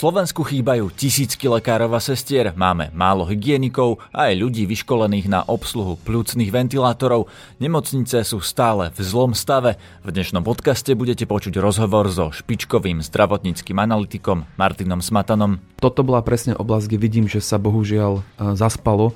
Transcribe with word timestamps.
Slovensku 0.00 0.48
chýbajú 0.48 0.88
tisícky 0.96 1.44
lekárov 1.44 1.92
a 1.92 2.00
sestier, 2.00 2.56
máme 2.56 2.88
málo 2.96 3.28
hygienikov 3.28 4.00
a 4.16 4.32
aj 4.32 4.40
ľudí 4.40 4.64
vyškolených 4.64 5.28
na 5.28 5.44
obsluhu 5.44 6.00
plúcnych 6.00 6.48
ventilátorov. 6.48 7.28
Nemocnice 7.60 8.24
sú 8.24 8.40
stále 8.40 8.96
v 8.96 9.00
zlom 9.04 9.36
stave. 9.36 9.76
V 10.00 10.08
dnešnom 10.08 10.40
podcaste 10.40 10.96
budete 10.96 11.28
počuť 11.28 11.60
rozhovor 11.60 12.08
so 12.08 12.32
špičkovým 12.32 13.04
zdravotníckým 13.04 13.76
analytikom 13.76 14.48
Martinom 14.56 15.04
Smatanom. 15.04 15.60
Toto 15.76 16.00
bola 16.00 16.24
presne 16.24 16.56
oblasť, 16.56 16.88
kde 16.88 16.98
vidím, 17.00 17.26
že 17.28 17.44
sa 17.44 17.60
bohužiaľ 17.60 18.20
e, 18.20 18.56
zaspalo, 18.56 19.12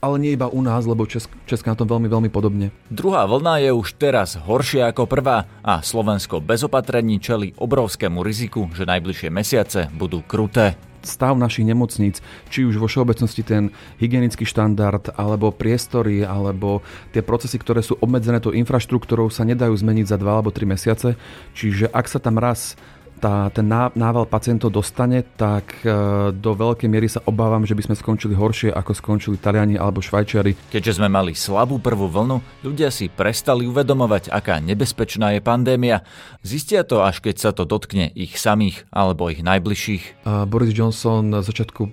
ale 0.00 0.16
nie 0.20 0.36
iba 0.36 0.48
u 0.48 0.60
nás, 0.60 0.84
lebo 0.84 1.08
Česk- 1.08 1.32
Česká 1.48 1.72
na 1.72 1.80
tom 1.80 1.88
veľmi, 1.88 2.08
veľmi 2.12 2.30
podobne. 2.32 2.72
Druhá 2.92 3.24
vlna 3.24 3.60
je 3.64 3.70
už 3.72 3.96
teraz 3.96 4.36
horšia 4.36 4.92
ako 4.92 5.04
prvá 5.04 5.48
a 5.64 5.80
Slovensko 5.80 6.44
bez 6.44 6.60
opatrení 6.60 7.20
čeli 7.20 7.56
obrovskému 7.56 8.20
riziku, 8.20 8.68
že 8.76 8.84
najbližšie 8.88 9.28
mesiace 9.32 9.80
budú 9.96 10.13
kruté 10.22 10.78
stav 11.04 11.36
našich 11.36 11.68
nemocníc, 11.68 12.24
či 12.48 12.64
už 12.64 12.80
vo 12.80 12.88
všeobecnosti 12.88 13.44
ten 13.44 13.70
hygienický 14.00 14.48
štandard, 14.48 15.12
alebo 15.14 15.52
priestory, 15.52 16.24
alebo 16.24 16.80
tie 17.12 17.20
procesy, 17.20 17.60
ktoré 17.60 17.84
sú 17.84 18.00
obmedzené 18.00 18.40
tou 18.40 18.56
infraštruktúrou, 18.56 19.28
sa 19.28 19.44
nedajú 19.44 19.76
zmeniť 19.76 20.08
za 20.08 20.16
2 20.16 20.24
alebo 20.24 20.50
3 20.50 20.64
mesiace. 20.64 21.20
Čiže 21.52 21.92
ak 21.92 22.08
sa 22.08 22.18
tam 22.18 22.40
raz 22.40 22.74
tá, 23.24 23.48
ten 23.48 23.64
nával 23.72 24.28
pacientov 24.28 24.68
dostane, 24.68 25.24
tak 25.40 25.80
e, 25.80 25.88
do 26.36 26.52
veľkej 26.52 26.88
miery 26.92 27.08
sa 27.08 27.24
obávam, 27.24 27.64
že 27.64 27.72
by 27.72 27.88
sme 27.88 27.96
skončili 27.96 28.36
horšie, 28.36 28.68
ako 28.68 28.92
skončili 28.92 29.40
Taliani 29.40 29.80
alebo 29.80 30.04
Švajčiari. 30.04 30.68
Keďže 30.68 31.00
sme 31.00 31.08
mali 31.08 31.32
slabú 31.32 31.80
prvú 31.80 32.04
vlnu, 32.12 32.44
ľudia 32.60 32.92
si 32.92 33.08
prestali 33.08 33.64
uvedomovať, 33.64 34.28
aká 34.28 34.60
nebezpečná 34.60 35.32
je 35.32 35.40
pandémia. 35.40 36.04
Zistia 36.44 36.84
to, 36.84 37.00
až 37.00 37.24
keď 37.24 37.36
sa 37.40 37.50
to 37.56 37.64
dotkne 37.64 38.12
ich 38.12 38.36
samých 38.36 38.84
alebo 38.92 39.32
ich 39.32 39.40
najbližších. 39.40 40.28
Boris 40.44 40.76
Johnson 40.76 41.32
na 41.32 41.40
začiatku 41.40 41.88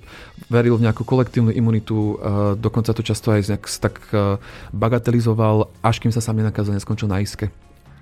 veril 0.51 0.75
v 0.75 0.83
nejakú 0.83 1.07
kolektívnu 1.07 1.55
imunitu, 1.55 2.19
dokonca 2.59 2.91
to 2.91 2.99
často 2.99 3.31
aj 3.31 3.55
tak 3.79 4.03
e, 4.11 4.35
bagatelizoval, 4.75 5.71
až 5.79 6.03
kým 6.03 6.11
sa 6.11 6.19
sám 6.19 6.43
nenakazil, 6.43 6.75
neskončil 6.75 7.07
na 7.07 7.23
iske. 7.23 7.47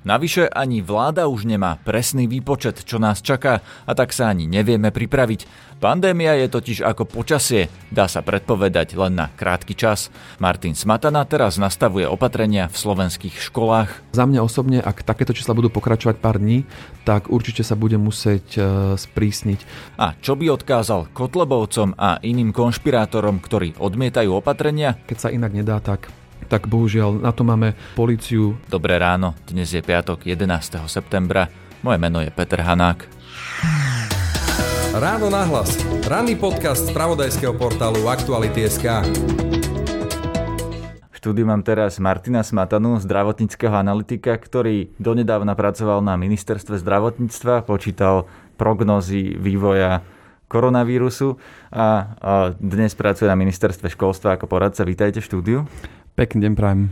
Navyše 0.07 0.47
ani 0.47 0.79
vláda 0.79 1.27
už 1.27 1.43
nemá 1.43 1.75
presný 1.83 2.23
výpočet, 2.31 2.87
čo 2.87 3.03
nás 3.03 3.19
čaká 3.19 3.59
a 3.83 3.91
tak 3.91 4.15
sa 4.15 4.31
ani 4.31 4.47
nevieme 4.47 4.95
pripraviť. 4.95 5.69
Pandémia 5.79 6.35
je 6.35 6.51
totiž 6.51 6.83
ako 6.83 7.07
počasie, 7.07 7.71
dá 7.87 8.07
sa 8.11 8.19
predpovedať 8.19 8.99
len 8.99 9.15
na 9.15 9.31
krátky 9.31 9.75
čas. 9.79 10.11
Martin 10.35 10.75
Smatana 10.75 11.23
teraz 11.23 11.55
nastavuje 11.55 12.03
opatrenia 12.03 12.67
v 12.67 12.75
slovenských 12.75 13.39
školách. 13.39 14.11
Za 14.11 14.27
mňa 14.27 14.43
osobne, 14.43 14.83
ak 14.83 15.07
takéto 15.07 15.31
čísla 15.31 15.55
budú 15.55 15.71
pokračovať 15.71 16.19
pár 16.19 16.43
dní, 16.43 16.67
tak 17.07 17.31
určite 17.31 17.63
sa 17.63 17.79
bude 17.79 17.95
musieť 17.95 18.45
e, 18.55 18.61
sprísniť. 18.99 19.59
A 19.95 20.19
čo 20.19 20.35
by 20.35 20.51
odkázal 20.51 21.15
Kotlebovcom 21.15 21.95
a 21.95 22.19
iným 22.27 22.51
konšpirátorom, 22.51 23.39
ktorí 23.39 23.79
odmietajú 23.79 24.35
opatrenia? 24.35 24.99
Keď 25.07 25.17
sa 25.17 25.31
inak 25.31 25.55
nedá, 25.55 25.79
tak 25.79 26.11
tak 26.49 26.65
bohužiaľ 26.65 27.21
na 27.21 27.29
to 27.29 27.45
máme 27.45 27.77
policiu. 27.93 28.57
Dobré 28.65 28.97
ráno, 28.97 29.37
dnes 29.45 29.69
je 29.69 29.85
piatok 29.85 30.25
11. 30.25 30.81
septembra. 30.89 31.45
Moje 31.85 32.01
meno 32.01 32.19
je 32.19 32.33
Peter 32.33 32.65
Hanák. 32.65 33.05
Ráno 34.97 35.29
nahlas. 35.29 35.77
Ranný 36.09 36.33
podcast 36.35 36.89
z 36.89 36.91
pravodajského 36.91 37.53
portálu 37.53 38.09
Aktuality.sk. 38.09 39.05
V 41.13 41.15
štúdiu 41.21 41.45
mám 41.45 41.61
teraz 41.61 42.01
Martina 42.01 42.41
Smatanu, 42.41 42.97
zdravotníckého 42.97 43.75
analytika, 43.77 44.33
ktorý 44.33 44.89
donedávna 44.97 45.53
pracoval 45.53 46.01
na 46.01 46.17
ministerstve 46.17 46.81
zdravotníctva, 46.81 47.69
počítal 47.69 48.25
prognozy 48.57 49.37
vývoja 49.37 50.01
koronavírusu 50.49 51.37
a 51.69 52.17
dnes 52.57 52.97
pracuje 52.97 53.29
na 53.29 53.37
ministerstve 53.37 53.93
školstva 53.93 54.41
ako 54.41 54.49
poradca. 54.49 54.81
Vítajte 54.81 55.21
v 55.21 55.27
štúdiu. 55.29 55.59
Pekný 56.19 56.51
deň 56.51 56.53
prajem. 56.59 56.91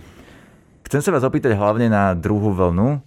Chcem 0.88 1.04
sa 1.04 1.12
vás 1.12 1.20
opýtať 1.28 1.52
hlavne 1.52 1.92
na 1.92 2.16
druhú 2.16 2.56
vlnu. 2.56 3.04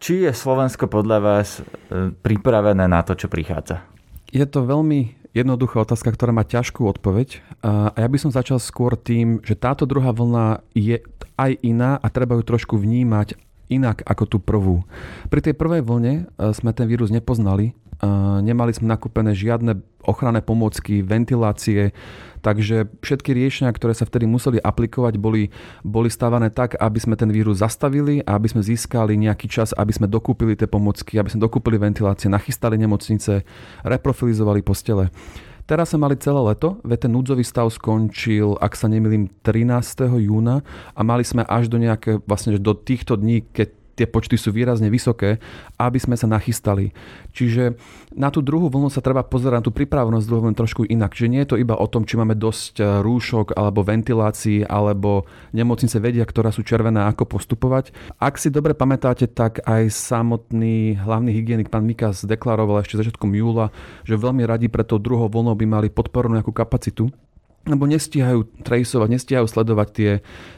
Či 0.00 0.24
je 0.24 0.32
Slovensko 0.32 0.88
podľa 0.88 1.20
vás 1.20 1.60
e, 1.60 2.08
pripravené 2.08 2.88
na 2.88 3.04
to, 3.04 3.12
čo 3.12 3.28
prichádza? 3.28 3.84
Je 4.32 4.40
to 4.48 4.64
veľmi 4.64 5.12
jednoduchá 5.36 5.84
otázka, 5.84 6.08
ktorá 6.08 6.32
má 6.32 6.48
ťažkú 6.48 6.88
odpoveď. 6.88 7.44
A 7.60 7.92
ja 8.00 8.08
by 8.08 8.16
som 8.16 8.32
začal 8.32 8.56
skôr 8.56 8.96
tým, 8.96 9.44
že 9.44 9.60
táto 9.60 9.84
druhá 9.84 10.08
vlna 10.08 10.64
je 10.72 11.04
aj 11.36 11.60
iná 11.60 12.00
a 12.00 12.06
treba 12.08 12.40
ju 12.40 12.48
trošku 12.48 12.80
vnímať 12.80 13.36
inak 13.68 14.00
ako 14.08 14.24
tú 14.24 14.36
prvú. 14.40 14.88
Pri 15.28 15.44
tej 15.44 15.52
prvej 15.52 15.84
vlne 15.84 16.32
e, 16.32 16.48
sme 16.56 16.72
ten 16.72 16.88
vírus 16.88 17.12
nepoznali, 17.12 17.76
nemali 18.42 18.70
sme 18.70 18.90
nakúpené 18.90 19.34
žiadne 19.34 19.82
ochranné 20.06 20.40
pomôcky, 20.40 21.02
ventilácie, 21.04 21.92
takže 22.40 22.88
všetky 23.02 23.34
riešenia, 23.34 23.74
ktoré 23.74 23.92
sa 23.92 24.06
vtedy 24.06 24.24
museli 24.24 24.56
aplikovať, 24.56 25.20
boli, 25.20 25.50
boli 25.82 26.08
stávané 26.08 26.48
tak, 26.48 26.78
aby 26.78 26.98
sme 27.02 27.18
ten 27.18 27.28
vírus 27.28 27.60
zastavili 27.60 28.22
a 28.24 28.38
aby 28.38 28.48
sme 28.48 28.62
získali 28.64 29.18
nejaký 29.18 29.50
čas, 29.50 29.74
aby 29.76 29.90
sme 29.92 30.06
dokúpili 30.06 30.54
tie 30.54 30.70
pomocky, 30.70 31.18
aby 31.18 31.28
sme 31.28 31.44
dokúpili 31.44 31.76
ventilácie, 31.76 32.30
nachystali 32.30 32.78
nemocnice, 32.80 33.42
reprofilizovali 33.84 34.62
postele. 34.62 35.10
Teraz 35.68 35.92
sme 35.92 36.08
mali 36.08 36.16
celé 36.16 36.40
leto, 36.40 36.80
veď 36.80 37.04
ten 37.04 37.12
núdzový 37.12 37.44
stav 37.44 37.68
skončil, 37.68 38.56
ak 38.56 38.72
sa 38.72 38.88
nemýlim, 38.88 39.28
13. 39.44 40.08
júna 40.16 40.64
a 40.96 41.00
mali 41.04 41.28
sme 41.28 41.44
až 41.44 41.68
do 41.68 41.76
nejaké, 41.76 42.24
vlastne 42.24 42.56
do 42.56 42.72
týchto 42.72 43.20
dní, 43.20 43.44
keď 43.52 43.76
tie 43.98 44.06
počty 44.06 44.38
sú 44.38 44.54
výrazne 44.54 44.86
vysoké, 44.86 45.42
aby 45.74 45.98
sme 45.98 46.14
sa 46.14 46.30
nachystali. 46.30 46.94
Čiže 47.34 47.74
na 48.14 48.30
tú 48.30 48.38
druhú 48.38 48.70
vlnu 48.70 48.86
sa 48.94 49.02
treba 49.02 49.26
pozerať 49.26 49.58
na 49.58 49.66
tú 49.66 49.74
pripravenosť 49.74 50.24
druhú 50.30 50.46
vlnu 50.46 50.54
trošku 50.54 50.86
inak. 50.86 51.18
Že 51.18 51.26
nie 51.26 51.42
je 51.42 51.50
to 51.50 51.56
iba 51.58 51.74
o 51.74 51.86
tom, 51.90 52.06
či 52.06 52.14
máme 52.14 52.38
dosť 52.38 52.78
e, 52.78 52.82
rúšok 53.02 53.58
alebo 53.58 53.82
ventilácií, 53.82 54.62
alebo 54.62 55.26
nemocnice 55.50 55.98
vedia, 55.98 56.22
ktorá 56.22 56.54
sú 56.54 56.62
červené, 56.62 57.02
ako 57.10 57.26
postupovať. 57.26 57.90
Ak 58.22 58.38
si 58.38 58.54
dobre 58.54 58.78
pamätáte, 58.78 59.26
tak 59.26 59.58
aj 59.66 59.90
samotný 59.90 61.02
hlavný 61.02 61.34
hygienik 61.34 61.68
pán 61.68 61.82
Mikas 61.82 62.22
deklaroval 62.22 62.86
ešte 62.86 63.02
začiatkom 63.02 63.34
júla, 63.34 63.74
že 64.06 64.14
veľmi 64.14 64.46
radi 64.46 64.70
pre 64.70 64.86
tou 64.86 65.02
druhou 65.02 65.26
vlnou 65.26 65.58
by 65.58 65.66
mali 65.66 65.88
podpornú 65.90 66.38
nejakú 66.38 66.54
kapacitu 66.54 67.10
lebo 67.66 67.84
nestíhajú 67.84 68.64
traceovať, 68.64 69.08
nestíhajú 69.12 69.46
sledovať 69.48 69.88
tie, 69.92 70.12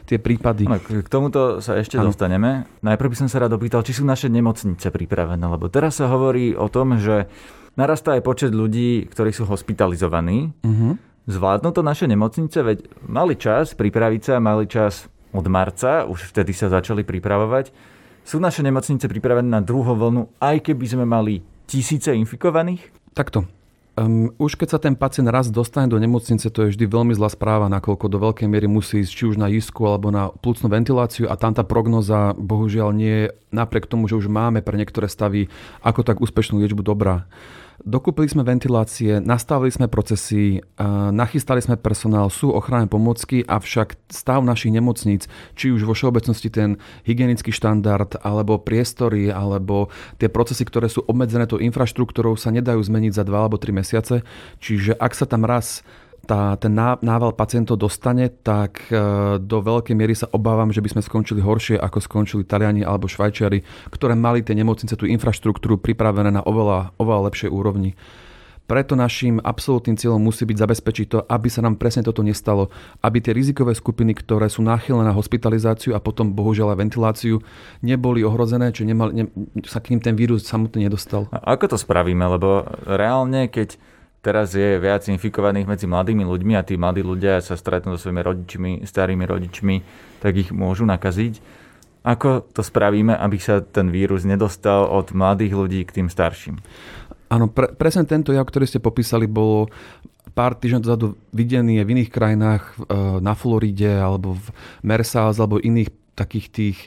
tie 0.07 0.17
prípady. 0.21 0.69
No, 0.69 0.79
k 0.79 1.09
tomuto 1.11 1.59
sa 1.59 1.75
ešte 1.75 1.99
ano. 1.99 2.13
dostaneme. 2.13 2.69
Najprv 2.85 3.09
by 3.11 3.17
som 3.25 3.27
sa 3.27 3.41
rád 3.43 3.57
opýtal, 3.57 3.83
či 3.83 3.97
sú 3.97 4.07
naše 4.07 4.31
nemocnice 4.31 4.87
pripravené, 4.93 5.43
lebo 5.43 5.67
teraz 5.67 5.99
sa 5.99 6.07
hovorí 6.07 6.55
o 6.55 6.71
tom, 6.71 6.95
že 7.01 7.27
narastá 7.75 8.15
aj 8.15 8.23
počet 8.23 8.51
ľudí, 8.55 9.11
ktorí 9.11 9.35
sú 9.35 9.43
hospitalizovaní. 9.47 10.55
Uh-huh. 10.63 10.95
Zvládnu 11.27 11.69
to 11.71 11.81
naše 11.85 12.09
nemocnice, 12.09 12.57
veď 12.63 12.77
mali 13.05 13.37
čas 13.37 13.77
pripraviť 13.77 14.21
sa, 14.21 14.33
mali 14.41 14.65
čas 14.65 15.07
od 15.31 15.45
marca, 15.47 16.03
už 16.07 16.31
vtedy 16.31 16.51
sa 16.51 16.67
začali 16.67 17.07
pripravovať. 17.07 17.71
Sú 18.21 18.37
naše 18.37 18.61
nemocnice 18.61 19.09
pripravené 19.09 19.49
na 19.49 19.61
druhú 19.63 19.97
vlnu, 19.97 20.29
aj 20.37 20.61
keby 20.61 20.85
sme 20.85 21.05
mali 21.07 21.41
tisíce 21.65 22.11
infikovaných? 22.13 22.91
Takto. 23.15 23.60
Um, 24.01 24.33
už 24.41 24.57
keď 24.57 24.67
sa 24.73 24.79
ten 24.81 24.97
pacient 24.97 25.29
raz 25.29 25.53
dostane 25.53 25.85
do 25.85 26.01
nemocnice, 26.01 26.49
to 26.49 26.65
je 26.65 26.73
vždy 26.73 26.85
veľmi 26.89 27.13
zlá 27.13 27.29
správa, 27.29 27.69
nakoľko 27.69 28.09
do 28.09 28.17
veľkej 28.17 28.47
miery 28.49 28.65
musí 28.65 29.05
ísť 29.05 29.13
či 29.13 29.23
už 29.29 29.37
na 29.37 29.45
isku 29.45 29.85
alebo 29.85 30.09
na 30.09 30.33
plúcnu 30.33 30.73
ventiláciu 30.73 31.29
a 31.29 31.37
tam 31.37 31.53
tá 31.53 31.61
prognoza 31.61 32.33
bohužiaľ 32.33 32.89
nie 32.97 33.13
je 33.13 33.25
napriek 33.53 33.85
tomu, 33.85 34.09
že 34.09 34.17
už 34.17 34.25
máme 34.25 34.65
pre 34.65 34.73
niektoré 34.73 35.05
stavy 35.05 35.53
ako 35.85 36.01
tak 36.01 36.17
úspešnú 36.17 36.57
liečbu 36.65 36.81
dobrá. 36.81 37.29
Dokúpili 37.81 38.29
sme 38.29 38.45
ventilácie, 38.45 39.17
nastavili 39.23 39.73
sme 39.73 39.89
procesy, 39.89 40.61
nachystali 41.11 41.65
sme 41.65 41.81
personál, 41.81 42.29
sú 42.29 42.53
ochranné 42.53 42.85
pomocky, 42.85 43.41
avšak 43.41 43.97
stav 44.05 44.45
našich 44.45 44.69
nemocníc, 44.69 45.25
či 45.57 45.73
už 45.73 45.89
vo 45.89 45.97
všeobecnosti 45.97 46.53
ten 46.53 46.77
hygienický 47.09 47.49
štandard, 47.49 48.21
alebo 48.21 48.61
priestory, 48.61 49.33
alebo 49.33 49.89
tie 50.21 50.29
procesy, 50.29 50.61
ktoré 50.61 50.93
sú 50.93 51.01
obmedzené 51.09 51.49
tou 51.49 51.57
infraštruktúrou, 51.57 52.37
sa 52.37 52.53
nedajú 52.53 52.77
zmeniť 52.85 53.17
za 53.17 53.25
2 53.25 53.33
alebo 53.33 53.57
3 53.57 53.73
mesiace. 53.73 54.21
Čiže 54.61 54.93
ak 54.93 55.17
sa 55.17 55.25
tam 55.25 55.49
raz 55.49 55.81
tá, 56.25 56.53
ten 56.57 56.71
nával 56.77 57.33
pacientov 57.33 57.81
dostane, 57.81 58.29
tak 58.29 58.87
e, 58.93 58.95
do 59.41 59.57
veľkej 59.59 59.95
miery 59.97 60.13
sa 60.13 60.29
obávam, 60.29 60.69
že 60.69 60.79
by 60.79 60.97
sme 60.97 61.01
skončili 61.01 61.41
horšie, 61.41 61.81
ako 61.81 61.97
skončili 61.97 62.45
Taliani 62.45 62.85
alebo 62.85 63.09
Švajčiari, 63.09 63.89
ktoré 63.89 64.13
mali 64.13 64.45
tie 64.45 64.53
nemocnice, 64.53 64.93
tú 64.93 65.09
infraštruktúru 65.09 65.81
pripravené 65.81 66.29
na 66.29 66.45
oveľa, 66.45 66.93
oveľa 67.01 67.31
lepšej 67.31 67.49
úrovni. 67.49 67.97
Preto 68.71 68.95
našim 68.95 69.43
absolútnym 69.43 69.99
cieľom 69.99 70.23
musí 70.23 70.47
byť 70.47 70.55
zabezpečiť 70.55 71.05
to, 71.11 71.19
aby 71.27 71.51
sa 71.51 71.59
nám 71.59 71.75
presne 71.75 72.07
toto 72.07 72.23
nestalo. 72.23 72.71
Aby 73.03 73.19
tie 73.19 73.35
rizikové 73.35 73.75
skupiny, 73.75 74.15
ktoré 74.15 74.47
sú 74.47 74.63
náchylné 74.63 75.03
na 75.03 75.11
hospitalizáciu 75.11 75.91
a 75.91 75.99
potom 75.99 76.31
bohužiaľ 76.31 76.71
aj 76.71 76.79
ventiláciu, 76.79 77.43
neboli 77.83 78.23
ohrozené, 78.23 78.71
či 78.71 78.87
nemal, 78.87 79.11
ne, 79.11 79.27
sa 79.67 79.83
k 79.83 79.91
ním 79.91 79.99
ten 79.99 80.15
vírus 80.15 80.47
samotný 80.47 80.87
nedostal. 80.87 81.27
A 81.35 81.51
ako 81.59 81.75
to 81.75 81.77
spravíme? 81.83 82.23
Lebo 82.23 82.63
reálne, 82.87 83.51
keď 83.51 83.75
teraz 84.21 84.53
je 84.53 84.77
viac 84.77 85.05
infikovaných 85.09 85.67
medzi 85.67 85.85
mladými 85.89 86.23
ľuďmi 86.23 86.53
a 86.55 86.65
tí 86.65 86.77
mladí 86.77 87.01
ľudia 87.01 87.41
sa 87.41 87.57
stretnú 87.57 87.97
so 87.97 88.07
svojimi 88.07 88.21
rodičmi, 88.21 88.71
starými 88.85 89.25
rodičmi, 89.25 89.75
tak 90.21 90.37
ich 90.37 90.49
môžu 90.53 90.85
nakaziť. 90.85 91.41
Ako 92.01 92.49
to 92.49 92.65
spravíme, 92.65 93.13
aby 93.13 93.37
sa 93.37 93.61
ten 93.61 93.93
vírus 93.93 94.25
nedostal 94.25 94.89
od 94.89 95.13
mladých 95.13 95.53
ľudí 95.53 95.81
k 95.85 96.01
tým 96.01 96.07
starším? 96.09 96.57
Áno, 97.29 97.45
pre, 97.49 97.73
presne 97.77 98.09
tento 98.09 98.33
jav, 98.33 98.45
ktorý 98.45 98.65
ste 98.65 98.81
popísali, 98.81 99.29
bolo 99.29 99.69
pár 100.33 100.57
týždňov 100.57 100.81
dozadu 100.81 101.07
videný 101.35 101.83
v 101.85 101.91
iných 101.97 102.09
krajinách, 102.09 102.63
e, 102.73 102.97
na 103.21 103.33
Floride 103.37 104.01
alebo 104.01 104.35
v 104.35 104.45
Mersals 104.81 105.37
alebo 105.37 105.61
iných 105.61 105.91
takých 106.15 106.47
tých 106.51 106.77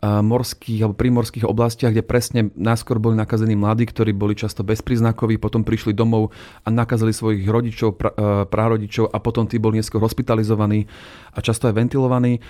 morských 0.00 0.80
alebo 0.80 0.96
primorských 0.96 1.44
oblastiach, 1.44 1.92
kde 1.92 2.04
presne 2.04 2.40
náskôr 2.56 2.96
boli 2.96 3.20
nakazení 3.20 3.52
mladí, 3.52 3.84
ktorí 3.84 4.16
boli 4.16 4.32
často 4.32 4.64
bezpríznakoví, 4.64 5.36
potom 5.36 5.60
prišli 5.60 5.92
domov 5.92 6.32
a 6.64 6.72
nakazili 6.72 7.12
svojich 7.12 7.44
rodičov, 7.44 8.00
pra, 8.00 8.10
prarodičov 8.48 9.12
a 9.12 9.20
potom 9.20 9.44
tí 9.44 9.60
boli 9.60 9.76
neskôr 9.76 10.00
hospitalizovaní 10.00 10.88
a 11.36 11.44
často 11.44 11.68
aj 11.68 11.76
ventilovaní. 11.76 12.40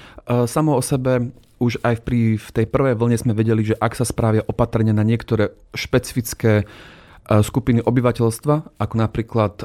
Samo 0.47 0.79
o 0.79 0.82
sebe 0.82 1.35
už 1.61 1.82
aj 1.85 2.06
pri, 2.06 2.41
v 2.41 2.49
tej 2.55 2.67
prvej 2.70 2.97
vlne 2.97 3.19
sme 3.20 3.37
vedeli, 3.37 3.67
že 3.67 3.76
ak 3.76 3.93
sa 3.93 4.08
správia 4.08 4.47
opatrenia 4.49 4.97
na 4.97 5.05
niektoré 5.05 5.52
špecifické 5.76 6.64
skupiny 7.31 7.79
obyvateľstva, 7.79 8.82
ako 8.82 8.94
napríklad 8.99 9.62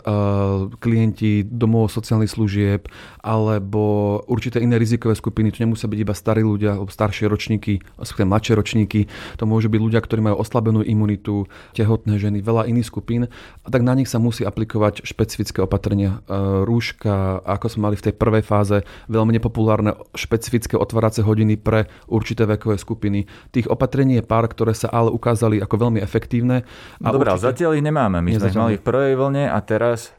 klienti 0.77 1.41
domov 1.41 1.89
sociálnych 1.89 2.29
služieb 2.29 2.85
alebo 3.25 4.21
určité 4.29 4.61
iné 4.61 4.77
rizikové 4.77 5.17
skupiny. 5.17 5.49
To 5.49 5.65
nemusia 5.65 5.89
byť 5.89 5.97
iba 5.97 6.13
starí 6.13 6.45
ľudia 6.45 6.77
alebo 6.77 6.93
staršie 6.93 7.25
ročníky, 7.25 7.81
mladšie 7.97 8.53
ročníky. 8.53 9.09
To 9.41 9.49
môžu 9.49 9.73
byť 9.73 9.81
ľudia, 9.81 9.97
ktorí 9.97 10.21
majú 10.21 10.37
oslabenú 10.45 10.85
imunitu, 10.85 11.49
tehotné 11.73 12.21
ženy, 12.21 12.45
veľa 12.45 12.69
iných 12.69 12.85
skupín. 12.85 13.33
A 13.65 13.67
tak 13.73 13.81
na 13.81 13.97
nich 13.97 14.13
sa 14.13 14.21
musí 14.21 14.45
aplikovať 14.45 15.01
špecifické 15.01 15.65
opatrenia. 15.65 16.21
Rúška, 16.69 17.41
ako 17.41 17.65
sme 17.65 17.89
mali 17.89 17.95
v 17.97 18.05
tej 18.05 18.13
prvej 18.13 18.45
fáze, 18.45 18.85
veľmi 19.09 19.41
nepopulárne 19.41 19.97
špecifické 20.13 20.77
otváracie 20.77 21.25
hodiny 21.25 21.57
pre 21.57 21.89
určité 22.05 22.45
vekové 22.45 22.77
skupiny. 22.77 23.25
Tých 23.49 23.65
opatrení 23.73 24.21
je 24.21 24.23
pár, 24.27 24.45
ktoré 24.45 24.77
sa 24.77 24.93
ale 24.93 25.09
ukázali 25.09 25.57
ako 25.65 25.89
veľmi 25.89 25.97
efektívne. 25.97 26.61
A 27.01 27.09
Dobre, 27.09 27.33
určite 27.33 27.54
zatiaľ 27.55 27.79
ich 27.79 27.87
nemáme. 27.87 28.19
My 28.19 28.35
sme 28.35 28.51
ich 28.51 28.59
mali 28.59 28.75
v 28.75 28.83
prvej 28.83 29.15
vlne 29.15 29.47
a 29.47 29.55
teraz 29.63 30.11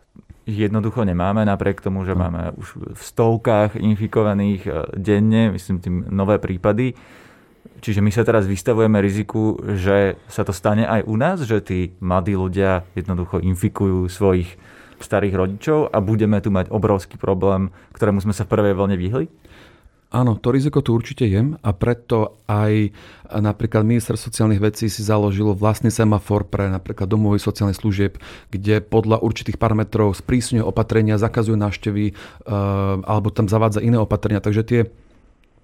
ich 0.49 0.57
jednoducho 0.57 1.05
nemáme, 1.05 1.45
napriek 1.45 1.85
tomu, 1.85 2.09
že 2.09 2.17
no. 2.17 2.25
máme 2.25 2.57
už 2.57 2.97
v 2.97 3.03
stovkách 3.03 3.77
infikovaných 3.77 4.63
e, 4.65 4.73
denne, 4.97 5.53
myslím 5.53 5.83
tým 5.85 5.97
nové 6.09 6.41
prípady. 6.41 6.97
Čiže 7.83 8.01
my 8.01 8.09
sa 8.15 8.25
teraz 8.25 8.49
vystavujeme 8.49 8.97
riziku, 9.03 9.61
že 9.77 10.17
sa 10.33 10.49
to 10.49 10.57
stane 10.57 10.89
aj 10.89 11.05
u 11.05 11.15
nás, 11.19 11.45
že 11.45 11.61
tí 11.61 11.93
mladí 12.01 12.33
ľudia 12.33 12.89
jednoducho 12.97 13.43
infikujú 13.43 14.09
svojich 14.09 14.57
starých 14.97 15.35
rodičov 15.37 15.79
a 15.93 16.01
budeme 16.01 16.41
tu 16.41 16.49
mať 16.49 16.73
obrovský 16.73 17.21
problém, 17.21 17.69
ktorému 17.93 18.25
sme 18.25 18.33
sa 18.33 18.49
v 18.49 18.53
prvej 18.57 18.73
vlne 18.73 18.97
vyhli? 18.97 19.27
Áno, 20.17 20.33
to 20.41 20.49
riziko 20.49 20.81
tu 20.81 20.97
určite 20.97 21.29
je 21.29 21.45
a 21.61 21.71
preto 21.77 22.41
aj 22.49 22.89
napríklad 23.29 23.85
minister 23.85 24.17
sociálnych 24.17 24.65
vecí 24.65 24.89
si 24.89 25.05
založilo 25.05 25.53
vlastný 25.53 25.93
semafor 25.93 26.49
pre 26.49 26.73
napríklad 26.73 27.05
domových 27.05 27.45
sociálnych 27.45 27.77
služieb, 27.77 28.17
kde 28.49 28.81
podľa 28.81 29.21
určitých 29.21 29.61
parametrov 29.61 30.17
sprísňuje 30.17 30.65
opatrenia, 30.65 31.21
zakazuje 31.21 31.61
návštevy 31.61 32.05
eh, 32.09 32.15
alebo 33.05 33.29
tam 33.29 33.45
zavádza 33.45 33.85
iné 33.85 34.01
opatrenia. 34.01 34.41
Takže 34.41 34.65
tie 34.65 34.81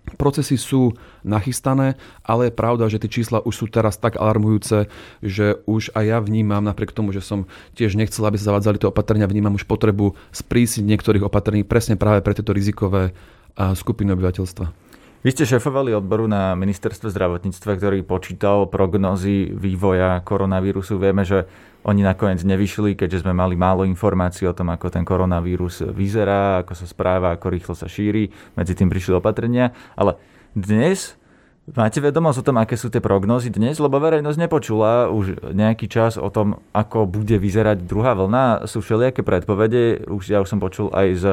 Procesy 0.02 0.58
sú 0.58 0.98
nachystané, 1.22 1.94
ale 2.26 2.50
je 2.50 2.58
pravda, 2.58 2.90
že 2.90 2.98
tie 2.98 3.22
čísla 3.22 3.38
už 3.38 3.54
sú 3.54 3.66
teraz 3.70 3.94
tak 3.94 4.18
alarmujúce, 4.18 4.90
že 5.22 5.62
už 5.62 5.94
aj 5.94 6.04
ja 6.04 6.18
vnímam, 6.18 6.58
napriek 6.58 6.90
tomu, 6.90 7.14
že 7.14 7.22
som 7.22 7.46
tiež 7.78 7.94
nechcel, 7.94 8.26
aby 8.26 8.34
sa 8.34 8.50
zavádzali 8.50 8.82
tie 8.82 8.90
opatrenia, 8.90 9.30
vnímam 9.30 9.54
už 9.54 9.62
potrebu 9.62 10.18
sprísniť 10.34 10.84
niektorých 10.84 11.22
opatrení 11.22 11.62
presne 11.62 11.94
práve 11.94 12.18
pre 12.18 12.34
tieto 12.34 12.50
rizikové 12.50 13.14
a 13.56 13.76
skupiny 13.76 14.12
obyvateľstva. 14.12 14.82
Vy 15.22 15.30
ste 15.30 15.46
šefovali 15.46 15.94
odboru 15.94 16.26
na 16.26 16.58
ministerstve 16.58 17.06
zdravotníctva, 17.14 17.78
ktorý 17.78 18.02
počítal 18.02 18.66
prognozy 18.66 19.54
vývoja 19.54 20.18
koronavírusu. 20.26 20.98
Vieme, 20.98 21.22
že 21.22 21.46
oni 21.86 22.02
nakoniec 22.02 22.42
nevyšli, 22.42 22.98
keďže 22.98 23.22
sme 23.22 23.30
mali 23.30 23.54
málo 23.54 23.86
informácií 23.86 24.50
o 24.50 24.54
tom, 24.54 24.74
ako 24.74 24.90
ten 24.90 25.06
koronavírus 25.06 25.78
vyzerá, 25.94 26.66
ako 26.66 26.74
sa 26.74 26.86
správa, 26.90 27.38
ako 27.38 27.54
rýchlo 27.54 27.74
sa 27.78 27.86
šíri. 27.86 28.34
Medzi 28.58 28.74
tým 28.74 28.90
prišli 28.90 29.14
opatrenia. 29.14 29.70
Ale 29.94 30.18
dnes 30.58 31.14
Máte 31.62 32.02
vedomosť 32.02 32.42
o 32.42 32.46
tom, 32.50 32.58
aké 32.58 32.74
sú 32.74 32.90
tie 32.90 32.98
prognózy 32.98 33.46
dnes? 33.46 33.78
Lebo 33.78 34.02
verejnosť 34.02 34.34
nepočula 34.34 35.06
už 35.14 35.54
nejaký 35.54 35.86
čas 35.86 36.18
o 36.18 36.26
tom, 36.26 36.58
ako 36.74 37.06
bude 37.06 37.38
vyzerať 37.38 37.86
druhá 37.86 38.18
vlna. 38.18 38.66
Sú 38.66 38.82
všelijaké 38.82 39.22
predpovede, 39.22 40.10
už 40.10 40.26
ja 40.26 40.42
už 40.42 40.50
som 40.50 40.58
počul 40.58 40.90
aj 40.90 41.08
z 41.14 41.24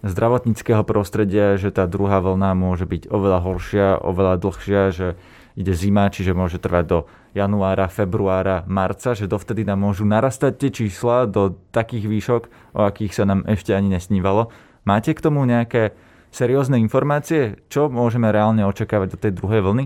zdravotníckého 0.00 0.80
prostredia, 0.82 1.60
že 1.60 1.68
tá 1.68 1.84
druhá 1.84 2.20
vlna 2.24 2.56
môže 2.56 2.88
byť 2.88 3.12
oveľa 3.12 3.38
horšia, 3.44 3.88
oveľa 4.00 4.34
dlhšia, 4.40 4.82
že 4.92 5.08
ide 5.58 5.74
zima, 5.76 6.08
čiže 6.08 6.32
môže 6.32 6.56
trvať 6.56 6.84
do 6.88 6.98
januára, 7.36 7.86
februára, 7.86 8.64
marca, 8.66 9.12
že 9.12 9.30
dovtedy 9.30 9.62
nám 9.62 9.84
môžu 9.84 10.08
narastať 10.08 10.52
tie 10.56 10.70
čísla 10.72 11.28
do 11.28 11.58
takých 11.70 12.06
výšok, 12.08 12.42
o 12.74 12.80
akých 12.86 13.12
sa 13.12 13.24
nám 13.28 13.44
ešte 13.46 13.76
ani 13.76 13.92
nesnívalo. 13.92 14.48
Máte 14.88 15.12
k 15.12 15.20
tomu 15.20 15.44
nejaké 15.44 15.92
seriózne 16.32 16.80
informácie? 16.80 17.60
Čo 17.68 17.92
môžeme 17.92 18.32
reálne 18.32 18.64
očakávať 18.64 19.08
do 19.14 19.18
tej 19.20 19.32
druhej 19.36 19.60
vlny? 19.62 19.84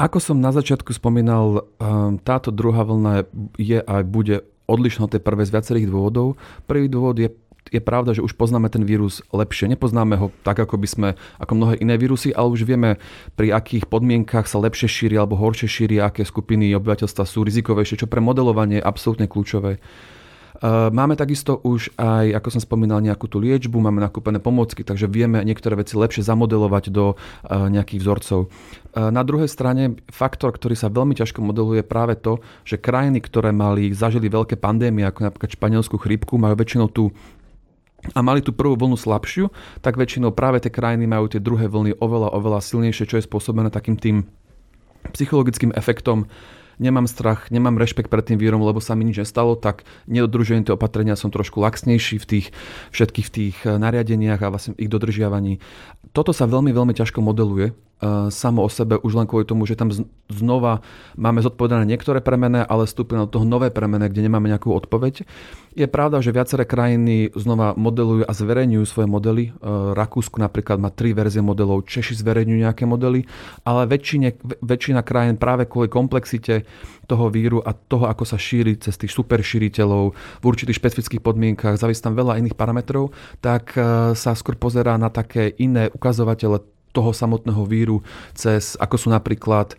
Ako 0.00 0.18
som 0.22 0.40
na 0.40 0.54
začiatku 0.54 0.94
spomínal, 0.96 1.68
ehm, 1.78 2.16
táto 2.22 2.48
druhá 2.48 2.86
vlna 2.86 3.28
je 3.60 3.82
a 3.82 3.94
bude 4.06 4.46
odlišná 4.70 5.04
od 5.04 5.12
tej 5.12 5.22
prvej 5.22 5.52
z 5.52 5.54
viacerých 5.58 5.90
dôvodov. 5.90 6.40
Prvý 6.64 6.88
dôvod 6.88 7.20
je 7.20 7.28
je 7.72 7.80
pravda, 7.80 8.12
že 8.12 8.20
už 8.20 8.36
poznáme 8.36 8.68
ten 8.68 8.84
vírus 8.84 9.24
lepšie. 9.32 9.72
Nepoznáme 9.72 10.20
ho 10.20 10.28
tak, 10.44 10.60
ako 10.60 10.76
by 10.76 10.88
sme, 10.88 11.08
ako 11.40 11.52
mnohé 11.56 11.80
iné 11.80 11.96
vírusy, 11.96 12.30
ale 12.36 12.52
už 12.52 12.68
vieme, 12.68 13.00
pri 13.34 13.56
akých 13.56 13.88
podmienkach 13.88 14.44
sa 14.44 14.60
lepšie 14.60 14.86
šíri 14.86 15.16
alebo 15.16 15.40
horšie 15.40 15.66
šíri, 15.66 15.96
aké 15.98 16.28
skupiny 16.28 16.76
obyvateľstva 16.76 17.24
sú 17.24 17.42
rizikovejšie, 17.48 18.04
čo 18.04 18.10
pre 18.12 18.20
modelovanie 18.20 18.78
je 18.78 18.84
absolútne 18.84 19.24
kľúčové. 19.24 19.80
Máme 20.62 21.18
takisto 21.18 21.58
už 21.58 21.90
aj, 21.98 22.38
ako 22.38 22.48
som 22.54 22.62
spomínal, 22.62 23.02
nejakú 23.02 23.26
tú 23.26 23.42
liečbu, 23.42 23.82
máme 23.82 23.98
nakúpené 23.98 24.38
pomôcky, 24.38 24.86
takže 24.86 25.10
vieme 25.10 25.42
niektoré 25.42 25.74
veci 25.74 25.98
lepšie 25.98 26.22
zamodelovať 26.22 26.84
do 26.94 27.18
nejakých 27.50 27.98
vzorcov. 27.98 28.46
Na 28.94 29.26
druhej 29.26 29.50
strane 29.50 29.98
faktor, 30.06 30.54
ktorý 30.54 30.78
sa 30.78 30.86
veľmi 30.86 31.18
ťažko 31.18 31.42
modeluje, 31.42 31.82
je 31.82 31.90
práve 31.90 32.14
to, 32.14 32.38
že 32.62 32.78
krajiny, 32.78 33.18
ktoré 33.18 33.50
mali, 33.50 33.90
zažili 33.90 34.30
veľké 34.30 34.54
pandémie, 34.54 35.02
ako 35.02 35.26
napríklad 35.26 35.50
španielskú 35.50 35.98
chrípku, 35.98 36.38
majú 36.38 36.54
väčšinou 36.54 36.86
tú 36.94 37.10
a 38.10 38.18
mali 38.18 38.42
tú 38.42 38.50
prvú 38.50 38.74
vlnu 38.74 38.98
slabšiu, 38.98 39.54
tak 39.78 39.94
väčšinou 39.94 40.34
práve 40.34 40.58
tie 40.58 40.74
krajiny 40.74 41.06
majú 41.06 41.30
tie 41.30 41.38
druhé 41.38 41.70
vlny 41.70 42.02
oveľa, 42.02 42.34
oveľa 42.34 42.58
silnejšie, 42.58 43.06
čo 43.06 43.16
je 43.22 43.26
spôsobené 43.30 43.70
takým 43.70 43.94
tým 43.94 44.26
psychologickým 45.14 45.70
efektom 45.78 46.26
nemám 46.82 47.06
strach, 47.06 47.46
nemám 47.54 47.78
rešpekt 47.78 48.10
pred 48.10 48.26
tým 48.26 48.42
vírom, 48.42 48.62
lebo 48.66 48.82
sa 48.82 48.98
mi 48.98 49.06
nič 49.06 49.22
nestalo, 49.22 49.54
tak 49.54 49.86
nedodržujem 50.10 50.66
tie 50.66 50.74
opatrenia, 50.74 51.14
som 51.14 51.30
trošku 51.30 51.62
laxnejší 51.62 52.18
v 52.18 52.26
tých 52.26 52.46
všetkých 52.90 53.26
v 53.26 53.32
tých 53.32 53.56
eh, 53.62 53.78
nariadeniach 53.78 54.42
a 54.42 54.50
vlastne 54.50 54.74
ich 54.80 54.90
dodržiavaní. 54.90 55.62
Toto 56.10 56.34
sa 56.34 56.50
veľmi, 56.50 56.74
veľmi 56.74 56.94
ťažko 56.98 57.22
modeluje 57.22 57.70
samo 58.34 58.66
o 58.66 58.70
sebe 58.70 58.98
už 58.98 59.14
len 59.14 59.30
kvôli 59.30 59.46
tomu, 59.46 59.62
že 59.62 59.78
tam 59.78 59.94
znova 60.26 60.82
máme 61.14 61.38
zodpovedané 61.38 61.86
niektoré 61.86 62.18
premene, 62.18 62.66
ale 62.66 62.88
vstúpili 62.88 63.22
na 63.22 63.30
toho 63.30 63.46
nové 63.46 63.70
premene, 63.70 64.10
kde 64.10 64.26
nemáme 64.26 64.50
nejakú 64.50 64.74
odpoveď. 64.74 65.22
Je 65.72 65.88
pravda, 65.88 66.20
že 66.20 66.36
viaceré 66.36 66.68
krajiny 66.68 67.32
znova 67.32 67.72
modelujú 67.72 68.28
a 68.28 68.32
zverejňujú 68.36 68.84
svoje 68.84 69.08
modely. 69.08 69.44
E, 69.48 69.50
Rakúsku 69.96 70.36
napríklad 70.36 70.76
má 70.76 70.92
tri 70.92 71.16
verzie 71.16 71.40
modelov, 71.40 71.88
Češi 71.88 72.20
zverejňujú 72.20 72.58
nejaké 72.60 72.84
modely, 72.84 73.24
ale 73.64 73.88
väčšine, 73.88 74.36
väčšina 74.60 75.00
krajín 75.00 75.40
práve 75.40 75.64
kvôli 75.64 75.88
komplexite 75.88 76.68
toho 77.08 77.32
víru 77.32 77.64
a 77.64 77.72
toho, 77.72 78.04
ako 78.04 78.24
sa 78.28 78.36
šíri 78.36 78.76
cez 78.84 79.00
tých 79.00 79.16
super 79.16 79.40
šíriteľov 79.40 80.12
v 80.12 80.44
určitých 80.44 80.76
špecifických 80.76 81.24
podmienkach, 81.24 81.80
závisí 81.80 82.04
tam 82.04 82.20
veľa 82.20 82.36
iných 82.44 82.56
parametrov, 82.56 83.16
tak 83.40 83.72
e, 83.72 84.12
sa 84.12 84.36
skôr 84.36 84.60
pozerá 84.60 85.00
na 85.00 85.08
také 85.08 85.56
iné 85.56 85.88
ukazovatele 85.88 86.71
toho 86.92 87.10
samotného 87.10 87.64
víru 87.64 88.04
cez, 88.36 88.76
ako 88.76 88.96
sú 89.00 89.08
napríklad 89.08 89.74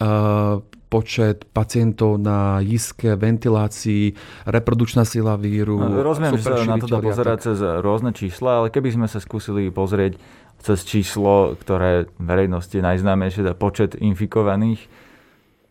uh, 0.00 0.60
počet 0.88 1.44
pacientov 1.52 2.16
na 2.16 2.64
jiske, 2.64 3.12
ventilácii, 3.12 4.16
reprodukčná 4.48 5.04
sila 5.04 5.36
víru. 5.36 5.76
No, 5.76 6.00
rozumiem, 6.00 6.40
že 6.40 6.48
sa 6.48 6.64
na 6.64 6.80
to 6.80 6.88
dá 6.88 7.04
pozerať 7.04 7.52
cez 7.52 7.60
rôzne 7.60 8.16
čísla, 8.16 8.64
ale 8.64 8.72
keby 8.72 8.96
sme 8.96 9.06
sa 9.06 9.20
skúsili 9.20 9.68
pozrieť 9.68 10.16
cez 10.58 10.82
číslo, 10.88 11.54
ktoré 11.60 12.10
verejnosti 12.18 12.72
je 12.72 12.82
najznámejšie, 12.82 13.44
teda 13.46 13.54
počet 13.54 13.94
infikovaných, 13.94 14.88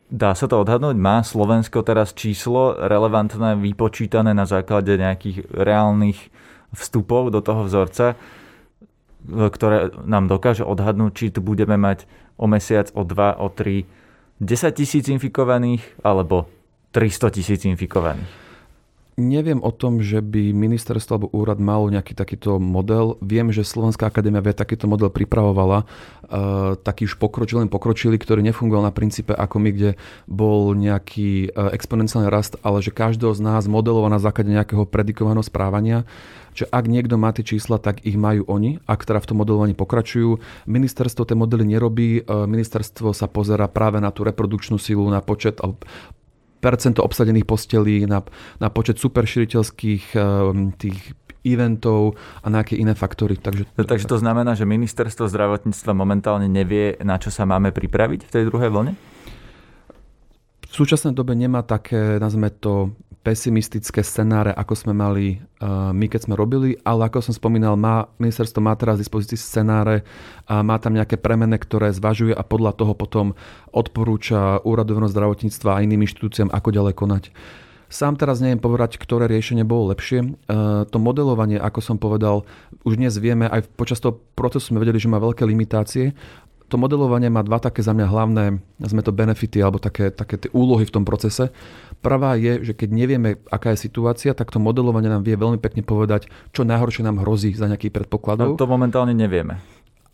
dá 0.08 0.32
sa 0.38 0.48
to 0.48 0.63
odhadnúť? 0.63 0.96
Má 0.96 1.25
Slovensko 1.25 1.84
teraz 1.84 2.16
číslo 2.16 2.77
relevantné, 2.77 3.60
vypočítané 3.60 4.32
na 4.32 4.48
základe 4.48 4.96
nejakých 4.96 5.50
reálnych 5.51 6.30
vstupov 6.77 7.34
do 7.34 7.44
toho 7.44 7.68
vzorca? 7.68 8.16
Ktoré 9.27 9.91
nám 10.07 10.31
dokáže 10.31 10.63
odhadnúť, 10.63 11.12
či 11.13 11.25
tu 11.29 11.43
budeme 11.43 11.75
mať 11.75 12.07
o 12.39 12.48
mesiac, 12.48 12.89
o 12.96 13.03
dva, 13.03 13.36
o 13.36 13.51
tri 13.51 13.84
10 14.39 14.72
tisíc 14.74 15.05
infikovaných 15.12 15.84
alebo 16.05 16.48
300 16.96 17.36
tisíc 17.36 17.62
infikovaných. 17.67 18.47
Neviem 19.17 19.65
o 19.65 19.74
tom, 19.74 19.97
že 19.97 20.21
by 20.21 20.53
ministerstvo 20.53 21.17
alebo 21.17 21.33
úrad 21.33 21.57
mal 21.57 21.89
nejaký 21.89 22.13
takýto 22.13 22.62
model. 22.62 23.17
Viem, 23.17 23.50
že 23.50 23.65
Slovenská 23.65 24.13
akadémia 24.13 24.45
vie 24.45 24.53
takýto 24.53 24.86
model 24.86 25.09
pripravovala. 25.09 25.89
Uh, 26.29 26.77
taký 26.77 27.09
už 27.09 27.17
pokročilý, 27.17 27.65
pokročilý, 27.65 28.13
ktorý 28.21 28.45
nefungoval 28.45 28.86
na 28.86 28.93
princípe 28.93 29.33
ako 29.33 29.57
my, 29.57 29.69
kde 29.74 29.91
bol 30.29 30.77
nejaký 30.77 31.50
uh, 31.50 31.74
exponenciálny 31.74 32.29
rast, 32.29 32.62
ale 32.62 32.77
že 32.86 32.93
každého 32.93 33.33
z 33.33 33.41
nás 33.41 33.65
modeloval 33.65 34.13
na 34.13 34.21
základe 34.21 34.53
nejakého 34.53 34.86
predikovaného 34.86 35.41
správania 35.41 36.05
že 36.57 36.65
ak 36.74 36.89
niekto 36.89 37.21
má 37.21 37.29
tie 37.29 37.45
čísla, 37.45 37.77
tak 37.77 38.01
ich 38.01 38.17
majú 38.17 38.41
oni, 38.50 38.81
ak 38.89 39.05
teda 39.05 39.21
v 39.21 39.29
tom 39.29 39.38
modelovaní 39.45 39.77
pokračujú. 39.77 40.41
Ministerstvo 40.65 41.21
tie 41.21 41.38
modely 41.38 41.69
nerobí, 41.69 42.25
ministerstvo 42.25 43.13
sa 43.13 43.29
pozera 43.29 43.69
práve 43.69 44.01
na 44.01 44.09
tú 44.09 44.25
reprodukčnú 44.25 44.81
silu, 44.81 45.05
na 45.05 45.21
počet 45.21 45.62
percento 46.57 47.05
obsadených 47.05 47.45
postelí, 47.45 48.05
na, 48.09 48.25
na 48.57 48.67
počet 48.73 48.97
superširiteľských 48.97 50.03
um, 50.17 50.73
tých 50.73 51.13
eventov 51.47 52.19
a 52.43 52.51
na 52.51 52.65
aké 52.65 52.75
iné 52.75 52.91
faktory. 52.91 53.39
Takže, 53.39 53.63
no, 53.77 53.83
takže 53.87 54.09
to 54.09 54.19
znamená, 54.19 54.51
že 54.57 54.67
ministerstvo 54.67 55.31
zdravotníctva 55.31 55.91
momentálne 55.95 56.51
nevie, 56.51 56.99
na 56.99 57.15
čo 57.15 57.31
sa 57.31 57.47
máme 57.47 57.71
pripraviť 57.71 58.27
v 58.27 58.31
tej 58.33 58.43
druhej 58.51 58.67
vlne? 58.67 58.93
V 60.67 60.73
súčasnej 60.75 61.15
dobe 61.15 61.31
nemá 61.33 61.63
také, 61.63 62.19
nazveme 62.19 62.51
to, 62.51 62.91
pesimistické 63.27 64.07
scenáre, 64.07 64.55
ako 64.55 64.72
sme 64.72 64.93
mali 64.96 65.43
uh, 65.60 65.91
my, 65.91 66.07
keď 66.07 66.31
sme 66.31 66.39
robili, 66.39 66.79
ale 66.88 67.12
ako 67.12 67.19
som 67.19 67.36
spomínal, 67.36 67.75
má, 67.75 68.07
ministerstvo 68.24 68.63
má 68.63 68.72
teraz 68.79 68.96
v 68.96 69.03
dispozícii 69.03 69.36
scenáre 69.36 70.07
a 70.48 70.63
má 70.63 70.79
tam 70.79 70.96
nejaké 70.96 71.19
premene, 71.19 71.60
ktoré 71.60 71.91
zvažuje 71.91 72.31
a 72.31 72.39
podľa 72.48 72.79
toho 72.79 72.96
potom 72.96 73.36
odporúča 73.75 74.63
úradu 74.63 74.96
zdravotníctva 74.96 75.75
a 75.75 75.84
iným 75.84 76.07
inštitúciám, 76.07 76.55
ako 76.55 76.72
ďalej 76.72 76.93
konať. 76.96 77.24
Sám 77.91 78.15
teraz 78.15 78.39
neviem 78.39 78.60
povedať, 78.60 78.96
ktoré 79.00 79.31
riešenie 79.31 79.67
bolo 79.67 79.91
lepšie. 79.91 80.24
Uh, 80.48 80.88
to 80.88 80.96
modelovanie, 80.96 81.60
ako 81.60 81.84
som 81.84 82.00
povedal, 82.00 82.48
už 82.88 82.96
dnes 82.96 83.19
vieme, 83.19 83.51
aj 83.51 83.67
počas 83.75 84.00
toho 84.00 84.24
procesu 84.39 84.72
sme 84.72 84.79
vedeli, 84.79 85.03
že 85.03 85.12
má 85.12 85.19
veľké 85.19 85.43
limitácie 85.43 86.15
to 86.67 86.75
modelovanie 86.75 87.31
má 87.31 87.41
dva 87.43 87.63
také 87.63 87.79
za 87.79 87.95
mňa 87.95 88.07
hlavné, 88.07 88.43
sme 88.83 89.01
to 89.01 89.15
benefity 89.15 89.63
alebo 89.63 89.79
také, 89.79 90.12
také 90.12 90.36
tie 90.36 90.51
úlohy 90.51 90.83
v 90.83 90.93
tom 91.00 91.03
procese. 91.07 91.50
Prvá 92.03 92.36
je, 92.36 92.62
že 92.62 92.74
keď 92.75 92.89
nevieme, 92.91 93.29
aká 93.47 93.74
je 93.74 93.88
situácia, 93.88 94.36
tak 94.36 94.51
to 94.51 94.59
modelovanie 94.59 95.07
nám 95.07 95.24
vie 95.24 95.39
veľmi 95.39 95.57
pekne 95.57 95.81
povedať, 95.81 96.27
čo 96.51 96.67
najhoršie 96.67 97.07
nám 97.07 97.24
hrozí 97.24 97.55
za 97.55 97.71
nejakých 97.71 97.95
predpokladov. 98.03 98.53
No, 98.53 98.59
to 98.59 98.67
momentálne 98.69 99.15
nevieme. 99.15 99.63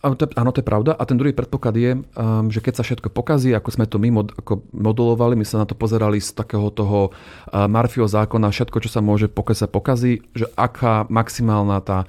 Áno 0.04 0.20
to, 0.20 0.28
áno, 0.36 0.52
to 0.52 0.60
je 0.60 0.68
pravda. 0.68 0.92
A 1.00 1.08
ten 1.08 1.16
druhý 1.16 1.32
predpoklad 1.32 1.76
je, 1.80 1.96
um, 1.96 2.52
že 2.52 2.60
keď 2.60 2.74
sa 2.76 2.84
všetko 2.84 3.08
pokazí, 3.08 3.56
ako 3.56 3.70
sme 3.72 3.88
to 3.88 4.04
my 4.04 4.12
mod, 4.12 4.36
ako 4.36 4.60
modulovali, 4.76 5.40
my 5.40 5.48
sa 5.48 5.64
na 5.64 5.66
to 5.66 5.80
pozerali 5.80 6.20
z 6.20 6.36
takého 6.36 6.68
toho 6.76 7.16
uh, 7.16 7.72
Marfio 7.72 8.04
zákona, 8.04 8.52
všetko, 8.52 8.84
čo 8.84 8.92
sa 8.92 9.00
môže 9.00 9.32
pokazať, 9.32 9.64
sa 9.64 9.68
pokazí, 9.72 10.20
že 10.36 10.52
aká 10.60 11.08
maximálna 11.08 11.80
tá 11.80 12.04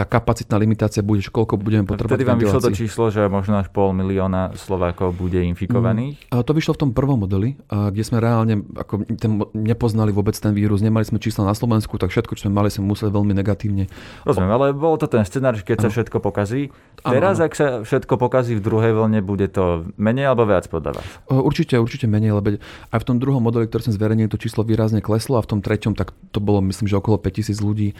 tá 0.00 0.08
kapacitná 0.08 0.56
limitácia 0.56 1.04
bude, 1.04 1.20
koľko 1.28 1.60
budeme 1.60 1.84
potrebovať 1.84 2.16
Vtedy 2.16 2.24
vám 2.24 2.40
vyšlo 2.40 2.60
to 2.64 2.72
číslo, 2.72 3.04
že 3.12 3.28
možno 3.28 3.60
až 3.60 3.68
pol 3.68 3.92
milióna 3.92 4.56
Slovákov 4.56 5.12
bude 5.12 5.44
infikovaných? 5.44 6.16
Mm. 6.32 6.40
To 6.40 6.52
vyšlo 6.56 6.72
v 6.72 6.80
tom 6.88 6.90
prvom 6.96 7.20
modeli, 7.20 7.60
kde 7.68 8.00
sme 8.00 8.16
reálne 8.16 8.64
ako 8.80 9.04
ten, 9.20 9.44
nepoznali 9.52 10.08
vôbec 10.08 10.32
ten 10.32 10.56
vírus, 10.56 10.80
nemali 10.80 11.04
sme 11.04 11.20
čísla 11.20 11.44
na 11.44 11.52
Slovensku, 11.52 12.00
tak 12.00 12.08
všetko, 12.08 12.32
čo 12.32 12.48
sme 12.48 12.56
mali, 12.56 12.72
sme 12.72 12.88
museli 12.88 13.12
veľmi 13.12 13.36
negatívne. 13.36 13.92
Rozumiem, 14.24 14.48
ale 14.48 14.66
bol 14.72 14.96
to 14.96 15.04
ten 15.04 15.20
scenár, 15.28 15.60
keď 15.60 15.76
ano. 15.76 15.84
sa 15.84 15.88
všetko 15.92 16.16
pokazí. 16.24 16.72
Teraz, 17.04 17.36
ano, 17.36 17.44
ano. 17.44 17.48
ak 17.50 17.52
sa 17.52 17.66
všetko 17.84 18.14
pokazí 18.16 18.56
v 18.56 18.64
druhej 18.64 18.96
vlne, 18.96 19.20
bude 19.20 19.52
to 19.52 19.84
menej 20.00 20.32
alebo 20.32 20.48
viac 20.48 20.64
podľa 20.72 20.96
vás? 20.96 21.08
Určite, 21.28 21.76
určite 21.76 22.08
menej, 22.08 22.32
lebo 22.32 22.56
aj 22.88 22.98
v 22.98 23.04
tom 23.04 23.20
druhom 23.20 23.44
modeli, 23.44 23.68
ktorý 23.68 23.92
sme 23.92 24.00
zverejnili, 24.00 24.32
to 24.32 24.40
číslo 24.40 24.64
výrazne 24.64 25.04
kleslo 25.04 25.36
a 25.36 25.44
v 25.44 25.48
tom 25.52 25.60
treťom, 25.60 25.92
tak 25.92 26.16
to 26.32 26.40
bolo 26.40 26.64
myslím, 26.64 26.88
že 26.88 26.96
okolo 26.96 27.20
5000 27.20 27.60
ľudí. 27.60 27.92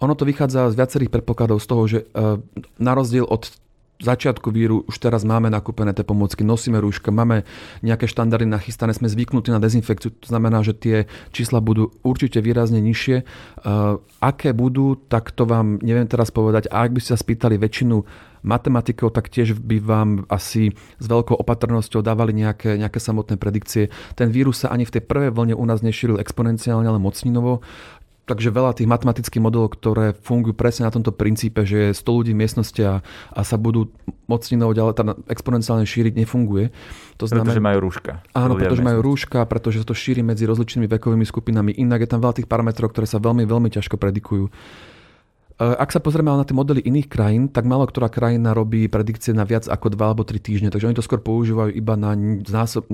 Ono 0.00 0.16
to 0.16 0.24
vychádza 0.24 0.72
z 0.72 0.78
viacerých 0.80 1.12
predpokladov 1.12 1.60
z 1.60 1.66
toho, 1.68 1.82
že 1.84 1.98
e, 2.02 2.04
na 2.80 2.92
rozdiel 2.96 3.28
od 3.28 3.52
začiatku 4.00 4.48
víru 4.48 4.80
už 4.88 4.96
teraz 4.96 5.28
máme 5.28 5.52
nakúpené 5.52 5.92
tie 5.92 6.08
pomôcky, 6.08 6.40
nosíme 6.40 6.80
rúška, 6.80 7.12
máme 7.12 7.44
nejaké 7.84 8.08
štandardy 8.08 8.48
nachystané, 8.48 8.96
sme 8.96 9.12
zvyknutí 9.12 9.52
na 9.52 9.60
dezinfekciu, 9.60 10.16
to 10.16 10.24
znamená, 10.24 10.64
že 10.64 10.72
tie 10.72 10.96
čísla 11.36 11.60
budú 11.60 11.92
určite 12.00 12.40
výrazne 12.40 12.80
nižšie. 12.80 13.16
E, 13.20 13.24
aké 14.24 14.56
budú, 14.56 14.96
tak 14.96 15.36
to 15.36 15.44
vám 15.44 15.78
neviem 15.84 16.08
teraz 16.08 16.32
povedať. 16.32 16.72
A 16.72 16.88
ak 16.88 16.96
by 16.96 17.00
ste 17.04 17.12
sa 17.12 17.20
spýtali 17.20 17.60
väčšinu 17.60 18.00
matematikov, 18.40 19.12
tak 19.12 19.28
tiež 19.28 19.60
by 19.60 19.76
vám 19.84 20.24
asi 20.32 20.72
s 20.72 21.04
veľkou 21.04 21.36
opatrnosťou 21.36 22.00
dávali 22.00 22.32
nejaké, 22.32 22.80
nejaké 22.80 22.96
samotné 22.96 23.36
predikcie. 23.36 23.92
Ten 24.16 24.32
vírus 24.32 24.64
sa 24.64 24.72
ani 24.72 24.88
v 24.88 24.96
tej 24.96 25.02
prvej 25.04 25.30
vlne 25.36 25.52
u 25.52 25.64
nás 25.68 25.84
nešíril 25.84 26.16
exponenciálne, 26.16 26.88
ale 26.88 26.96
mocninovo. 26.96 27.60
Takže 28.28 28.54
veľa 28.54 28.78
tých 28.78 28.86
matematických 28.86 29.42
modelov, 29.42 29.74
ktoré 29.74 30.14
fungujú 30.14 30.54
presne 30.54 30.86
na 30.86 30.94
tomto 30.94 31.10
princípe, 31.10 31.66
že 31.66 31.90
je 31.90 31.98
100 31.98 32.06
ľudí 32.06 32.30
v 32.30 32.40
miestnosti 32.46 32.82
a, 32.86 33.02
a 33.34 33.40
sa 33.42 33.58
budú 33.58 33.90
mocninou 34.30 34.70
ďalej 34.70 34.94
teda 35.02 35.12
exponenciálne 35.26 35.82
šíriť, 35.82 36.14
nefunguje. 36.14 36.70
To 37.18 37.26
znamená, 37.26 37.50
pretože 37.50 37.66
majú 37.66 37.78
rúška. 37.90 38.12
Áno, 38.30 38.54
pretože 38.54 38.86
majú 38.86 39.00
rúška, 39.02 39.42
pretože 39.50 39.82
sa 39.82 39.86
to 39.90 39.98
šíri 39.98 40.22
medzi 40.22 40.46
rozličnými 40.46 40.86
vekovými 40.86 41.26
skupinami. 41.26 41.74
Inak 41.74 42.06
je 42.06 42.10
tam 42.14 42.22
veľa 42.22 42.38
tých 42.38 42.46
parametrov, 42.46 42.94
ktoré 42.94 43.10
sa 43.10 43.18
veľmi, 43.18 43.42
veľmi 43.42 43.68
ťažko 43.72 43.98
predikujú. 43.98 44.46
E, 44.46 44.52
ak 45.60 45.92
sa 45.92 46.00
pozrieme 46.00 46.32
na 46.32 46.46
tie 46.46 46.56
modely 46.56 46.80
iných 46.80 47.08
krajín, 47.12 47.42
tak 47.52 47.68
málo 47.68 47.84
ktorá 47.84 48.08
krajina 48.08 48.56
robí 48.56 48.88
predikcie 48.88 49.36
na 49.36 49.42
viac 49.44 49.68
ako 49.68 49.92
2 49.92 50.00
alebo 50.00 50.22
3 50.24 50.38
týždne, 50.40 50.68
takže 50.72 50.88
oni 50.88 50.96
to 50.96 51.04
skôr 51.04 51.20
používajú 51.20 51.74
iba 51.74 51.98
na 52.00 52.16
znásob, 52.46 52.88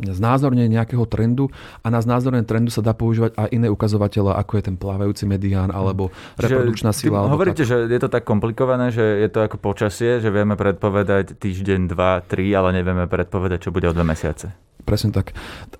znázornenie 0.00 0.72
nejakého 0.72 1.04
trendu 1.04 1.52
a 1.84 1.92
na 1.92 2.00
znázornenie 2.00 2.48
trendu 2.48 2.72
sa 2.72 2.80
dá 2.80 2.96
používať 2.96 3.36
aj 3.36 3.48
iné 3.52 3.68
ukazovatele, 3.68 4.32
ako 4.32 4.52
je 4.56 4.62
ten 4.72 4.76
plávajúci 4.80 5.28
medián 5.28 5.68
alebo 5.68 6.08
reprodukčná 6.40 6.96
sila. 6.96 7.22
Alebo 7.22 7.36
hovoríte, 7.36 7.68
tak. 7.68 7.70
že 7.70 7.76
je 7.92 8.00
to 8.00 8.08
tak 8.08 8.24
komplikované, 8.24 8.88
že 8.88 9.04
je 9.04 9.28
to 9.28 9.44
ako 9.44 9.60
počasie, 9.60 10.18
že 10.18 10.32
vieme 10.32 10.56
predpovedať 10.56 11.36
týždeň, 11.36 11.80
dva, 11.92 12.24
tri, 12.24 12.48
ale 12.56 12.72
nevieme 12.72 13.04
predpovedať, 13.04 13.68
čo 13.68 13.74
bude 13.74 13.86
o 13.88 13.94
dve 13.94 14.08
mesiace. 14.08 14.71
Presne 14.82 15.14
tak. 15.14 15.30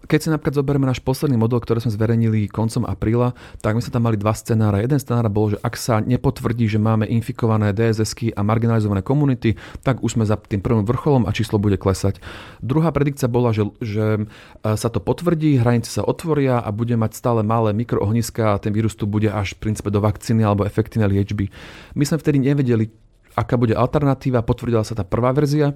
Keď 0.06 0.18
si 0.18 0.28
napríklad 0.30 0.54
zoberieme 0.54 0.86
náš 0.86 1.02
posledný 1.02 1.34
model, 1.34 1.58
ktorý 1.58 1.82
sme 1.82 1.90
zverejnili 1.90 2.46
koncom 2.46 2.86
apríla, 2.86 3.34
tak 3.58 3.74
my 3.74 3.82
sme 3.82 3.90
tam 3.90 4.06
mali 4.06 4.14
dva 4.14 4.30
scenára. 4.30 4.78
Jeden 4.78 5.02
scenár 5.02 5.26
bol, 5.26 5.50
že 5.50 5.58
ak 5.58 5.74
sa 5.74 5.98
nepotvrdí, 5.98 6.70
že 6.70 6.78
máme 6.78 7.10
infikované 7.10 7.74
DSS 7.74 8.14
a 8.38 8.40
marginalizované 8.46 9.02
komunity, 9.02 9.58
tak 9.82 9.98
už 10.06 10.14
sme 10.14 10.24
za 10.28 10.38
tým 10.38 10.62
prvým 10.62 10.86
vrcholom 10.86 11.26
a 11.26 11.34
číslo 11.34 11.58
bude 11.58 11.74
klesať. 11.74 12.22
Druhá 12.62 12.94
predikcia 12.94 13.26
bola, 13.26 13.50
že, 13.50 13.66
že 13.82 14.22
e, 14.22 14.78
sa 14.78 14.88
to 14.88 15.02
potvrdí, 15.02 15.58
hranice 15.58 15.90
sa 15.90 16.06
otvoria 16.06 16.62
a 16.62 16.70
bude 16.70 16.94
mať 16.94 17.18
stále 17.18 17.42
malé 17.42 17.74
mikroohniska 17.74 18.54
a 18.54 18.60
ten 18.62 18.70
vírus 18.70 18.94
tu 18.94 19.10
bude 19.10 19.26
až 19.26 19.58
v 19.58 19.68
princípe 19.68 19.90
do 19.90 19.98
vakcíny 19.98 20.46
alebo 20.46 20.62
efektívnej 20.62 21.10
liečby. 21.10 21.50
My 21.98 22.06
sme 22.06 22.22
vtedy 22.22 22.38
nevedeli, 22.38 22.94
aká 23.34 23.56
bude 23.58 23.72
alternatíva, 23.74 24.44
potvrdila 24.46 24.84
sa 24.86 24.94
tá 24.94 25.02
prvá 25.02 25.32
verzia 25.34 25.74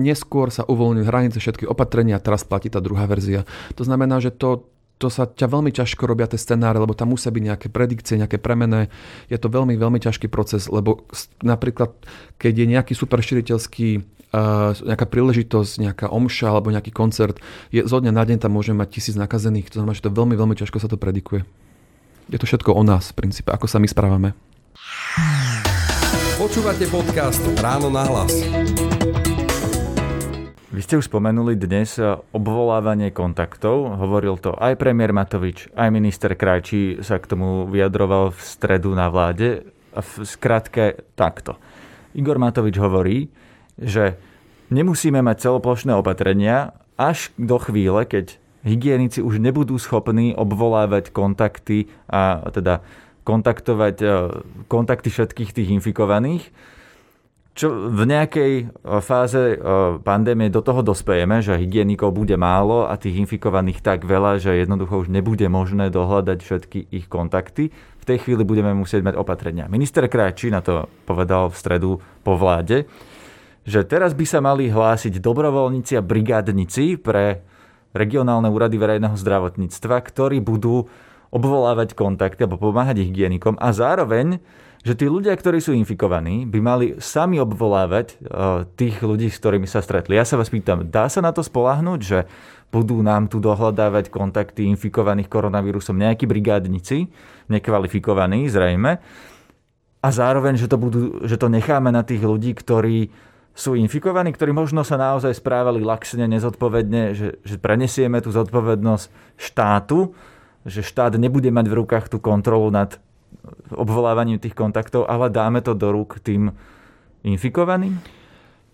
Neskôr 0.00 0.48
sa 0.48 0.64
uvoľňujú 0.64 1.04
hranice 1.04 1.36
všetky 1.36 1.68
opatrenia 1.68 2.16
teraz 2.16 2.48
platí 2.48 2.72
tá 2.72 2.80
druhá 2.80 3.04
verzia. 3.04 3.44
To 3.76 3.84
znamená, 3.84 4.24
že 4.24 4.32
to, 4.32 4.72
to 4.96 5.12
sa 5.12 5.28
ťa 5.28 5.52
veľmi 5.52 5.68
ťažko 5.68 6.08
robia 6.08 6.24
tie 6.24 6.40
scenáre, 6.40 6.80
lebo 6.80 6.96
tam 6.96 7.12
musia 7.12 7.28
byť 7.28 7.42
nejaké 7.44 7.66
predikcie, 7.68 8.16
nejaké 8.16 8.40
premené. 8.40 8.88
Je 9.28 9.36
to 9.36 9.52
veľmi, 9.52 9.76
veľmi 9.76 10.00
ťažký 10.00 10.32
proces, 10.32 10.72
lebo 10.72 11.04
napríklad, 11.44 11.92
keď 12.40 12.52
je 12.56 12.66
nejaký 12.72 12.92
super 12.96 13.20
širiteľský 13.20 14.00
uh, 14.32 14.72
nejaká 14.80 15.04
príležitosť, 15.04 15.72
nejaká 15.84 16.06
omša 16.08 16.48
alebo 16.48 16.72
nejaký 16.72 16.88
koncert, 16.88 17.36
je, 17.68 17.84
zo 17.84 18.00
dňa 18.00 18.16
na 18.16 18.24
deň 18.24 18.48
tam 18.48 18.56
môžeme 18.56 18.80
mať 18.80 18.96
tisíc 18.96 19.14
nakazených. 19.20 19.68
To 19.76 19.84
znamená, 19.84 19.92
že 19.92 20.08
to 20.08 20.14
veľmi, 20.16 20.32
veľmi 20.32 20.56
ťažko 20.56 20.80
sa 20.80 20.88
to 20.88 20.96
predikuje. 20.96 21.44
Je 22.32 22.40
to 22.40 22.48
všetko 22.48 22.72
o 22.72 22.80
nás 22.80 23.12
v 23.12 23.18
princípe, 23.28 23.52
ako 23.52 23.68
sa 23.68 23.76
my 23.76 23.88
správame. 23.90 24.32
Počúvate 26.40 26.88
podcast 26.88 27.44
Ráno 27.60 27.92
na 27.92 28.08
hlas. 28.08 28.32
Vy 30.72 30.80
ste 30.80 30.96
už 30.96 31.12
spomenuli 31.12 31.52
dnes 31.60 32.00
obvolávanie 32.32 33.12
kontaktov. 33.12 33.92
Hovoril 33.92 34.40
to 34.40 34.56
aj 34.56 34.80
premiér 34.80 35.12
Matovič, 35.12 35.68
aj 35.76 35.92
minister 35.92 36.32
Krajčí 36.32 37.04
sa 37.04 37.20
k 37.20 37.28
tomu 37.28 37.68
vyjadroval 37.68 38.32
v 38.32 38.40
stredu 38.40 38.96
na 38.96 39.12
vláde. 39.12 39.68
A 39.92 40.00
v 40.00 40.24
skratke 40.24 41.04
takto. 41.12 41.60
Igor 42.16 42.40
Matovič 42.40 42.80
hovorí, 42.80 43.28
že 43.76 44.16
nemusíme 44.72 45.20
mať 45.20 45.44
celoplošné 45.44 45.92
opatrenia 45.92 46.72
až 46.96 47.28
do 47.36 47.60
chvíle, 47.60 48.08
keď 48.08 48.40
hygienici 48.64 49.20
už 49.20 49.44
nebudú 49.44 49.76
schopní 49.76 50.32
obvolávať 50.32 51.12
kontakty 51.12 51.92
a 52.08 52.48
teda 52.48 52.80
kontaktovať 53.28 53.96
e, 54.00 54.06
kontakty 54.72 55.12
všetkých 55.12 55.52
tých 55.52 55.68
infikovaných 55.68 56.48
čo 57.52 57.92
v 57.92 58.02
nejakej 58.08 58.52
e, 58.60 58.64
fáze 59.04 59.56
e, 59.56 59.56
pandémie 60.00 60.48
do 60.48 60.64
toho 60.64 60.80
dospejeme, 60.80 61.44
že 61.44 61.60
hygienikov 61.60 62.16
bude 62.16 62.32
málo 62.40 62.88
a 62.88 62.96
tých 62.96 63.20
infikovaných 63.28 63.84
tak 63.84 64.08
veľa, 64.08 64.40
že 64.40 64.56
jednoducho 64.56 65.04
už 65.04 65.12
nebude 65.12 65.44
možné 65.52 65.92
dohľadať 65.92 66.38
všetky 66.40 66.78
ich 66.88 67.06
kontakty. 67.12 67.68
V 68.00 68.04
tej 68.08 68.24
chvíli 68.24 68.42
budeme 68.42 68.72
musieť 68.72 69.04
mať 69.04 69.14
opatrenia. 69.20 69.68
Minister 69.68 70.08
Krajčí 70.08 70.48
na 70.48 70.64
to 70.64 70.88
povedal 71.04 71.52
v 71.52 71.56
stredu 71.60 71.90
po 72.24 72.40
vláde, 72.40 72.88
že 73.62 73.84
teraz 73.86 74.16
by 74.16 74.24
sa 74.26 74.40
mali 74.42 74.72
hlásiť 74.72 75.22
dobrovoľníci 75.22 76.00
a 76.00 76.02
brigádnici 76.02 76.98
pre 76.98 77.44
regionálne 77.92 78.48
úrady 78.48 78.80
verejného 78.80 79.14
zdravotníctva, 79.14 79.96
ktorí 80.02 80.40
budú 80.40 80.88
obvolávať 81.32 81.92
kontakty 81.92 82.44
alebo 82.44 82.58
pomáhať 82.58 83.04
hygienikom 83.04 83.60
a 83.60 83.72
zároveň 83.72 84.40
že 84.82 84.98
tí 84.98 85.06
ľudia, 85.06 85.34
ktorí 85.38 85.62
sú 85.62 85.72
infikovaní, 85.78 86.42
by 86.46 86.58
mali 86.58 86.86
sami 86.98 87.38
obvolávať 87.38 88.18
uh, 88.18 88.66
tých 88.74 88.98
ľudí, 88.98 89.30
s 89.30 89.38
ktorými 89.38 89.70
sa 89.70 89.78
stretli. 89.78 90.18
Ja 90.18 90.26
sa 90.26 90.34
vás 90.34 90.50
pýtam, 90.50 90.90
dá 90.90 91.06
sa 91.06 91.22
na 91.22 91.30
to 91.30 91.46
spolahnuť, 91.46 92.00
že 92.02 92.26
budú 92.74 92.98
nám 92.98 93.30
tu 93.30 93.38
dohľadávať 93.38 94.10
kontakty 94.10 94.66
infikovaných 94.66 95.30
koronavírusom 95.30 95.94
nejakí 95.94 96.26
brigádnici, 96.26 97.06
nekvalifikovaní 97.46 98.50
zrejme, 98.50 98.98
a 100.02 100.08
zároveň, 100.10 100.58
že 100.58 100.66
to, 100.66 100.76
budú, 100.82 101.22
že 101.22 101.38
to 101.38 101.46
necháme 101.46 101.94
na 101.94 102.02
tých 102.02 102.26
ľudí, 102.26 102.58
ktorí 102.58 103.14
sú 103.54 103.78
infikovaní, 103.78 104.34
ktorí 104.34 104.50
možno 104.50 104.82
sa 104.82 104.98
naozaj 104.98 105.38
správali 105.38 105.78
laxne, 105.78 106.26
nezodpovedne, 106.26 107.14
že, 107.14 107.28
že 107.46 107.56
prenesieme 107.62 108.18
tú 108.18 108.34
zodpovednosť 108.34 109.38
štátu, 109.38 110.10
že 110.66 110.82
štát 110.82 111.14
nebude 111.22 111.54
mať 111.54 111.66
v 111.70 111.78
rukách 111.78 112.10
tú 112.10 112.18
kontrolu 112.18 112.74
nad 112.74 112.98
obvolávaním 113.74 114.38
tých 114.38 114.54
kontaktov, 114.54 115.06
ale 115.10 115.30
dáme 115.30 115.60
to 115.62 115.74
do 115.74 115.90
rúk 115.90 116.22
tým 116.22 116.54
infikovaným? 117.26 117.98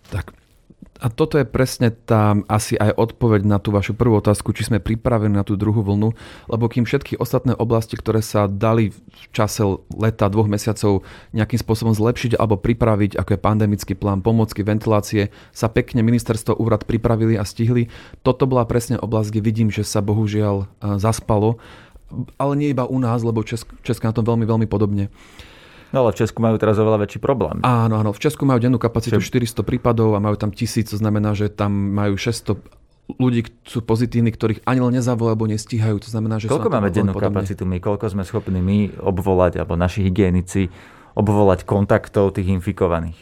Tak 0.08 0.32
a 0.98 1.06
toto 1.14 1.38
je 1.38 1.46
presne 1.46 1.94
tá 1.94 2.34
asi 2.50 2.74
aj 2.74 2.98
odpoveď 2.98 3.46
na 3.46 3.62
tú 3.62 3.70
vašu 3.70 3.94
prvú 3.94 4.18
otázku, 4.18 4.50
či 4.50 4.66
sme 4.66 4.82
pripravení 4.82 5.30
na 5.30 5.46
tú 5.46 5.54
druhú 5.54 5.78
vlnu, 5.86 6.10
lebo 6.50 6.64
kým 6.66 6.82
všetky 6.82 7.22
ostatné 7.22 7.54
oblasti, 7.54 7.94
ktoré 7.94 8.18
sa 8.18 8.50
dali 8.50 8.90
v 8.90 8.98
čase 9.30 9.62
leta, 9.94 10.26
dvoch 10.26 10.50
mesiacov 10.50 11.06
nejakým 11.30 11.62
spôsobom 11.62 11.94
zlepšiť 11.94 12.34
alebo 12.34 12.58
pripraviť, 12.58 13.14
ako 13.14 13.30
je 13.30 13.38
pandemický 13.38 13.94
plán 13.94 14.26
pomocky, 14.26 14.66
ventilácie, 14.66 15.30
sa 15.54 15.70
pekne 15.70 16.02
ministerstvo 16.02 16.58
úrad 16.58 16.82
pripravili 16.82 17.38
a 17.38 17.46
stihli. 17.46 17.86
Toto 18.26 18.50
bola 18.50 18.66
presne 18.66 18.98
oblasť, 18.98 19.38
kde 19.38 19.46
vidím, 19.46 19.68
že 19.70 19.86
sa 19.86 20.02
bohužiaľ 20.02 20.66
zaspalo 20.98 21.62
ale 22.40 22.52
nie 22.56 22.72
iba 22.72 22.88
u 22.88 22.98
nás, 22.98 23.20
lebo 23.20 23.44
Česk, 23.44 23.68
Česká 23.84 24.10
na 24.10 24.16
tom 24.16 24.24
veľmi, 24.24 24.44
veľmi 24.48 24.66
podobne. 24.68 25.12
No 25.88 26.04
ale 26.04 26.12
v 26.12 26.20
Česku 26.20 26.44
majú 26.44 26.60
teraz 26.60 26.76
oveľa 26.76 27.08
väčší 27.08 27.20
problém. 27.20 27.64
Áno, 27.64 27.96
áno. 27.96 28.12
V 28.12 28.20
Česku 28.20 28.44
majú 28.44 28.60
dennú 28.60 28.76
kapacitu 28.76 29.16
Čo? 29.16 29.32
400 29.32 29.64
prípadov 29.64 30.12
a 30.12 30.20
majú 30.20 30.36
tam 30.36 30.52
tisíc, 30.52 30.92
to 30.92 31.00
znamená, 31.00 31.32
že 31.32 31.48
tam 31.48 31.72
majú 31.72 32.20
600 32.20 32.60
ľudí 33.16 33.48
sú 33.64 33.80
pozitívni, 33.80 34.28
ktorých 34.28 34.68
ani 34.68 34.84
len 34.84 35.00
nezavolajú 35.00 35.32
alebo 35.32 35.48
nestíhajú. 35.48 35.96
To 36.04 36.08
znamená, 36.12 36.36
že 36.36 36.52
Koľko 36.52 36.68
máme 36.68 36.92
dennú 36.92 37.16
podobne. 37.16 37.40
kapacitu 37.40 37.64
my? 37.64 37.80
Koľko 37.80 38.12
sme 38.12 38.20
schopní 38.28 38.60
my 38.60 39.00
obvolať, 39.00 39.64
alebo 39.64 39.80
naši 39.80 40.04
hygienici 40.04 40.68
obvolať 41.16 41.64
kontaktov 41.64 42.36
tých 42.36 42.52
infikovaných? 42.52 43.16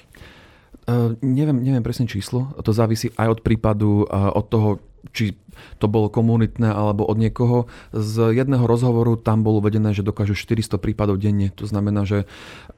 Uh, 0.90 1.14
neviem, 1.22 1.62
neviem 1.62 1.86
presne 1.86 2.10
číslo. 2.10 2.50
To 2.58 2.70
závisí 2.74 3.14
aj 3.14 3.38
od 3.38 3.40
prípadu, 3.46 4.10
uh, 4.10 4.34
od 4.34 4.46
toho, 4.50 4.68
či 5.14 5.38
to 5.78 5.86
bolo 5.86 6.08
komunitné 6.08 6.68
alebo 6.68 7.06
od 7.06 7.16
niekoho. 7.18 7.66
Z 7.92 8.32
jedného 8.36 8.64
rozhovoru 8.64 9.18
tam 9.18 9.42
bolo 9.42 9.60
uvedené, 9.60 9.92
že 9.96 10.06
dokážu 10.06 10.36
400 10.36 10.78
prípadov 10.80 11.18
denne. 11.20 11.52
To 11.56 11.66
znamená, 11.66 12.06
že 12.06 12.24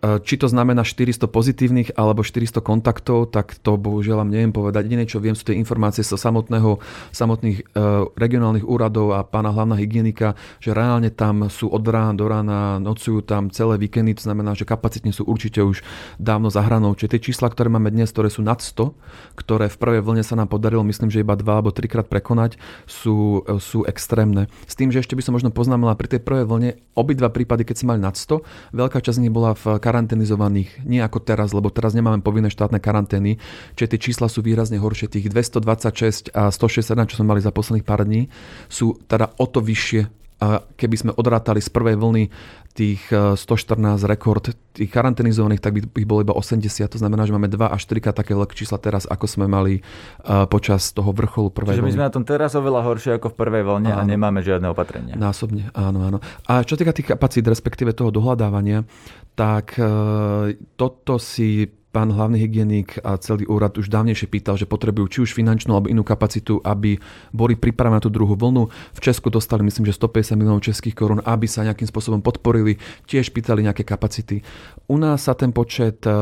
e, 0.03 0.19
či 0.23 0.39
to 0.39 0.47
znamená 0.51 0.83
400 0.83 1.29
pozitívnych 1.29 1.89
alebo 1.95 2.23
400 2.23 2.63
kontaktov, 2.63 3.31
tak 3.31 3.59
to 3.61 3.77
bohužiaľ 3.77 4.25
neviem 4.27 4.55
povedať. 4.55 4.89
Jediné, 4.89 5.05
čo 5.05 5.21
viem, 5.21 5.37
sú 5.37 5.47
tie 5.49 5.59
informácie 5.59 6.03
zo 6.07 6.17
samotného, 6.17 6.81
samotných 7.13 7.59
e, 7.61 7.65
regionálnych 8.17 8.65
úradov 8.65 9.15
a 9.15 9.25
pána 9.27 9.53
hlavná 9.53 9.77
hygienika, 9.77 10.39
že 10.59 10.73
reálne 10.73 11.13
tam 11.13 11.51
sú 11.53 11.69
od 11.69 11.85
rána 11.85 12.15
do 12.15 12.27
rána, 12.27 12.79
nocujú 12.79 13.21
tam 13.25 13.53
celé 13.53 13.77
víkendy, 13.77 14.17
to 14.17 14.27
znamená, 14.27 14.55
že 14.55 14.69
kapacitne 14.69 15.11
sú 15.13 15.27
určite 15.27 15.61
už 15.61 15.83
dávno 16.17 16.49
za 16.49 16.65
hranou. 16.65 16.95
Čiže 16.95 17.19
tie 17.19 17.25
čísla, 17.31 17.51
ktoré 17.51 17.71
máme 17.71 17.93
dnes, 17.93 18.11
ktoré 18.11 18.31
sú 18.33 18.41
nad 18.41 18.61
100, 18.61 18.93
ktoré 19.39 19.67
v 19.69 19.77
prvej 19.77 20.01
vlne 20.03 20.25
sa 20.25 20.39
nám 20.39 20.49
podarilo, 20.51 20.85
myslím, 20.87 21.09
že 21.09 21.23
iba 21.23 21.39
dva 21.39 21.61
alebo 21.61 21.75
trikrát 21.75 22.07
prekonať, 22.07 22.61
sú, 22.85 23.45
sú 23.59 23.85
extrémne. 23.89 24.51
S 24.67 24.75
tým, 24.75 24.93
že 24.93 25.01
ešte 25.01 25.15
by 25.15 25.23
som 25.23 25.35
možno 25.35 25.55
poznámila 25.55 25.95
pri 25.95 26.17
tej 26.17 26.21
prvej 26.25 26.45
vlne 26.49 26.71
obidva 26.99 27.31
prípady, 27.33 27.65
keď 27.65 27.77
si 27.77 27.85
mali 27.89 28.01
nad 28.03 28.19
100, 28.19 28.43
veľká 28.75 28.99
časť 28.99 29.17
z 29.19 29.23
nich 29.27 29.35
bola 29.35 29.55
v 29.55 29.79
karanténizovaných, 29.79 30.83
nie 30.85 31.01
ako 31.01 31.23
teraz, 31.23 31.55
lebo 31.55 31.71
teraz 31.71 31.95
nemáme 31.95 32.21
povinné 32.21 32.51
štátne 32.51 32.83
karantény, 32.83 33.39
čiže 33.79 33.97
tie 33.97 34.01
čísla 34.11 34.27
sú 34.27 34.43
výrazne 34.43 34.83
horšie. 34.83 35.09
Tých 35.09 35.31
226 35.31 36.35
a 36.35 36.51
161, 36.51 37.11
čo 37.11 37.17
sme 37.23 37.31
mali 37.37 37.41
za 37.41 37.55
posledných 37.55 37.87
pár 37.87 38.05
dní, 38.05 38.29
sú 38.67 38.99
teda 39.07 39.33
o 39.39 39.47
to 39.47 39.63
vyššie 39.63 40.18
a 40.39 40.63
keby 40.79 40.97
sme 40.97 41.13
odrátali 41.19 41.59
z 41.59 41.67
prvej 41.67 41.99
vlny 41.99 42.31
tých 42.79 43.11
114 43.11 43.43
e, 43.43 44.07
rekord 44.07 44.55
tých 44.71 44.87
karanténizovaných, 44.87 45.59
tak 45.59 45.75
by 45.75 45.81
ich 45.99 46.07
bolo 46.07 46.23
iba 46.23 46.31
80. 46.31 46.63
To 46.95 46.99
znamená, 47.03 47.27
že 47.27 47.35
máme 47.35 47.51
2 47.51 47.59
až 47.67 47.83
4 47.91 48.15
také 48.15 48.39
veľké 48.39 48.55
čísla 48.55 48.79
teraz, 48.79 49.03
ako 49.11 49.27
sme 49.27 49.51
mali 49.51 49.83
uh, 49.83 50.47
počas 50.47 50.95
toho 50.95 51.11
vrcholu 51.11 51.51
prvej 51.51 51.83
Čiže 51.83 51.87
my 51.91 51.95
sme 51.99 52.07
na 52.07 52.15
tom 52.15 52.23
teraz 52.23 52.55
oveľa 52.55 52.87
horšie 52.87 53.19
ako 53.19 53.35
v 53.35 53.37
prvej 53.43 53.63
vlne 53.67 53.91
áno. 53.91 53.99
a 53.99 54.07
nemáme 54.07 54.39
žiadne 54.47 54.71
opatrenia. 54.71 55.19
Násobne, 55.19 55.75
áno, 55.75 56.07
áno. 56.07 56.19
A 56.47 56.63
čo 56.63 56.79
týka 56.79 56.95
tých 56.95 57.11
kapacít, 57.11 57.51
respektíve 57.51 57.91
toho 57.91 58.15
dohľadávania, 58.15 58.87
tak 59.35 59.75
uh, 59.75 60.55
toto 60.79 61.19
si 61.19 61.67
pán 61.89 62.13
hlavný 62.13 62.37
hygienik 62.37 63.01
a 63.01 63.17
celý 63.17 63.49
úrad 63.49 63.73
už 63.81 63.89
dávnejšie 63.89 64.29
pýtal, 64.29 64.61
že 64.61 64.69
potrebujú 64.69 65.07
či 65.09 65.19
už 65.25 65.31
finančnú 65.33 65.73
alebo 65.73 65.89
inú 65.89 66.05
kapacitu, 66.05 66.61
aby 66.61 67.01
boli 67.33 67.57
pripravení 67.57 67.97
na 67.97 68.05
tú 68.05 68.13
druhú 68.13 68.37
vlnu. 68.37 68.69
V 68.69 69.01
Česku 69.01 69.33
dostali 69.33 69.65
myslím, 69.65 69.89
že 69.89 69.97
150 69.97 70.37
miliónov 70.37 70.61
českých 70.61 70.93
korún, 70.93 71.25
aby 71.25 71.49
sa 71.49 71.65
nejakým 71.65 71.89
spôsobom 71.89 72.21
podporili. 72.21 72.77
Tiež 73.09 73.33
pýtali 73.33 73.65
nejaké 73.65 73.89
kapacity. 73.89 74.45
U 74.85 75.01
nás 75.01 75.25
sa 75.25 75.33
ten 75.33 75.51
počet 75.57 76.05
eh, 76.05 76.13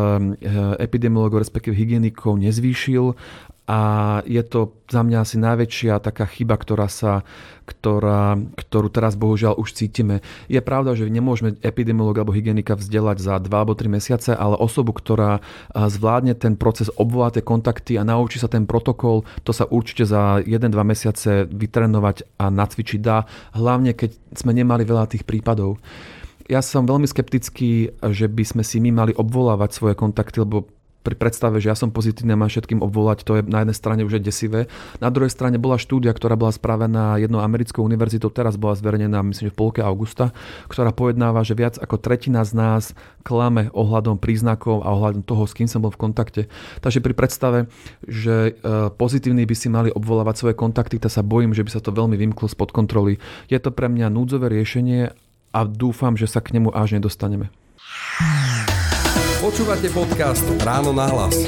epidemiologov, 0.79 1.43
respektíve 1.43 1.75
hygienikov 1.75 2.39
nezvýšil 2.39 3.19
a 3.67 3.81
je 4.23 4.43
to 4.47 4.79
za 4.87 5.03
mňa 5.03 5.27
asi 5.27 5.43
najväčšia 5.43 5.99
taká 5.99 6.23
chyba, 6.31 6.55
ktorá 6.55 6.87
sa, 6.87 7.27
ktorá, 7.67 8.39
ktorú 8.55 8.95
teraz 8.95 9.19
bohužiaľ 9.19 9.59
už 9.59 9.75
cítime. 9.75 10.23
Je 10.47 10.63
pravda, 10.63 10.95
že 10.95 11.11
nemôžeme 11.11 11.59
epidemiológa 11.67 12.23
alebo 12.23 12.31
hygienika 12.31 12.79
vzdelať 12.79 13.19
za 13.19 13.35
2 13.43 13.51
alebo 13.51 13.75
3 13.75 13.91
mesiace, 13.91 14.31
ale 14.39 14.55
osobu, 14.55 14.95
ktorá 14.95 15.43
zvládne 15.75 16.39
ten 16.39 16.55
proces, 16.55 16.95
obvolá 16.95 17.35
tie 17.35 17.43
kontakty 17.43 17.99
a 17.99 18.07
naučí 18.07 18.39
sa 18.39 18.47
ten 18.47 18.71
protokol, 18.71 19.27
to 19.43 19.51
sa 19.51 19.67
určite 19.67 20.07
za 20.07 20.39
1-2 20.39 20.71
mesiace 20.87 21.51
vytrenovať 21.51 22.39
a 22.39 22.47
nacvičiť 22.47 23.01
dá, 23.03 23.27
hlavne 23.59 23.99
keď 23.99 24.15
sme 24.39 24.55
nemali 24.55 24.87
veľa 24.87 25.11
tých 25.11 25.27
prípadov 25.27 25.83
ja 26.47 26.63
som 26.63 26.87
veľmi 26.87 27.11
skeptický, 27.11 27.99
že 28.15 28.31
by 28.31 28.45
sme 28.47 28.63
si 28.63 28.79
my 28.79 28.95
mali 28.95 29.13
obvolávať 29.19 29.71
svoje 29.75 29.95
kontakty, 29.99 30.47
lebo 30.47 30.71
pri 31.07 31.15
predstave, 31.15 31.63
že 31.63 31.71
ja 31.71 31.79
som 31.79 31.95
pozitívny 31.95 32.35
a 32.35 32.41
mám 32.43 32.51
všetkým 32.51 32.83
obvolať, 32.83 33.23
to 33.23 33.39
je 33.39 33.47
na 33.47 33.63
jednej 33.63 33.79
strane 33.79 34.03
už 34.03 34.19
je 34.19 34.27
desivé. 34.27 34.61
Na 34.99 35.15
druhej 35.15 35.31
strane 35.31 35.55
bola 35.63 35.79
štúdia, 35.79 36.11
ktorá 36.11 36.35
bola 36.35 36.51
spravená 36.51 37.23
jednou 37.23 37.39
americkou 37.39 37.87
univerzitou, 37.87 38.27
teraz 38.35 38.59
bola 38.59 38.75
zverejnená, 38.75 39.23
myslím, 39.23 39.47
že 39.47 39.55
v 39.55 39.61
polke 39.63 39.81
augusta, 39.87 40.35
ktorá 40.67 40.91
pojednáva, 40.91 41.47
že 41.47 41.55
viac 41.55 41.79
ako 41.79 42.03
tretina 42.03 42.43
z 42.43 42.59
nás 42.59 42.83
klame 43.23 43.71
ohľadom 43.71 44.19
príznakov 44.19 44.83
a 44.83 44.91
ohľadom 44.91 45.23
toho, 45.23 45.47
s 45.47 45.55
kým 45.55 45.71
som 45.71 45.79
bol 45.79 45.95
v 45.95 46.03
kontakte. 46.03 46.43
Takže 46.83 46.99
pri 46.99 47.15
predstave, 47.15 47.59
že 48.03 48.59
e, 48.59 48.91
pozitívni 48.91 49.47
by 49.47 49.55
si 49.55 49.71
mali 49.71 49.95
obvolávať 49.95 50.35
svoje 50.43 50.55
kontakty, 50.59 50.99
tak 50.99 51.15
sa 51.15 51.23
bojím, 51.23 51.55
že 51.55 51.63
by 51.63 51.71
sa 51.71 51.81
to 51.83 51.95
veľmi 51.95 52.19
vymklo 52.19 52.51
spod 52.51 52.75
kontroly. 52.75 53.23
Je 53.47 53.63
to 53.63 53.71
pre 53.71 53.87
mňa 53.87 54.11
núdzové 54.11 54.51
riešenie 54.51 55.15
a 55.55 55.61
dúfam, 55.63 56.19
že 56.19 56.27
sa 56.27 56.43
k 56.43 56.59
nemu 56.59 56.75
až 56.75 56.99
nedostaneme. 56.99 57.53
Počúvate 59.47 59.95
podcast 59.95 60.43
Ráno 60.67 60.91
na 60.91 61.07
hlas. 61.07 61.47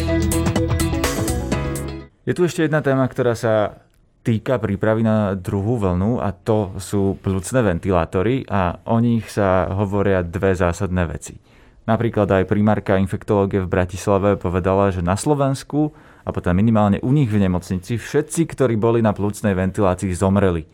Je 2.23 2.31
tu 2.31 2.47
ešte 2.47 2.63
jedna 2.63 2.79
téma, 2.79 3.03
ktorá 3.11 3.35
sa 3.35 3.83
týka 4.23 4.63
prípravy 4.63 5.03
na 5.03 5.35
druhú 5.35 5.83
vlnu 5.83 6.23
a 6.23 6.31
to 6.31 6.79
sú 6.79 7.19
plúcne 7.19 7.59
ventilátory 7.59 8.47
a 8.47 8.87
o 8.87 9.03
nich 9.03 9.27
sa 9.27 9.67
hovoria 9.75 10.23
dve 10.23 10.55
zásadné 10.55 11.11
veci. 11.11 11.43
Napríklad 11.91 12.31
aj 12.31 12.47
primárka 12.47 12.95
infektológie 13.03 13.67
v 13.67 13.73
Bratislave 13.83 14.39
povedala, 14.39 14.95
že 14.95 15.03
na 15.03 15.19
Slovensku 15.19 15.91
a 16.23 16.31
potom 16.31 16.55
minimálne 16.55 17.03
u 17.03 17.11
nich 17.11 17.27
v 17.27 17.43
nemocnici 17.43 17.99
všetci, 17.99 18.47
ktorí 18.47 18.79
boli 18.79 19.03
na 19.03 19.11
plúcnej 19.11 19.59
ventilácii, 19.59 20.15
zomreli. 20.15 20.71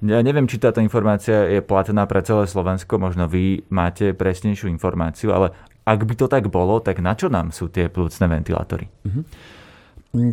Ja 0.00 0.24
neviem, 0.24 0.48
či 0.48 0.56
táto 0.56 0.80
informácia 0.80 1.44
je 1.44 1.60
platná 1.60 2.08
pre 2.08 2.24
celé 2.24 2.48
Slovensko, 2.48 2.96
možno 2.96 3.28
vy 3.28 3.68
máte 3.68 4.16
presnejšiu 4.16 4.72
informáciu, 4.72 5.28
ale 5.28 5.52
ak 5.84 6.00
by 6.04 6.14
to 6.16 6.26
tak 6.28 6.48
bolo, 6.52 6.78
tak 6.80 7.00
na 7.00 7.16
čo 7.16 7.32
nám 7.32 7.50
sú 7.50 7.72
tie 7.72 7.88
plúcne 7.88 8.28
ventilátory? 8.28 8.86
Mm-hmm. 8.86 9.24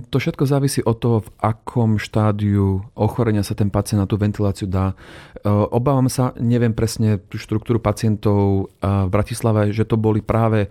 To 0.09 0.17
všetko 0.17 0.49
závisí 0.49 0.81
od 0.81 0.97
toho, 0.97 1.17
v 1.21 1.29
akom 1.37 2.01
štádiu 2.01 2.81
ochorenia 2.97 3.45
sa 3.45 3.53
ten 3.53 3.69
pacient 3.69 4.01
na 4.01 4.09
tú 4.09 4.17
ventiláciu 4.17 4.65
dá. 4.65 4.97
E, 5.47 5.49
obávam 5.71 6.11
sa, 6.11 6.35
neviem 6.35 6.75
presne 6.75 7.23
tú 7.31 7.39
štruktúru 7.39 7.79
pacientov 7.79 8.67
e, 8.83 8.83
v 8.83 9.09
Bratislave, 9.09 9.71
že 9.71 9.87
to 9.87 9.95
boli 9.95 10.19
práve 10.19 10.67
e, 10.67 10.69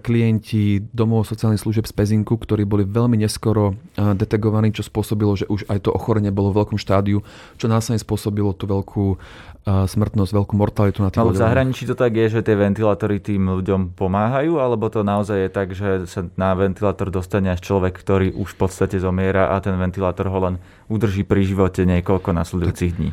klienti 0.00 0.80
domov 0.80 1.28
sociálnych 1.28 1.60
služieb 1.60 1.84
z 1.84 1.92
Pezinku, 1.92 2.40
ktorí 2.40 2.64
boli 2.64 2.88
veľmi 2.88 3.20
neskoro 3.20 3.76
detegovaní, 3.94 4.72
čo 4.72 4.80
spôsobilo, 4.80 5.36
že 5.36 5.44
už 5.52 5.68
aj 5.68 5.84
to 5.84 5.90
ochorenie 5.92 6.32
bolo 6.32 6.56
v 6.56 6.64
veľkom 6.64 6.80
štádiu, 6.80 7.20
čo 7.60 7.68
následne 7.68 8.00
spôsobilo 8.00 8.56
tú 8.56 8.64
veľkú 8.64 9.20
smrtnosť, 9.64 10.32
veľkú 10.36 10.54
mortalitu 10.60 11.00
na 11.00 11.08
tým 11.08 11.24
Ale 11.24 11.32
v 11.32 11.40
zahraničí 11.40 11.88
to 11.88 11.96
tak 11.96 12.12
je, 12.12 12.36
že 12.36 12.44
tie 12.44 12.52
ventilátory 12.52 13.16
tým 13.16 13.48
ľuďom 13.48 13.96
pomáhajú, 13.96 14.60
alebo 14.60 14.92
to 14.92 15.00
naozaj 15.00 15.40
je 15.40 15.48
tak, 15.48 15.72
že 15.72 16.04
sa 16.04 16.28
na 16.36 16.52
ventilátor 16.52 17.08
dostane 17.08 17.48
až 17.48 17.64
človek, 17.64 17.96
ktorý 17.96 18.36
už 18.36 18.52
v 18.52 18.58
podstate 18.60 19.00
zomiera 19.00 19.56
a 19.56 19.64
ten 19.64 19.72
ventilátor 19.80 20.28
ho 20.28 20.38
len 20.44 20.54
udrží 20.88 21.24
pri 21.24 21.44
živote 21.46 21.84
niekoľko 21.88 22.30
nasledujúcich 22.32 22.92
dní. 22.96 23.10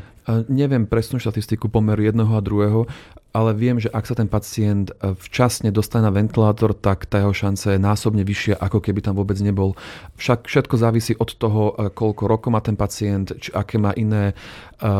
Neviem 0.47 0.85
presnú 0.85 1.17
štatistiku 1.17 1.65
pomeru 1.65 2.05
jedného 2.05 2.29
a 2.29 2.45
druhého, 2.45 2.85
ale 3.31 3.55
viem, 3.55 3.79
že 3.79 3.87
ak 3.89 4.05
sa 4.05 4.13
ten 4.13 4.27
pacient 4.27 4.91
e, 4.91 5.15
včasne 5.15 5.71
dostane 5.71 6.03
na 6.03 6.11
ventilátor, 6.11 6.75
tak 6.75 7.07
tá 7.07 7.23
jeho 7.23 7.31
šanca 7.31 7.73
je 7.73 7.79
násobne 7.79 8.23
vyššia, 8.27 8.59
ako 8.59 8.83
keby 8.83 8.99
tam 8.99 9.15
vôbec 9.15 9.39
nebol. 9.39 9.73
Však 10.19 10.51
všetko 10.51 10.75
závisí 10.75 11.15
od 11.15 11.31
toho, 11.39 11.73
e, 11.73 11.89
koľko 11.95 12.27
rokov 12.27 12.51
má 12.51 12.59
ten 12.59 12.75
pacient, 12.75 13.31
či 13.39 13.55
aké 13.55 13.79
má 13.79 13.95
iné 13.95 14.31
e, 14.31 14.33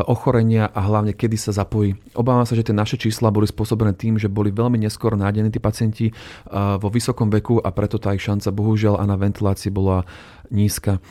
ochorenia 0.08 0.72
a 0.72 0.80
hlavne 0.80 1.12
kedy 1.12 1.36
sa 1.36 1.52
zapojí. 1.52 1.94
Obávam 2.16 2.48
sa, 2.48 2.56
že 2.56 2.64
tie 2.64 2.76
naše 2.76 2.96
čísla 2.96 3.36
boli 3.36 3.52
spôsobené 3.52 3.92
tým, 4.00 4.16
že 4.16 4.32
boli 4.32 4.50
veľmi 4.50 4.80
neskoro 4.80 5.20
nádení 5.20 5.52
tí 5.52 5.60
pacienti 5.60 6.16
vo 6.52 6.88
vysokom 6.88 7.28
veku 7.28 7.60
a 7.60 7.70
preto 7.76 8.00
tá 8.00 8.16
ich 8.16 8.24
šanca 8.24 8.50
bohužiaľ 8.56 9.00
a 9.00 9.04
na 9.06 9.20
ventilácii 9.20 9.72
bola 9.72 10.08
nízka. 10.50 11.04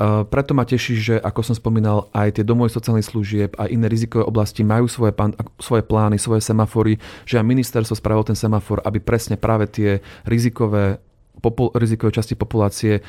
Preto 0.00 0.58
ma 0.58 0.66
teší, 0.66 0.94
že 0.98 1.14
ako 1.22 1.40
som 1.46 1.54
spomínal, 1.54 2.10
aj 2.10 2.40
tie 2.40 2.44
domovy 2.44 2.66
sociálnych 2.66 3.06
služieb 3.06 3.54
a 3.54 3.70
iné 3.70 3.86
rizikové 3.86 4.26
oblasti 4.26 4.66
majú 4.66 4.90
svoje, 4.90 5.14
pán, 5.14 5.38
svoje 5.62 5.86
plány, 5.86 6.18
svoje 6.18 6.42
semafory, 6.42 6.98
že 7.22 7.38
aj 7.38 7.46
ministerstvo 7.46 7.94
spravilo 7.94 8.26
ten 8.26 8.34
semafor, 8.34 8.82
aby 8.82 8.98
presne 8.98 9.38
práve 9.38 9.70
tie 9.70 10.02
rizikové 10.26 10.98
popul- 11.38 11.70
rizikové 11.78 12.10
časti 12.10 12.34
populácie 12.34 13.06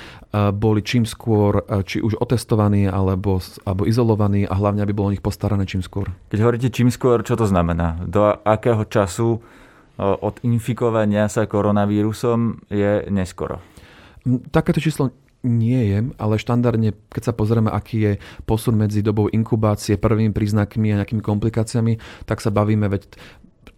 boli 0.53 0.85
čím 0.85 1.09
skôr 1.09 1.65
či 1.89 2.05
už 2.05 2.21
otestovaní 2.21 2.85
alebo, 2.85 3.41
alebo 3.65 3.89
izolovaní 3.89 4.45
a 4.45 4.53
hlavne, 4.53 4.85
aby 4.85 4.93
bolo 4.93 5.09
o 5.09 5.13
nich 5.17 5.25
postarané 5.25 5.65
čím 5.65 5.81
skôr. 5.81 6.13
Keď 6.29 6.39
hovoríte 6.41 6.69
čím 6.69 6.93
skôr, 6.93 7.25
čo 7.25 7.33
to 7.33 7.49
znamená? 7.49 7.97
Do 8.05 8.29
akého 8.45 8.85
času 8.85 9.41
od 9.97 10.35
infikovania 10.45 11.31
sa 11.33 11.49
koronavírusom 11.49 12.67
je 12.69 13.09
neskoro? 13.09 13.57
Takéto 14.53 14.81
číslo 14.81 15.09
nie 15.45 15.81
je, 15.93 15.99
ale 16.17 16.41
štandardne, 16.41 16.97
keď 17.13 17.31
sa 17.31 17.33
pozrieme, 17.37 17.69
aký 17.69 17.97
je 18.01 18.11
posun 18.49 18.75
medzi 18.75 19.05
dobou 19.05 19.29
inkubácie, 19.29 20.01
prvými 20.01 20.33
príznakmi 20.33 20.91
a 20.91 21.05
nejakými 21.05 21.21
komplikáciami, 21.21 22.25
tak 22.25 22.41
sa 22.41 22.49
bavíme, 22.49 22.89
veď 22.89 23.05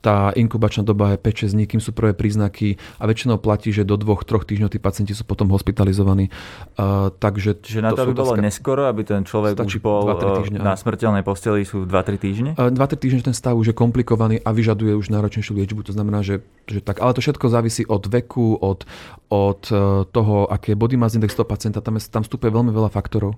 tá 0.02 0.32
inkubačná 0.38 0.86
doba 0.86 1.16
je 1.16 1.18
5-6 1.20 1.56
dní, 1.58 1.66
kým 1.66 1.82
sú 1.82 1.92
prvé 1.92 2.14
príznaky 2.14 2.78
a 3.02 3.04
väčšinou 3.10 3.42
platí, 3.42 3.74
že 3.74 3.82
do 3.82 3.98
2-3 3.98 4.46
týždňov 4.46 4.70
tí 4.70 4.80
pacienti 4.80 5.14
sú 5.18 5.26
potom 5.26 5.50
hospitalizovaní. 5.50 6.30
Uh, 6.78 7.10
takže 7.18 7.58
Čiže 7.60 7.82
na 7.82 7.92
to, 7.98 8.06
aby 8.06 8.14
bolo 8.14 8.38
neskoro, 8.38 8.86
aby 8.86 9.02
ten 9.04 9.26
človek 9.26 9.58
už 9.58 9.82
bol 9.82 10.06
týždňa, 10.14 10.60
na 10.62 10.78
smrteľnej 10.78 11.24
posteli 11.26 11.66
sú 11.66 11.90
2-3 11.90 12.18
týždne? 12.22 12.50
Uh, 12.56 12.70
2-3 12.70 12.98
týždne 12.98 13.22
ten 13.32 13.36
stav 13.36 13.58
už 13.58 13.74
je 13.74 13.76
komplikovaný 13.76 14.38
a 14.46 14.54
vyžaduje 14.54 14.94
už 14.94 15.10
náročnejšiu 15.10 15.58
liečbu. 15.58 15.82
To 15.90 15.94
znamená, 15.94 16.22
že, 16.22 16.46
že 16.70 16.80
tak. 16.80 17.02
Ale 17.02 17.18
to 17.18 17.22
všetko 17.26 17.46
závisí 17.50 17.84
od 17.84 18.06
veku, 18.06 18.54
od, 18.58 18.86
od 19.34 19.62
toho, 20.14 20.36
aké 20.48 20.74
je 20.74 20.78
body 20.78 20.96
mass 20.96 21.18
index 21.18 21.34
toho 21.34 21.48
pacienta. 21.48 21.82
Tam, 21.82 21.98
je, 21.98 22.06
tam 22.08 22.22
vstupuje 22.22 22.54
veľmi 22.54 22.70
veľa 22.70 22.94
faktorov 22.94 23.36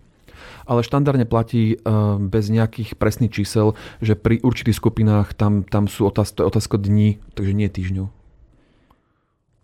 ale 0.69 0.86
štandardne 0.86 1.25
platí 1.25 1.73
eh, 1.73 1.79
bez 2.21 2.53
nejakých 2.53 2.93
presných 2.93 3.34
čísel, 3.34 3.73
že 4.05 4.13
pri 4.13 4.38
určitých 4.45 4.77
skupinách 4.77 5.34
tam, 5.34 5.65
tam 5.65 5.89
sú 5.89 6.05
otázka, 6.05 6.45
otázka 6.45 6.77
dní, 6.77 7.17
takže 7.34 7.58
nie 7.58 7.65
týždňov. 7.65 8.19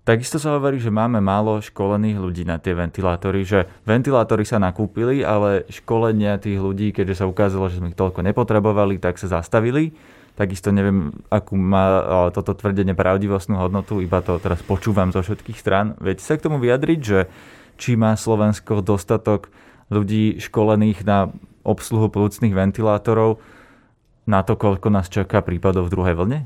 Takisto 0.05 0.37
sa 0.37 0.53
hovorí, 0.53 0.77
že 0.77 0.93
máme 0.93 1.17
málo 1.17 1.57
školených 1.65 2.21
ľudí 2.21 2.43
na 2.45 2.61
tie 2.61 2.77
ventilátory, 2.77 3.41
že 3.41 3.65
ventilátory 3.89 4.45
sa 4.45 4.61
nakúpili, 4.61 5.25
ale 5.25 5.65
školenia 5.65 6.37
tých 6.37 6.61
ľudí, 6.61 6.93
keďže 6.93 7.25
sa 7.25 7.25
ukázalo, 7.25 7.73
že 7.73 7.81
sme 7.81 7.89
ich 7.89 7.97
toľko 7.97 8.21
nepotrebovali, 8.21 9.01
tak 9.01 9.17
sa 9.17 9.41
zastavili. 9.41 9.97
Takisto 10.37 10.69
neviem, 10.69 11.09
akú 11.33 11.57
má 11.57 12.05
toto 12.29 12.53
tvrdenie 12.53 12.93
pravdivostnú 12.93 13.57
hodnotu, 13.57 13.97
iba 13.97 14.21
to 14.21 14.37
teraz 14.37 14.61
počúvam 14.61 15.09
zo 15.09 15.25
všetkých 15.25 15.57
strán. 15.57 15.97
Viete 15.97 16.21
sa 16.21 16.37
k 16.37 16.45
tomu 16.45 16.61
vyjadriť, 16.61 16.99
že 17.01 17.25
či 17.81 17.97
má 17.97 18.13
Slovensko 18.13 18.85
dostatok 18.85 19.49
ľudí 19.89 20.41
školených 20.41 21.05
na 21.05 21.29
obsluhu 21.65 22.09
plúcnych 22.09 22.53
ventilátorov 22.53 23.41
na 24.25 24.41
to, 24.41 24.57
koľko 24.57 24.89
nás 24.89 25.09
čaká 25.09 25.41
prípadov 25.45 25.89
v 25.89 25.93
druhej 25.93 26.15
vlne? 26.17 26.39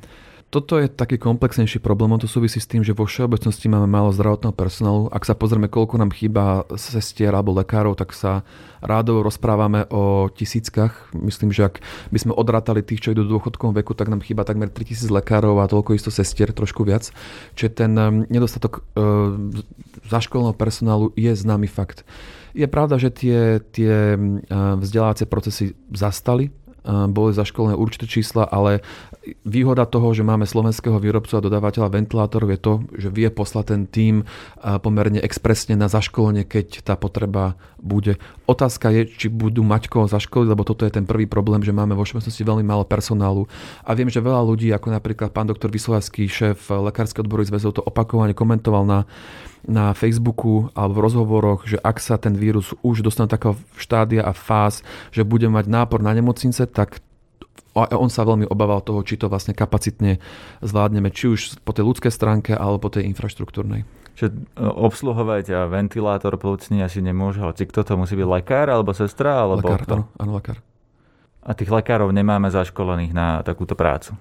Toto 0.50 0.82
je 0.82 0.90
taký 0.90 1.22
komplexnejší 1.22 1.78
problém, 1.78 2.10
to 2.18 2.26
súvisí 2.26 2.58
s 2.58 2.66
tým, 2.66 2.82
že 2.82 2.98
vo 2.98 3.06
všeobecnosti 3.06 3.70
máme 3.70 3.86
málo 3.86 4.10
zdravotného 4.10 4.50
personálu. 4.58 5.06
Ak 5.14 5.22
sa 5.22 5.38
pozrieme, 5.38 5.70
koľko 5.70 6.02
nám 6.02 6.10
chýba 6.10 6.66
sestier 6.74 7.30
alebo 7.38 7.54
lekárov, 7.54 7.94
tak 7.94 8.18
sa 8.18 8.42
rádovo 8.82 9.22
rozprávame 9.22 9.86
o 9.94 10.26
tisíckach. 10.34 11.14
Myslím, 11.14 11.54
že 11.54 11.70
ak 11.70 11.86
by 12.10 12.18
sme 12.18 12.34
odrátali 12.34 12.82
tých, 12.82 13.06
čo 13.06 13.14
idú 13.14 13.30
do 13.30 13.38
dôchodkovom 13.38 13.78
veku, 13.78 13.94
tak 13.94 14.10
nám 14.10 14.26
chýba 14.26 14.42
takmer 14.42 14.74
3000 14.74 15.14
lekárov 15.22 15.62
a 15.62 15.70
toľko 15.70 15.94
isto 15.94 16.10
sestier, 16.10 16.50
trošku 16.50 16.82
viac. 16.82 17.14
Čiže 17.54 17.70
ten 17.70 17.94
um, 17.94 18.26
nedostatok 18.26 18.82
e, 18.98 19.06
zaškolného 20.10 20.58
personálu 20.58 21.14
je 21.14 21.30
známy 21.30 21.70
fakt. 21.70 22.02
Je 22.60 22.68
pravda, 22.68 23.00
že 23.00 23.08
tie, 23.16 23.64
tie 23.72 24.20
vzdelávacie 24.52 25.24
procesy 25.24 25.80
zastali, 25.96 26.52
boli 26.90 27.32
zaškolené 27.36 27.76
určité 27.76 28.08
čísla, 28.08 28.48
ale 28.48 28.82
výhoda 29.46 29.86
toho, 29.86 30.16
že 30.16 30.26
máme 30.26 30.48
slovenského 30.48 30.98
výrobcu 30.98 31.38
a 31.38 31.46
dodávateľa 31.46 31.92
ventilátorov 31.92 32.50
je 32.56 32.60
to, 32.60 32.74
že 32.96 33.10
vie 33.14 33.28
poslať 33.30 33.66
ten 33.68 33.82
tým 33.86 34.16
pomerne 34.82 35.20
expresne 35.22 35.76
na 35.76 35.92
zaškolenie, 35.92 36.48
keď 36.48 36.84
tá 36.84 36.96
potreba 36.96 37.60
bude. 37.80 38.16
Otázka 38.50 38.90
je, 38.90 39.06
či 39.06 39.28
budú 39.30 39.62
mať 39.62 39.86
koho 39.94 40.10
zaškoliť, 40.10 40.50
lebo 40.50 40.66
toto 40.66 40.82
je 40.82 40.90
ten 40.90 41.06
prvý 41.06 41.30
problém, 41.30 41.62
že 41.62 41.70
máme 41.70 41.94
vo 41.94 42.02
všeobecnosti 42.02 42.42
veľmi 42.42 42.66
málo 42.66 42.82
personálu. 42.82 43.46
A 43.86 43.94
viem, 43.94 44.10
že 44.10 44.26
veľa 44.26 44.42
ľudí, 44.42 44.74
ako 44.74 44.90
napríklad 44.90 45.30
pán 45.30 45.46
doktor 45.46 45.70
Vyslovský, 45.70 46.26
šéf 46.26 46.74
Lekárskeho 46.74 47.22
odboru 47.22 47.46
zväzov, 47.46 47.78
to 47.78 47.86
opakovane 47.86 48.34
komentoval 48.34 48.90
na 48.90 49.06
na 49.68 49.92
Facebooku 49.92 50.72
alebo 50.72 50.98
v 50.98 51.04
rozhovoroch, 51.04 51.68
že 51.68 51.76
ak 51.84 52.00
sa 52.00 52.16
ten 52.16 52.32
vírus 52.32 52.72
už 52.80 53.04
dostane 53.04 53.28
takého 53.28 53.60
štádia 53.76 54.24
a 54.24 54.32
fáz, 54.32 54.88
že 55.12 55.28
bude 55.28 55.52
mať 55.52 55.68
nápor 55.68 56.00
na 56.00 56.16
nemocnice, 56.16 56.64
tak 56.72 57.04
on 57.76 58.10
sa 58.10 58.26
veľmi 58.26 58.50
obával 58.50 58.82
toho, 58.82 59.04
či 59.06 59.20
to 59.20 59.30
vlastne 59.30 59.54
kapacitne 59.54 60.18
zvládneme, 60.64 61.12
či 61.14 61.30
už 61.30 61.40
po 61.62 61.76
tej 61.76 61.86
ľudskej 61.86 62.12
stránke 62.12 62.52
alebo 62.56 62.88
po 62.88 62.90
tej 62.92 63.06
infraštruktúrnej. 63.12 63.99
Že 64.20 64.28
e, 64.28 64.34
obsluhovať 64.60 65.46
a 65.56 65.60
ventilátor 65.72 66.36
plúcný 66.36 66.84
asi 66.84 67.00
nemôže, 67.00 67.40
hoci 67.40 67.64
kto 67.64 67.88
to 67.88 67.96
musí 67.96 68.20
byť 68.20 68.28
lekár 68.28 68.68
alebo 68.68 68.92
sestra? 68.92 69.48
Alebo 69.48 69.64
lekár, 69.64 69.88
áno, 69.88 70.06
áno, 70.20 70.32
lekár. 70.36 70.60
A 71.40 71.56
tých 71.56 71.72
lekárov 71.72 72.12
nemáme 72.12 72.52
zaškolených 72.52 73.16
na 73.16 73.40
takúto 73.48 73.80
prácu? 73.80 74.20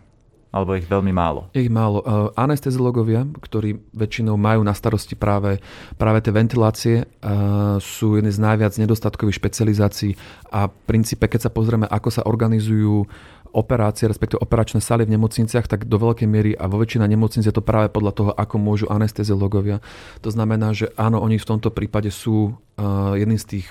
Alebo 0.49 0.73
ich 0.73 0.89
veľmi 0.89 1.13
málo? 1.13 1.53
Ich 1.53 1.69
málo. 1.69 2.01
Uh, 2.01 2.33
anesteziologovia, 2.33 3.29
ktorí 3.37 3.85
väčšinou 3.93 4.41
majú 4.41 4.65
na 4.65 4.73
starosti 4.73 5.13
práve, 5.13 5.61
práve 6.01 6.25
tie 6.25 6.33
ventilácie, 6.33 6.97
uh, 7.05 7.77
sú 7.77 8.17
jedny 8.17 8.33
z 8.33 8.41
najviac 8.41 8.73
nedostatkových 8.81 9.37
špecializácií 9.37 10.17
a 10.49 10.73
v 10.73 10.75
princípe, 10.89 11.29
keď 11.29 11.49
sa 11.49 11.51
pozrieme, 11.53 11.85
ako 11.85 12.09
sa 12.09 12.25
organizujú 12.25 13.05
operácie, 13.53 14.09
respektíve 14.09 14.41
operačné 14.43 14.81
sály 14.83 15.05
v 15.09 15.15
nemocniciach, 15.17 15.67
tak 15.67 15.89
do 15.89 15.97
veľkej 15.97 16.29
miery 16.29 16.53
a 16.55 16.69
vo 16.69 16.81
väčšina 16.81 17.09
nemocnic 17.09 17.45
je 17.47 17.55
to 17.55 17.65
práve 17.65 17.93
podľa 17.93 18.13
toho, 18.13 18.31
ako 18.33 18.57
môžu 18.61 18.87
anesteziológovia. 18.89 19.81
To 20.25 20.31
znamená, 20.33 20.73
že 20.73 20.93
áno, 20.97 21.21
oni 21.21 21.41
v 21.41 21.49
tomto 21.49 21.73
prípade 21.73 22.13
sú 22.13 22.53
uh, 22.53 23.17
jedným 23.17 23.41
z 23.41 23.47
tých, 23.59 23.69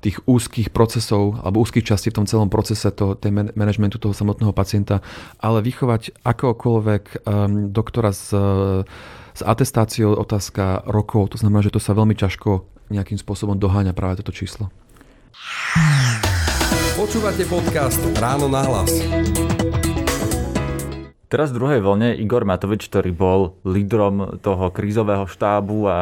tých 0.00 0.16
úzkých 0.24 0.70
procesov 0.70 1.38
alebo 1.42 1.62
úzkých 1.62 1.86
častí 1.86 2.08
v 2.14 2.22
tom 2.22 2.26
celom 2.26 2.48
procese 2.48 2.88
toho, 2.90 3.18
tej 3.18 3.30
man- 3.34 3.52
managementu 3.54 3.98
toho 3.98 4.16
samotného 4.16 4.54
pacienta, 4.54 5.04
ale 5.42 5.62
vychovať 5.62 6.22
akokoľvek 6.22 7.04
um, 7.26 7.72
doktora 7.74 8.10
s, 8.14 8.32
s 9.34 9.40
atestáciou 9.46 10.16
otázka 10.16 10.88
rokov, 10.88 11.34
to 11.34 11.38
znamená, 11.38 11.62
že 11.62 11.74
to 11.74 11.80
sa 11.82 11.94
veľmi 11.94 12.18
ťažko 12.18 12.66
nejakým 12.88 13.20
spôsobom 13.20 13.60
doháňa 13.60 13.92
práve 13.92 14.18
toto 14.20 14.32
číslo. 14.32 14.72
Počúvate 16.98 17.46
podcast 17.46 18.02
Ráno 18.18 18.50
na 18.50 18.58
hlas. 18.66 18.90
Teraz 21.30 21.54
v 21.54 21.62
druhej 21.62 21.78
vlne 21.78 22.18
Igor 22.18 22.42
Matovič, 22.42 22.90
ktorý 22.90 23.14
bol 23.14 23.54
lídrom 23.62 24.42
toho 24.42 24.74
krízového 24.74 25.30
štábu 25.30 25.86
a, 25.86 25.94
a 25.94 25.98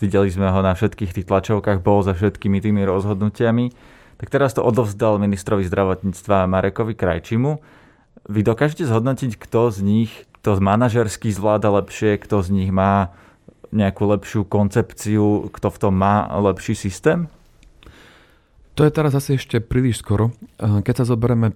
videli 0.00 0.32
sme 0.32 0.48
ho 0.48 0.64
na 0.64 0.72
všetkých 0.72 1.12
tých 1.12 1.28
tlačovkách, 1.28 1.84
bol 1.84 2.00
za 2.00 2.16
všetkými 2.16 2.64
tými 2.64 2.88
rozhodnutiami, 2.88 3.68
tak 4.16 4.32
teraz 4.32 4.56
to 4.56 4.64
odovzdal 4.64 5.20
ministrovi 5.20 5.68
zdravotníctva 5.68 6.48
Marekovi 6.48 6.96
Krajčimu. 6.96 7.60
Vy 8.32 8.40
dokážete 8.48 8.88
zhodnotiť, 8.88 9.36
kto 9.36 9.76
z 9.76 9.78
nich 9.84 10.12
to 10.40 10.56
manažersky 10.56 11.28
zvláda 11.28 11.68
lepšie, 11.68 12.16
kto 12.16 12.40
z 12.40 12.48
nich 12.48 12.72
má 12.72 13.12
nejakú 13.76 14.08
lepšiu 14.08 14.48
koncepciu, 14.48 15.52
kto 15.52 15.68
v 15.68 15.76
tom 15.76 16.00
má 16.00 16.32
lepší 16.40 16.80
systém? 16.80 17.28
To 18.76 18.88
je 18.88 18.92
teraz 18.92 19.12
asi 19.12 19.36
ešte 19.36 19.60
príliš 19.60 20.00
skoro. 20.00 20.32
Keď 20.58 21.04
sa 21.04 21.08
zoberieme, 21.08 21.52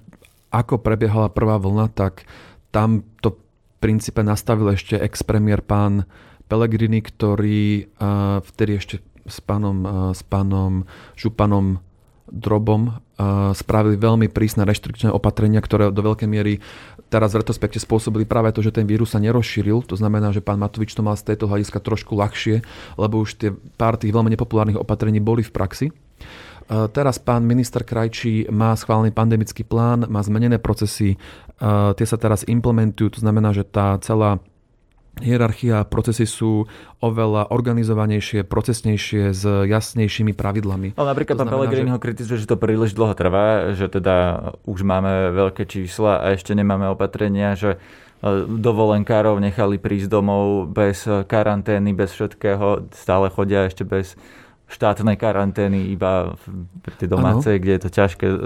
ako 0.52 0.81
prebiehala 0.81 1.33
prvá 1.33 1.57
vlna, 1.57 1.88
tak 1.92 2.29
tam 2.70 3.02
to 3.24 3.37
v 3.37 3.38
princípe 3.81 4.20
nastavil 4.20 4.72
ešte 4.72 5.00
ex-premiér 5.00 5.64
pán 5.64 6.05
Pellegrini, 6.46 7.00
ktorý 7.00 7.88
vtedy 8.44 8.72
ešte 8.79 8.96
s 9.26 9.42
pánom, 9.42 10.12
s 10.14 10.22
pánom 10.22 10.87
Županom 11.18 11.83
Drobom 12.26 12.98
spravili 13.55 13.94
veľmi 13.96 14.26
prísne 14.29 14.66
reštrikčné 14.66 15.14
opatrenia, 15.14 15.62
ktoré 15.62 15.94
do 15.94 16.02
veľkej 16.02 16.26
miery 16.26 16.59
teraz 17.07 17.33
v 17.33 17.40
retrospekte 17.40 17.79
spôsobili 17.79 18.26
práve 18.26 18.50
to, 18.50 18.61
že 18.66 18.74
ten 18.74 18.83
vírus 18.83 19.14
sa 19.14 19.22
nerozšíril. 19.22 19.87
To 19.87 19.94
znamená, 19.94 20.35
že 20.35 20.42
pán 20.42 20.59
Matovič 20.59 20.90
to 20.90 21.07
mal 21.07 21.14
z 21.14 21.33
tejto 21.33 21.46
hľadiska 21.46 21.79
trošku 21.79 22.18
ľahšie, 22.18 22.66
lebo 22.98 23.22
už 23.22 23.38
tie 23.38 23.50
pár 23.79 23.94
tých 23.94 24.11
veľmi 24.11 24.35
nepopulárnych 24.35 24.79
opatrení 24.79 25.22
boli 25.22 25.46
v 25.46 25.55
praxi. 25.55 25.87
Teraz 26.66 27.22
pán 27.22 27.46
minister 27.46 27.87
Krajčí 27.87 28.50
má 28.50 28.74
schválený 28.74 29.14
pandemický 29.14 29.62
plán, 29.62 30.11
má 30.11 30.18
zmenené 30.26 30.59
procesy, 30.59 31.14
tie 31.94 32.07
sa 32.07 32.18
teraz 32.18 32.42
implementujú, 32.42 33.16
to 33.16 33.20
znamená, 33.22 33.55
že 33.55 33.62
tá 33.62 33.94
celá 34.02 34.42
hierarchia 35.16 35.88
procesy 35.88 36.29
sú 36.29 36.68
oveľa 37.00 37.48
organizovanejšie, 37.48 38.44
procesnejšie, 38.44 39.33
s 39.33 39.44
jasnejšími 39.46 40.37
pravidlami. 40.37 40.92
Ale 40.96 41.09
napríklad 41.16 41.40
pán 41.40 41.48
Pellegrini 41.48 41.88
ho 41.88 42.00
kritizuje, 42.00 42.44
že 42.44 42.50
to 42.50 42.61
príliš 42.61 42.92
dlho 42.92 43.16
trvá, 43.16 43.72
že 43.72 43.88
teda 43.88 44.50
už 44.68 44.85
máme 44.85 45.33
veľké 45.33 45.64
čísla 45.64 46.20
a 46.20 46.37
ešte 46.37 46.52
nemáme 46.52 46.92
opatrenia, 46.92 47.57
že 47.57 47.76
e, 47.76 47.79
dovolenkárov 48.44 49.40
nechali 49.40 49.81
prísť 49.81 50.12
domov 50.12 50.68
bez 50.68 51.09
karantény, 51.09 51.96
bez 51.96 52.12
všetkého, 52.12 52.92
stále 52.92 53.33
chodia 53.33 53.64
ešte 53.64 53.88
bez 53.88 54.20
štátnej 54.66 55.14
karantény, 55.14 55.94
iba 55.94 56.35
v 56.35 56.94
tej 56.98 57.09
domácej, 57.09 57.57
ano. 57.57 57.62
kde 57.62 57.72
je 57.72 57.83
to 57.87 57.90
ťažké 57.90 58.26
e, 58.26 58.38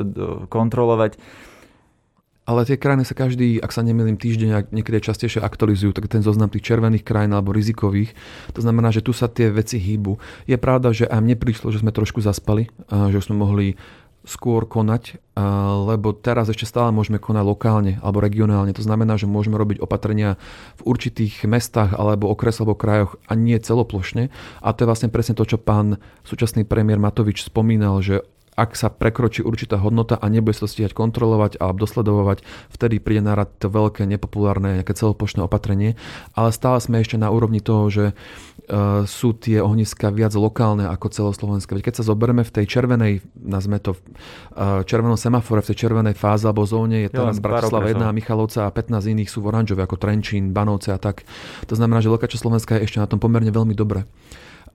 kontrolovať 0.53 1.17
ale 2.51 2.67
tie 2.67 2.75
krajiny 2.75 3.07
sa 3.07 3.15
každý, 3.15 3.63
ak 3.63 3.71
sa 3.71 3.87
nemýlim, 3.87 4.19
týždeň 4.19 4.75
niekedy 4.75 4.99
častejšie 4.99 5.39
aktualizujú, 5.39 5.95
tak 5.95 6.11
ten 6.11 6.19
zoznam 6.19 6.51
tých 6.51 6.67
červených 6.67 7.07
krajín 7.07 7.31
alebo 7.31 7.55
rizikových. 7.55 8.11
To 8.59 8.61
znamená, 8.67 8.91
že 8.91 9.07
tu 9.07 9.15
sa 9.15 9.31
tie 9.31 9.55
veci 9.55 9.79
hýbu. 9.79 10.19
Je 10.51 10.59
pravda, 10.59 10.91
že 10.91 11.07
aj 11.07 11.23
mne 11.23 11.39
prišlo, 11.39 11.71
že 11.71 11.79
sme 11.79 11.95
trošku 11.95 12.19
zaspali, 12.19 12.67
že 12.91 13.23
sme 13.23 13.39
mohli 13.39 13.79
skôr 14.21 14.69
konať, 14.69 15.17
lebo 15.89 16.13
teraz 16.13 16.53
ešte 16.53 16.69
stále 16.69 16.93
môžeme 16.93 17.17
konať 17.17 17.45
lokálne 17.45 17.93
alebo 18.05 18.21
regionálne. 18.21 18.77
To 18.77 18.85
znamená, 18.85 19.17
že 19.17 19.25
môžeme 19.25 19.57
robiť 19.57 19.81
opatrenia 19.81 20.37
v 20.77 20.93
určitých 20.93 21.49
mestách 21.49 21.97
alebo 21.97 22.29
okresoch 22.29 22.69
alebo 22.69 22.77
krajoch 22.77 23.17
a 23.25 23.33
nie 23.33 23.57
celoplošne. 23.57 24.29
A 24.61 24.69
to 24.77 24.85
je 24.85 24.91
vlastne 24.93 25.09
presne 25.09 25.33
to, 25.33 25.49
čo 25.49 25.57
pán 25.57 25.97
súčasný 26.29 26.69
premiér 26.69 27.01
Matovič 27.01 27.49
spomínal, 27.49 28.05
že 28.05 28.21
ak 28.59 28.77
sa 28.77 28.91
prekročí 28.91 29.41
určitá 29.41 29.79
hodnota 29.79 30.19
a 30.19 30.27
nebude 30.27 30.53
sa 30.53 30.67
to 30.67 30.73
stíhať 30.73 30.93
kontrolovať 30.93 31.57
alebo 31.63 31.87
dosledovať, 31.87 32.43
vtedy 32.75 32.99
príde 32.99 33.23
na 33.25 33.39
rad 33.39 33.51
to 33.57 33.71
veľké, 33.71 34.05
nepopulárne, 34.05 34.83
nejaké 34.83 34.93
celoplošné 34.93 35.47
opatrenie. 35.47 35.95
Ale 36.35 36.51
stále 36.51 36.83
sme 36.83 37.01
ešte 37.01 37.17
na 37.17 37.31
úrovni 37.31 37.63
toho, 37.63 37.89
že 37.89 38.05
uh, 38.13 39.07
sú 39.07 39.33
tie 39.33 39.63
ohniska 39.63 40.13
viac 40.13 40.35
lokálne 40.37 40.85
ako 40.91 41.09
celoslovenské. 41.09 41.79
Veď 41.79 41.91
keď 41.91 41.95
sa 42.03 42.05
zoberieme 42.05 42.45
v 42.45 42.53
tej 42.53 42.65
červenej, 42.69 43.25
nazme 43.39 43.79
to 43.79 43.97
uh, 43.97 44.83
červenom 44.85 45.17
semafore, 45.17 45.65
v 45.65 45.73
tej 45.73 45.87
červenej 45.87 46.19
fáze 46.19 46.45
alebo 46.45 46.67
zóne 46.67 47.07
je 47.07 47.11
teraz 47.11 47.39
Bratislava 47.39 47.89
1 47.89 48.03
Michalovca 48.13 48.67
a 48.67 48.75
15 48.75 49.13
iných 49.15 49.31
sú 49.31 49.41
v 49.41 49.55
oranžove 49.55 49.81
ako 49.81 49.97
Trenčín, 49.97 50.53
Banovce 50.53 50.93
a 50.93 50.99
tak. 50.99 51.25
To 51.71 51.75
znamená, 51.79 52.03
že 52.03 52.13
veľká 52.13 52.27
časť 52.27 52.43
Slovenska 52.43 52.77
je 52.77 52.85
ešte 52.85 52.99
na 53.01 53.09
tom 53.09 53.23
pomerne 53.23 53.49
veľmi 53.55 53.73
dobre. 53.73 54.05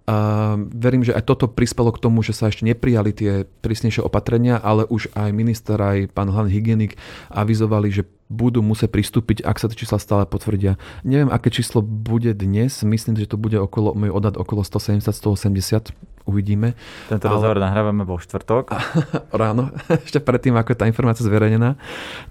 A 0.06 0.54
verím, 0.70 1.02
že 1.02 1.18
aj 1.18 1.26
toto 1.26 1.50
prispelo 1.50 1.90
k 1.90 1.98
tomu, 1.98 2.22
že 2.22 2.38
sa 2.38 2.54
ešte 2.54 2.62
neprijali 2.62 3.10
tie 3.10 3.50
prísnejšie 3.66 4.06
opatrenia, 4.06 4.62
ale 4.62 4.86
už 4.86 5.10
aj 5.18 5.34
minister, 5.34 5.82
aj 5.82 6.14
pán 6.14 6.30
hlavný 6.30 6.54
hygienik 6.54 6.94
avizovali, 7.34 7.90
že 7.90 8.06
budú 8.30 8.62
musieť 8.62 8.94
pristúpiť, 8.94 9.42
ak 9.42 9.58
sa 9.58 9.70
tie 9.70 9.78
čísla 9.78 9.98
stále 9.98 10.30
potvrdia. 10.30 10.78
Neviem, 11.02 11.30
aké 11.30 11.50
číslo 11.50 11.82
bude 11.82 12.34
dnes. 12.38 12.86
Myslím, 12.86 13.18
že 13.18 13.30
to 13.30 13.38
bude 13.38 13.58
okolo, 13.58 13.98
môj 13.98 14.14
odhad 14.14 14.38
okolo 14.38 14.62
170-180. 14.62 15.94
Uvidíme. 16.26 16.74
Tento 17.10 17.26
ale... 17.30 17.34
rozhovor 17.38 17.58
nahrávame 17.62 18.02
vo 18.02 18.18
štvrtok. 18.18 18.74
Ráno, 19.42 19.74
ešte 19.90 20.22
predtým, 20.22 20.58
ako 20.58 20.74
je 20.74 20.80
tá 20.82 20.86
informácia 20.90 21.26
zverejnená. 21.26 21.78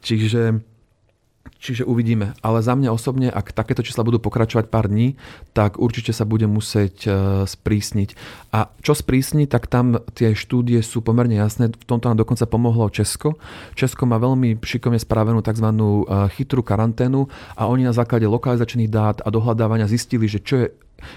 Čiže 0.03 0.63
Čiže 1.64 1.88
uvidíme. 1.88 2.37
Ale 2.44 2.61
za 2.61 2.77
mňa 2.77 2.92
osobne, 2.92 3.33
ak 3.33 3.57
takéto 3.57 3.81
čísla 3.81 4.05
budú 4.05 4.20
pokračovať 4.20 4.68
pár 4.68 4.92
dní, 4.92 5.16
tak 5.57 5.81
určite 5.81 6.12
sa 6.12 6.29
bude 6.29 6.44
musieť 6.44 6.96
e, 7.09 7.11
sprísniť. 7.48 8.09
A 8.53 8.68
čo 8.85 8.92
sprísniť, 8.92 9.48
tak 9.48 9.72
tam 9.72 9.96
tie 10.12 10.37
štúdie 10.37 10.85
sú 10.85 11.00
pomerne 11.00 11.40
jasné. 11.40 11.72
V 11.72 11.88
tomto 11.88 12.12
nám 12.12 12.20
dokonca 12.20 12.44
pomohlo 12.44 12.92
Česko. 12.92 13.40
Česko 13.72 14.05
má 14.05 14.20
veľmi 14.20 14.61
šikovne 14.61 15.00
spravenú 15.00 15.40
tzv. 15.40 15.64
E, 15.64 15.81
chytrú 16.37 16.61
karanténu 16.61 17.33
a 17.57 17.64
oni 17.64 17.88
na 17.88 17.96
základe 17.96 18.29
lokalizačných 18.29 18.92
dát 18.92 19.24
a 19.24 19.33
dohľadávania 19.33 19.88
zistili, 19.88 20.29
že 20.29 20.44
čo 20.44 20.55
je 20.61 20.66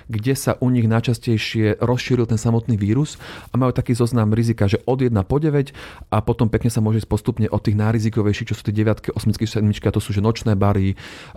kde 0.07 0.33
sa 0.35 0.55
u 0.59 0.67
nich 0.69 0.85
najčastejšie 0.85 1.79
rozšíril 1.79 2.27
ten 2.27 2.39
samotný 2.39 2.75
vírus 2.75 3.15
a 3.51 3.59
majú 3.59 3.71
taký 3.71 3.95
zoznam 3.95 4.35
rizika, 4.35 4.67
že 4.67 4.81
od 4.85 5.03
1 5.03 5.13
po 5.25 5.37
9 5.39 5.73
a 6.11 6.17
potom 6.21 6.51
pekne 6.51 6.71
sa 6.71 6.83
môže 6.83 7.03
ísť 7.03 7.09
postupne 7.09 7.47
od 7.47 7.61
tých 7.63 7.77
najrizikovejších, 7.79 8.53
čo 8.53 8.55
sú 8.55 8.63
tie 8.67 8.75
9, 8.75 9.15
8, 9.15 9.63
7, 9.63 9.93
to 9.93 9.99
sú 10.03 10.11
že 10.13 10.21
nočné 10.21 10.53
bary, 10.59 10.93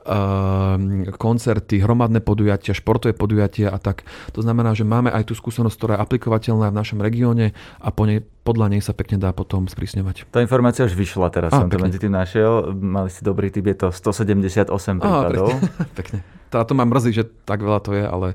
ehm, 0.06 1.10
koncerty, 1.14 1.80
hromadné 1.80 2.20
podujatia, 2.20 2.76
športové 2.76 3.14
podujatia 3.16 3.70
a 3.70 3.78
tak. 3.78 4.04
To 4.34 4.40
znamená, 4.42 4.74
že 4.74 4.84
máme 4.84 5.10
aj 5.10 5.30
tú 5.30 5.34
skúsenosť, 5.38 5.76
ktorá 5.76 5.92
je 5.96 6.02
aplikovateľná 6.04 6.68
v 6.70 6.76
našom 6.76 6.98
regióne 7.00 7.52
a 7.80 7.88
po 7.94 8.04
nej, 8.04 8.24
podľa 8.42 8.76
nej 8.76 8.80
sa 8.82 8.96
pekne 8.96 9.20
dá 9.20 9.30
potom 9.30 9.68
sprísňovať. 9.68 10.30
Tá 10.32 10.40
informácia 10.42 10.84
už 10.84 10.96
vyšla 10.96 11.28
teraz, 11.30 11.50
a, 11.52 11.64
som 11.64 11.68
pekne. 11.68 11.76
to 11.76 11.86
medzi 11.88 11.98
tým 12.00 12.14
našiel. 12.14 12.72
Mali 12.74 13.10
si 13.12 13.20
dobrý 13.22 13.52
typ, 13.52 13.66
je 13.68 13.76
to 13.76 13.88
178 13.92 14.70
prípadov. 14.98 15.48
A, 15.52 15.60
pekne. 15.94 15.94
pekne. 15.98 16.39
Teda 16.50 16.66
to 16.66 16.74
ma 16.74 16.84
mrzí, 16.84 17.10
že 17.14 17.24
tak 17.46 17.62
veľa 17.62 17.80
to 17.80 17.94
je, 17.94 18.04
ale 18.04 18.28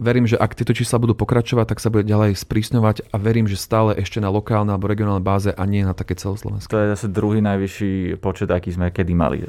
verím, 0.00 0.24
že 0.24 0.40
ak 0.40 0.56
tieto 0.56 0.72
čísla 0.72 0.96
budú 0.96 1.12
pokračovať, 1.12 1.66
tak 1.76 1.82
sa 1.82 1.92
bude 1.92 2.08
ďalej 2.08 2.38
sprísňovať 2.38 3.12
a 3.12 3.16
verím, 3.20 3.44
že 3.44 3.60
stále 3.60 3.92
ešte 3.98 4.22
na 4.22 4.32
lokálnej 4.32 4.72
alebo 4.72 4.88
regionálnej 4.88 5.26
báze 5.26 5.50
a 5.52 5.62
nie 5.68 5.84
na 5.84 5.92
také 5.92 6.16
celoslovenské. 6.16 6.72
To 6.72 6.80
je 6.80 6.92
zase 6.96 7.12
druhý 7.12 7.44
najvyšší 7.44 8.16
počet, 8.22 8.48
aký 8.48 8.72
sme 8.72 8.88
kedy 8.88 9.12
mali. 9.12 9.44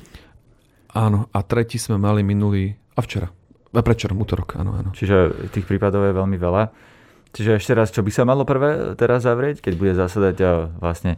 Áno, 0.91 1.31
a 1.31 1.39
tretí 1.45 1.79
sme 1.79 1.95
mali 1.95 2.19
minulý 2.19 2.75
a 2.97 2.99
včera. 2.99 3.31
A 3.71 3.79
prečerom, 3.79 4.19
útorok, 4.19 4.59
áno, 4.59 4.75
áno. 4.75 4.91
Čiže 4.91 5.47
tých 5.55 5.63
prípadov 5.63 6.03
je 6.03 6.11
veľmi 6.11 6.35
veľa. 6.35 6.63
Čiže 7.31 7.63
ešte 7.63 7.71
raz, 7.71 7.87
čo 7.95 8.03
by 8.03 8.11
sa 8.11 8.27
malo 8.27 8.43
prvé 8.43 8.91
teraz 8.99 9.23
zavrieť, 9.23 9.63
keď 9.63 9.73
bude 9.79 9.93
zasadať 9.95 10.35
vlastne 10.83 11.15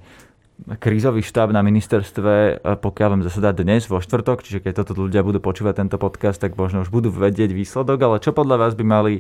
krízový 0.79 1.21
štáb 1.21 1.51
na 1.51 1.59
ministerstve, 1.59 2.33
e, 2.33 2.53
pokiaľ 2.79 3.07
vám 3.19 3.23
zasadá 3.27 3.51
dnes 3.51 3.87
vo 3.91 3.99
štvrtok, 3.99 4.43
čiže 4.43 4.63
keď 4.63 4.83
toto 4.83 4.95
ľudia 4.95 5.25
budú 5.25 5.43
počúvať 5.43 5.83
tento 5.83 5.97
podcast, 5.99 6.39
tak 6.39 6.55
možno 6.55 6.83
už 6.83 6.89
budú 6.89 7.11
vedieť 7.11 7.51
výsledok, 7.51 7.99
ale 7.99 8.23
čo 8.23 8.31
podľa 8.31 8.67
vás 8.67 8.73
by 8.73 8.85
mali 8.87 9.13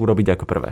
urobiť 0.00 0.26
ako 0.36 0.44
prvé? 0.48 0.70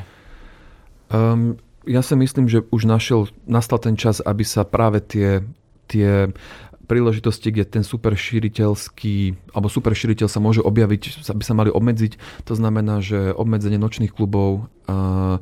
Um, 1.13 1.61
ja 1.85 2.01
si 2.01 2.17
myslím, 2.17 2.49
že 2.49 2.65
už 2.73 2.89
našiel, 2.89 3.29
nastal 3.45 3.77
ten 3.77 4.01
čas, 4.01 4.25
aby 4.25 4.45
sa 4.45 4.65
práve 4.65 5.05
tie, 5.05 5.45
tie 5.85 6.33
príležitosti, 6.89 7.53
kde 7.53 7.65
ten 7.69 7.85
super 7.85 8.17
šíriteľský, 8.17 9.37
alebo 9.53 9.69
super 9.69 9.93
šíriteľ 9.93 10.29
sa 10.29 10.41
môže 10.41 10.65
objaviť, 10.65 11.29
by 11.37 11.45
sa 11.45 11.57
mali 11.57 11.69
obmedziť. 11.69 12.45
To 12.49 12.57
znamená, 12.57 13.05
že 13.05 13.33
obmedzenie 13.37 13.77
nočných 13.77 14.13
klubov, 14.13 14.69
uh, 14.89 15.41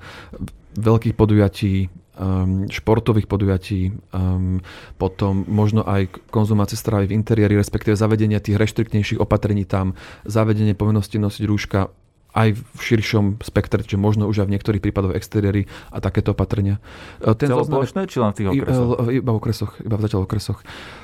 veľkých 0.75 1.14
podujatí, 1.14 1.92
športových 2.68 3.25
podujatí, 3.25 3.88
um, 4.12 4.61
potom 5.01 5.48
možno 5.48 5.81
aj 5.88 6.12
konzumácie 6.29 6.77
stravy 6.77 7.09
v 7.09 7.16
interiéri, 7.16 7.57
respektíve 7.57 7.96
zavedenie 7.96 8.37
tých 8.37 8.61
reštriktnejších 8.61 9.16
opatrení 9.16 9.64
tam, 9.64 9.96
zavedenie 10.29 10.77
povinnosti 10.77 11.16
nosiť 11.16 11.44
rúška 11.48 11.88
aj 12.33 12.57
v 12.57 12.81
širšom 12.81 13.44
spektre, 13.44 13.85
čiže 13.85 14.01
možno 14.01 14.25
už 14.25 14.44
aj 14.44 14.46
v 14.48 14.53
niektorých 14.57 14.83
prípadoch 14.83 15.12
exteriéry 15.12 15.68
a 15.92 16.01
takéto 16.01 16.33
opatrenia. 16.33 16.81
Ten 17.20 17.53
Celoplošné, 17.53 18.09
či 18.09 18.16
len 18.25 18.33
v 18.33 18.37
tých 18.37 18.48
okresoch? 18.48 18.88
Iba 19.12 19.31
v 19.33 19.37
okresoch, 19.37 19.72
iba 19.85 19.96
v 20.01 20.03
zatiaľ 20.09 20.20
okresoch. 20.25 20.59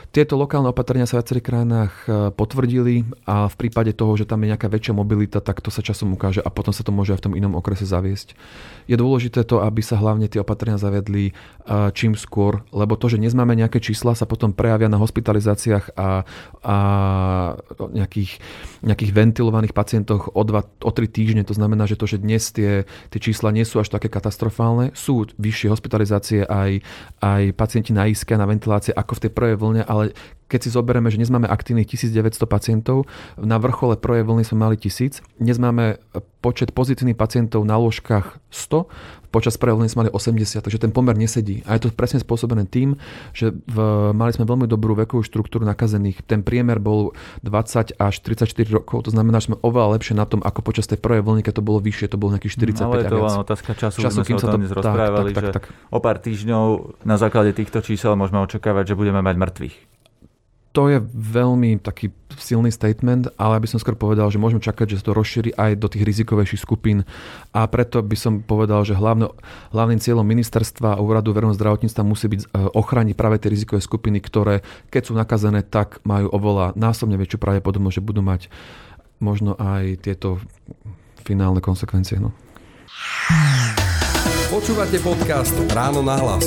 Tieto 0.09 0.40
lokálne 0.40 0.73
opatrenia 0.73 1.05
sa 1.05 1.16
v 1.16 1.21
viacerých 1.21 1.44
krajinách 1.44 1.92
e, 2.09 2.33
potvrdili 2.33 3.05
a 3.29 3.44
v 3.44 3.55
prípade 3.61 3.92
toho, 3.92 4.16
že 4.16 4.25
tam 4.25 4.40
je 4.40 4.57
nejaká 4.57 4.64
väčšia 4.64 4.97
mobilita, 4.97 5.44
tak 5.44 5.61
to 5.61 5.68
sa 5.68 5.85
časom 5.85 6.16
ukáže 6.16 6.40
a 6.40 6.49
potom 6.49 6.73
sa 6.73 6.81
to 6.81 6.97
môže 6.97 7.12
aj 7.12 7.21
v 7.21 7.25
tom 7.29 7.35
inom 7.37 7.53
okrese 7.53 7.85
zaviesť. 7.85 8.33
Je 8.88 8.97
dôležité 8.97 9.44
to, 9.44 9.61
aby 9.61 9.85
sa 9.85 10.01
hlavne 10.01 10.25
tie 10.25 10.40
opatrenia 10.40 10.81
zavedli 10.81 11.31
e, 11.31 11.33
čím 11.92 12.16
skôr, 12.16 12.64
lebo 12.73 12.97
to, 12.97 13.12
že 13.12 13.21
nezmáme 13.21 13.53
nejaké 13.53 13.85
čísla, 13.85 14.16
sa 14.16 14.25
potom 14.25 14.57
prejavia 14.57 14.88
na 14.88 14.97
hospitalizáciách 14.97 15.92
a, 16.01 16.25
a 16.64 16.77
nejakých, 17.92 18.40
nejakých 18.81 19.11
ventilovaných 19.12 19.77
pacientoch 19.77 20.33
o, 20.33 20.42
dva, 20.42 20.64
o 20.64 20.90
tri 20.90 21.05
týždne. 21.05 21.44
To 21.44 21.53
znamená, 21.53 21.85
že 21.85 22.01
to, 22.01 22.09
že 22.09 22.16
dnes 22.16 22.49
tie, 22.49 22.88
tie 23.12 23.21
čísla 23.21 23.53
nie 23.53 23.68
sú 23.68 23.85
až 23.85 23.92
také 23.92 24.09
katastrofálne, 24.09 24.97
sú 24.97 25.29
vyššie 25.37 25.68
hospitalizácie 25.68 26.49
aj, 26.49 26.81
aj 27.21 27.42
pacienti 27.55 27.92
na 27.92 28.09
iske, 28.09 28.33
na 28.33 28.49
ventilácie 28.49 28.97
ako 28.97 29.21
v 29.21 29.23
tej 29.29 29.33
prvej 29.37 29.57
vlne, 29.61 29.83
ale 29.85 29.98
ale 29.99 30.15
keď 30.49 30.61
si 30.65 30.71
zoberieme, 30.73 31.13
že 31.13 31.21
dnes 31.21 31.29
máme 31.29 31.45
aktívnych 31.45 31.85
1900 31.85 32.49
pacientov, 32.49 33.05
na 33.37 33.61
vrchole 33.61 34.01
prvej 34.01 34.25
vlny 34.25 34.45
sme 34.49 34.65
mali 34.65 34.77
1000, 34.81 35.21
dnes 35.37 35.59
máme 35.61 36.01
počet 36.41 36.73
pozitívnych 36.73 37.21
pacientov 37.21 37.69
na 37.69 37.77
lôžkach 37.77 38.41
100, 38.49 38.89
počas 39.29 39.55
vlny 39.61 39.88
sme 39.88 39.99
mali 40.07 40.11
80, 40.11 40.64
takže 40.64 40.79
ten 40.81 40.93
pomer 40.93 41.14
nesedí. 41.14 41.61
A 41.69 41.77
je 41.77 41.87
to 41.87 41.88
presne 41.93 42.19
spôsobené 42.21 42.64
tým, 42.64 42.97
že 43.37 43.53
v, 43.69 43.77
mali 44.17 44.33
sme 44.33 44.49
veľmi 44.49 44.64
dobrú 44.64 44.97
vekovú 44.97 45.21
štruktúru 45.21 45.69
nakazených. 45.69 46.25
Ten 46.25 46.41
priemer 46.41 46.81
bol 46.81 47.12
20 47.45 47.99
až 48.01 48.14
34 48.25 48.49
rokov, 48.73 49.09
to 49.09 49.11
znamená, 49.12 49.41
že 49.41 49.53
sme 49.53 49.61
oveľa 49.61 50.01
lepšie 50.01 50.14
na 50.17 50.25
tom, 50.25 50.41
ako 50.41 50.64
počas 50.64 50.88
tej 50.88 51.01
prvej 51.01 51.21
vlny, 51.25 51.45
keď 51.45 51.61
to 51.61 51.64
bolo 51.64 51.79
vyššie, 51.79 52.07
to 52.09 52.17
bolo 52.17 52.35
nejakých 52.37 52.55
45 52.57 52.81
no, 52.81 52.87
Ale 52.88 52.97
je 53.01 53.05
to 53.09 53.19
len 53.21 53.38
otázka 53.45 53.71
času, 53.77 53.99
času 54.01 54.21
kým 54.25 54.38
sa 54.41 54.49
to 54.49 54.59
dnes 54.59 54.73
rozprávali, 54.73 55.31
tak, 55.37 55.45
tak, 55.53 55.53
tak, 55.53 55.64
tak. 55.64 55.64
že 55.69 55.93
o 55.93 55.99
pár 56.01 56.17
týždňov 56.21 56.67
na 57.05 57.17
základe 57.21 57.53
týchto 57.53 57.85
čísel 57.85 58.17
môžeme 58.17 58.41
očakávať, 58.41 58.93
že 58.93 58.99
budeme 58.99 59.21
mať 59.21 59.37
mŕtvych. 59.37 59.98
To 60.79 60.87
je 60.87 61.03
veľmi 61.11 61.83
taký 61.83 62.14
silný 62.38 62.71
statement, 62.71 63.35
ale 63.35 63.59
aby 63.59 63.67
som 63.67 63.83
skôr 63.83 63.99
povedal, 63.99 64.31
že 64.31 64.38
môžeme 64.38 64.62
čakať, 64.62 64.95
že 64.95 65.03
sa 65.03 65.11
to 65.11 65.19
rozšíri 65.19 65.51
aj 65.59 65.75
do 65.75 65.91
tých 65.91 66.07
rizikovejších 66.07 66.62
skupín 66.62 67.03
a 67.51 67.67
preto 67.67 67.99
by 67.99 68.14
som 68.14 68.47
povedal, 68.47 68.87
že 68.87 68.95
hlavne, 68.95 69.27
hlavným 69.75 69.99
cieľom 69.99 70.23
ministerstva 70.23 70.95
a 70.95 71.03
úradu 71.03 71.35
verejného 71.35 71.59
zdravotníctva 71.59 72.07
musí 72.07 72.31
byť 72.31 72.41
e, 72.47 72.47
ochrániť 72.79 73.19
práve 73.19 73.43
tie 73.43 73.51
rizikové 73.51 73.83
skupiny, 73.83 74.23
ktoré 74.23 74.62
keď 74.95 75.03
sú 75.11 75.19
nakazené, 75.19 75.67
tak 75.67 75.99
majú 76.07 76.31
oveľa 76.31 76.79
násobne 76.79 77.19
väčšiu 77.19 77.43
pravdepodobnosť, 77.43 77.99
že 77.99 78.07
budú 78.07 78.23
mať 78.23 78.47
možno 79.19 79.59
aj 79.59 80.07
tieto 80.07 80.38
finálne 81.27 81.59
konsekvencie. 81.59 82.23
No. 82.23 82.31
Počúvate 84.47 85.03
podcast 85.03 85.59
Ráno 85.75 86.07
na 86.07 86.23
hlas. 86.23 86.47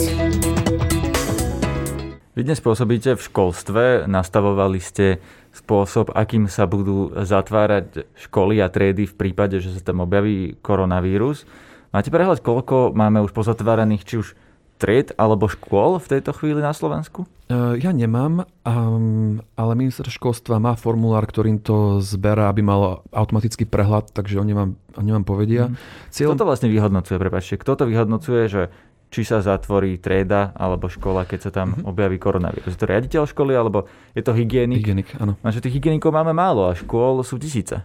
Vy 2.41 2.49
dnes 2.49 2.57
pôsobíte 2.57 3.13
v 3.13 3.21
školstve, 3.21 4.09
nastavovali 4.09 4.81
ste 4.81 5.21
spôsob, 5.53 6.09
akým 6.09 6.49
sa 6.49 6.65
budú 6.65 7.13
zatvárať 7.13 8.09
školy 8.17 8.57
a 8.57 8.65
triedy 8.65 9.05
v 9.05 9.13
prípade, 9.13 9.61
že 9.61 9.69
sa 9.69 9.85
tam 9.85 10.01
objaví 10.01 10.57
koronavírus. 10.57 11.45
Máte 11.93 12.09
prehľad, 12.09 12.41
koľko 12.41 12.97
máme 12.97 13.21
už 13.21 13.37
pozatváraných 13.37 14.09
či 14.09 14.15
už 14.25 14.33
tried 14.81 15.13
alebo 15.21 15.45
škôl 15.45 16.01
v 16.01 16.17
tejto 16.17 16.33
chvíli 16.33 16.65
na 16.65 16.73
Slovensku? 16.73 17.29
E, 17.45 17.77
ja 17.77 17.93
nemám, 17.93 18.49
ale 18.65 19.73
minister 19.77 20.09
školstva 20.09 20.57
má 20.57 20.73
formulár, 20.73 21.29
ktorým 21.29 21.61
to 21.61 22.01
zberá, 22.01 22.49
aby 22.49 22.65
mal 22.65 23.05
automatický 23.13 23.69
prehľad, 23.69 24.17
takže 24.17 24.41
oni 24.41 24.57
vám, 24.57 24.69
oni 24.97 25.09
vám 25.13 25.25
povedia. 25.29 25.69
Mm. 25.69 25.77
Cieľ... 26.09 26.33
Kto 26.33 26.41
to 26.41 26.49
vlastne 26.49 26.73
vyhodnocuje, 26.73 27.21
prepáčte? 27.21 27.61
Kto 27.61 27.77
to 27.77 27.85
vyhodnocuje, 27.85 28.49
že 28.49 28.73
či 29.11 29.27
sa 29.27 29.43
zatvorí 29.43 29.99
trieda 29.99 30.55
alebo 30.55 30.87
škola, 30.87 31.27
keď 31.27 31.39
sa 31.43 31.51
tam 31.51 31.75
mm-hmm. 31.75 31.89
objaví 31.91 32.15
koronavírus. 32.15 32.71
Je 32.71 32.79
to 32.79 32.87
riaditeľ 32.87 33.27
školy 33.27 33.51
alebo 33.51 33.91
je 34.15 34.23
to 34.23 34.31
hygienik? 34.31 34.79
Hygienik, 34.79 35.09
áno. 35.19 35.35
Že 35.43 35.67
tých 35.67 35.83
hygienikov 35.83 36.15
máme 36.15 36.31
málo 36.31 36.71
a 36.71 36.73
škôl 36.73 37.19
sú 37.27 37.35
tisíce. 37.35 37.83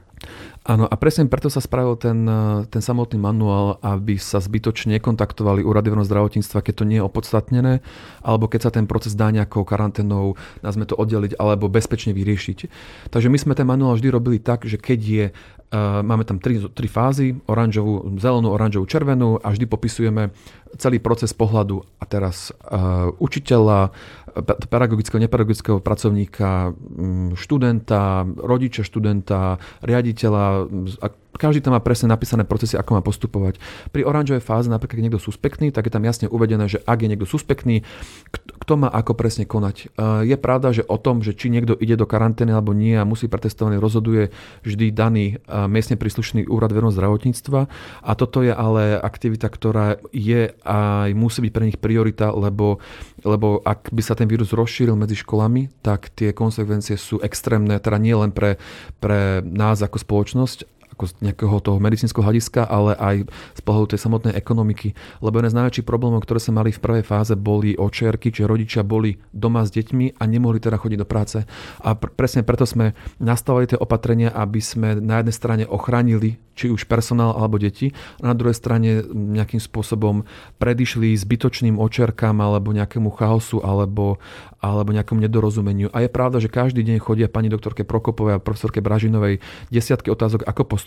Áno, 0.66 0.90
a 0.90 0.94
presne 0.98 1.30
preto 1.30 1.46
sa 1.46 1.62
spravil 1.62 1.94
ten, 1.94 2.26
ten 2.66 2.82
samotný 2.82 3.22
manuál, 3.22 3.78
aby 3.86 4.18
sa 4.18 4.42
zbytočne 4.42 4.98
nekontaktovali 4.98 5.62
úrady 5.62 5.94
zdravotníctva, 5.94 6.58
keď 6.58 6.74
to 6.74 6.84
nie 6.88 6.98
je 6.98 7.06
opodstatnené, 7.06 7.72
alebo 8.26 8.50
keď 8.50 8.60
sa 8.66 8.70
ten 8.74 8.90
proces 8.90 9.14
dá 9.14 9.30
nejakou 9.30 9.62
karanténou, 9.62 10.34
nazme 10.66 10.82
to 10.82 10.98
oddeliť, 10.98 11.38
alebo 11.38 11.70
bezpečne 11.70 12.10
vyriešiť. 12.10 12.58
Takže 13.14 13.30
my 13.30 13.38
sme 13.38 13.54
ten 13.54 13.62
manuál 13.62 13.94
vždy 13.94 14.08
robili 14.10 14.42
tak, 14.42 14.66
že 14.66 14.74
keď 14.74 15.00
je, 15.06 15.26
uh, 15.30 16.02
máme 16.02 16.26
tam 16.26 16.42
tri, 16.42 16.58
tri 16.58 16.90
fázy, 16.90 17.38
oranžovú, 17.46 18.18
zelenú, 18.18 18.50
oranžovú, 18.50 18.90
červenú 18.90 19.38
a 19.38 19.54
vždy 19.54 19.70
popisujeme 19.70 20.34
celý 20.82 20.98
proces 20.98 21.30
pohľadu 21.30 21.86
a 22.02 22.04
teraz 22.10 22.50
uh, 22.50 23.14
učiteľa, 23.22 23.94
pedagogického, 24.44 25.16
nepedagogického 25.16 25.78
pracovníka, 25.80 26.76
mm, 26.76 27.40
študenta, 27.40 28.28
rodiča 28.36 28.84
študenta, 28.84 29.56
riaditeľa, 29.80 30.05
riaditeľa, 30.06 30.70
ak 31.02 31.12
každý 31.38 31.62
tam 31.62 31.76
má 31.76 31.80
presne 31.80 32.10
napísané 32.10 32.42
procesy, 32.42 32.74
ako 32.76 32.98
má 32.98 33.02
postupovať. 33.04 33.60
Pri 33.94 34.02
oranžovej 34.02 34.42
fáze, 34.42 34.66
napríklad, 34.66 34.98
keď 34.98 35.04
niekto 35.06 35.22
suspektný, 35.22 35.70
tak 35.70 35.86
je 35.88 35.92
tam 35.94 36.04
jasne 36.04 36.26
uvedené, 36.26 36.66
že 36.66 36.82
ak 36.82 37.04
je 37.04 37.08
niekto 37.12 37.28
suspektný, 37.28 37.84
kto 38.66 38.72
má 38.76 38.88
ako 38.90 39.14
presne 39.14 39.46
konať. 39.46 39.94
Je 40.26 40.36
pravda, 40.36 40.74
že 40.74 40.82
o 40.82 40.98
tom, 40.98 41.22
že 41.22 41.36
či 41.36 41.52
niekto 41.52 41.78
ide 41.78 41.94
do 41.94 42.08
karantény 42.08 42.50
alebo 42.50 42.74
nie 42.74 42.98
a 42.98 43.06
musí 43.06 43.30
pretestovaný, 43.30 43.78
rozhoduje 43.78 44.34
vždy 44.66 44.90
daný 44.90 45.38
miestne 45.70 45.94
príslušný 45.94 46.50
úrad 46.50 46.74
verejného 46.74 46.96
zdravotníctva. 46.96 47.60
A 48.02 48.10
toto 48.18 48.42
je 48.42 48.50
ale 48.50 48.98
aktivita, 48.98 49.46
ktorá 49.46 50.02
je 50.10 50.50
a 50.66 51.06
musí 51.14 51.46
byť 51.46 51.52
pre 51.54 51.66
nich 51.70 51.78
priorita, 51.78 52.34
lebo, 52.34 52.82
lebo 53.22 53.62
ak 53.62 53.94
by 53.94 54.02
sa 54.02 54.18
ten 54.18 54.26
vírus 54.26 54.50
rozšíril 54.50 54.98
medzi 54.98 55.14
školami, 55.18 55.70
tak 55.84 56.10
tie 56.10 56.34
konsekvencie 56.34 56.98
sú 56.98 57.22
extrémne, 57.22 57.78
teda 57.78 57.98
nie 58.02 58.16
len 58.18 58.34
pre, 58.34 58.58
pre 58.98 59.46
nás 59.46 59.78
ako 59.78 60.02
spoločnosť, 60.02 60.75
ako 60.96 61.12
z 61.12 61.28
nejakého 61.28 61.60
toho 61.60 61.76
medicínskeho 61.76 62.24
hľadiska, 62.24 62.64
ale 62.64 62.96
aj 62.96 63.16
z 63.28 63.60
pohľadu 63.60 63.92
tej 63.92 64.00
samotnej 64.00 64.32
ekonomiky. 64.32 64.96
Lebo 65.20 65.36
jeden 65.36 65.52
z 65.52 65.58
najväčších 65.60 65.84
problémov, 65.84 66.24
ktoré 66.24 66.40
sa 66.40 66.56
mali 66.56 66.72
v 66.72 66.80
prvej 66.80 67.04
fáze, 67.04 67.36
boli 67.36 67.76
očierky, 67.76 68.32
čiže 68.32 68.48
rodičia 68.48 68.80
boli 68.80 69.20
doma 69.28 69.68
s 69.68 69.70
deťmi 69.76 70.16
a 70.16 70.22
nemohli 70.24 70.56
teda 70.56 70.80
chodiť 70.80 70.98
do 70.98 71.04
práce. 71.04 71.44
A 71.84 71.92
pr- 71.92 72.16
presne 72.16 72.48
preto 72.48 72.64
sme 72.64 72.96
nastavili 73.20 73.68
tie 73.68 73.76
opatrenia, 73.76 74.32
aby 74.32 74.64
sme 74.64 74.96
na 74.96 75.20
jednej 75.20 75.36
strane 75.36 75.64
ochránili 75.68 76.40
či 76.56 76.72
už 76.72 76.88
personál 76.88 77.36
alebo 77.36 77.60
deti, 77.60 77.92
a 78.24 78.32
na 78.32 78.34
druhej 78.34 78.56
strane 78.56 79.04
nejakým 79.12 79.60
spôsobom 79.60 80.24
predišli 80.56 81.12
zbytočným 81.12 81.76
očerkám 81.76 82.40
alebo 82.40 82.72
nejakému 82.72 83.12
chaosu 83.12 83.60
alebo, 83.60 84.16
alebo 84.64 84.96
nejakému 84.96 85.20
nedorozumeniu. 85.20 85.92
A 85.92 86.00
je 86.00 86.08
pravda, 86.08 86.40
že 86.40 86.48
každý 86.48 86.80
deň 86.80 86.96
chodia 87.04 87.28
pani 87.28 87.52
doktorke 87.52 87.84
Prokopovej 87.84 88.40
a 88.40 88.42
profesorke 88.42 88.80
Bražinovej 88.80 89.44
desiatky 89.68 90.08
otázok, 90.08 90.48
ako 90.48 90.64
postupovať 90.64 90.85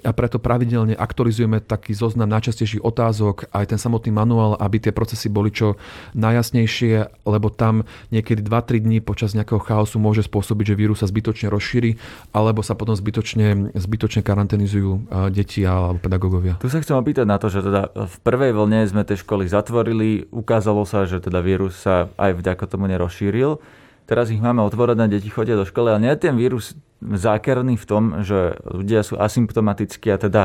a 0.00 0.10
preto 0.14 0.38
pravidelne 0.40 0.96
aktualizujeme 0.96 1.60
taký 1.60 1.92
zoznam 1.92 2.30
najčastejších 2.32 2.80
otázok, 2.80 3.52
aj 3.52 3.74
ten 3.74 3.78
samotný 3.82 4.14
manuál, 4.14 4.54
aby 4.56 4.80
tie 4.80 4.94
procesy 4.94 5.28
boli 5.28 5.52
čo 5.52 5.76
najjasnejšie, 6.14 7.26
lebo 7.26 7.52
tam 7.52 7.82
niekedy 8.14 8.40
2-3 8.40 8.86
dní 8.86 8.98
počas 9.02 9.34
nejakého 9.34 9.60
chaosu 9.60 10.00
môže 10.00 10.24
spôsobiť, 10.24 10.72
že 10.72 10.78
vírus 10.78 11.02
sa 11.02 11.10
zbytočne 11.10 11.52
rozšíri 11.52 12.00
alebo 12.32 12.64
sa 12.64 12.72
potom 12.78 12.96
zbytočne, 12.96 13.76
zbytočne 13.76 14.24
karanténizujú 14.24 14.76
pracujú 14.76 15.32
deti 15.32 15.64
alebo 15.64 15.98
pedagógovia. 15.98 16.60
Tu 16.60 16.68
sa 16.68 16.80
chcem 16.80 16.96
opýtať 16.96 17.26
na 17.26 17.40
to, 17.40 17.48
že 17.48 17.64
teda 17.64 17.90
v 17.92 18.16
prvej 18.22 18.52
vlne 18.52 18.86
sme 18.86 19.02
tie 19.02 19.16
školy 19.16 19.48
zatvorili, 19.48 20.28
ukázalo 20.30 20.84
sa, 20.84 21.08
že 21.08 21.18
teda 21.18 21.40
vírus 21.40 21.74
sa 21.80 22.12
aj 22.20 22.36
vďaka 22.38 22.64
tomu 22.68 22.86
nerozšíril. 22.86 23.58
Teraz 24.06 24.30
ich 24.30 24.38
máme 24.38 24.62
otvorené, 24.62 25.10
deti 25.10 25.26
chodia 25.26 25.58
do 25.58 25.66
školy, 25.66 25.90
ale 25.90 26.02
nie 26.06 26.12
je 26.14 26.22
ten 26.30 26.34
vírus 26.38 26.78
zákerný 27.02 27.74
v 27.74 27.86
tom, 27.86 28.02
že 28.22 28.54
ľudia 28.62 29.02
sú 29.02 29.18
asymptomatickí 29.18 30.14
a 30.14 30.18
teda 30.22 30.42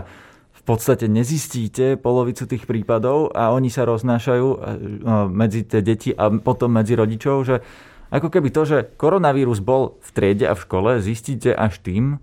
v 0.52 0.62
podstate 0.66 1.06
nezistíte 1.06 1.98
polovicu 1.98 2.46
tých 2.46 2.66
prípadov 2.66 3.34
a 3.34 3.54
oni 3.54 3.70
sa 3.70 3.86
roznášajú 3.86 4.48
no, 5.02 5.30
medzi 5.30 5.66
tie 5.66 5.82
deti 5.82 6.10
a 6.14 6.30
potom 6.30 6.74
medzi 6.74 6.94
rodičov, 6.94 7.38
že 7.46 7.56
ako 8.12 8.28
keby 8.28 8.50
to, 8.52 8.62
že 8.68 8.78
koronavírus 9.00 9.64
bol 9.64 9.98
v 10.04 10.10
triede 10.12 10.46
a 10.50 10.54
v 10.54 10.64
škole, 10.68 10.92
zistíte 11.00 11.56
až 11.56 11.80
tým, 11.80 12.20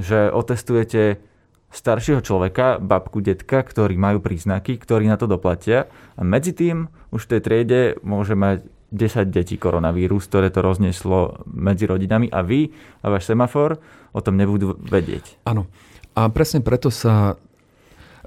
že 0.00 0.32
otestujete 0.32 1.20
staršieho 1.68 2.24
človeka, 2.24 2.80
babku, 2.80 3.20
detka, 3.20 3.60
ktorí 3.60 4.00
majú 4.00 4.24
príznaky, 4.24 4.80
ktorí 4.80 5.10
na 5.10 5.20
to 5.20 5.28
doplatia. 5.28 5.92
A 6.16 6.24
medzi 6.24 6.56
tým 6.56 6.88
už 7.12 7.28
v 7.28 7.30
tej 7.36 7.40
triede 7.44 7.80
môže 8.00 8.32
mať 8.32 8.64
10 8.96 9.28
detí 9.28 9.60
koronavírus, 9.60 10.26
ktoré 10.26 10.48
to 10.48 10.64
rozneslo 10.64 11.44
medzi 11.46 11.84
rodinami 11.84 12.32
a 12.32 12.40
vy 12.40 12.72
a 13.04 13.12
váš 13.12 13.28
semafor 13.28 13.76
o 14.16 14.20
tom 14.24 14.40
nebudú 14.40 14.74
vedieť. 14.80 15.44
Áno. 15.44 15.68
A 16.16 16.32
presne 16.32 16.64
preto 16.64 16.88
sa 16.88 17.36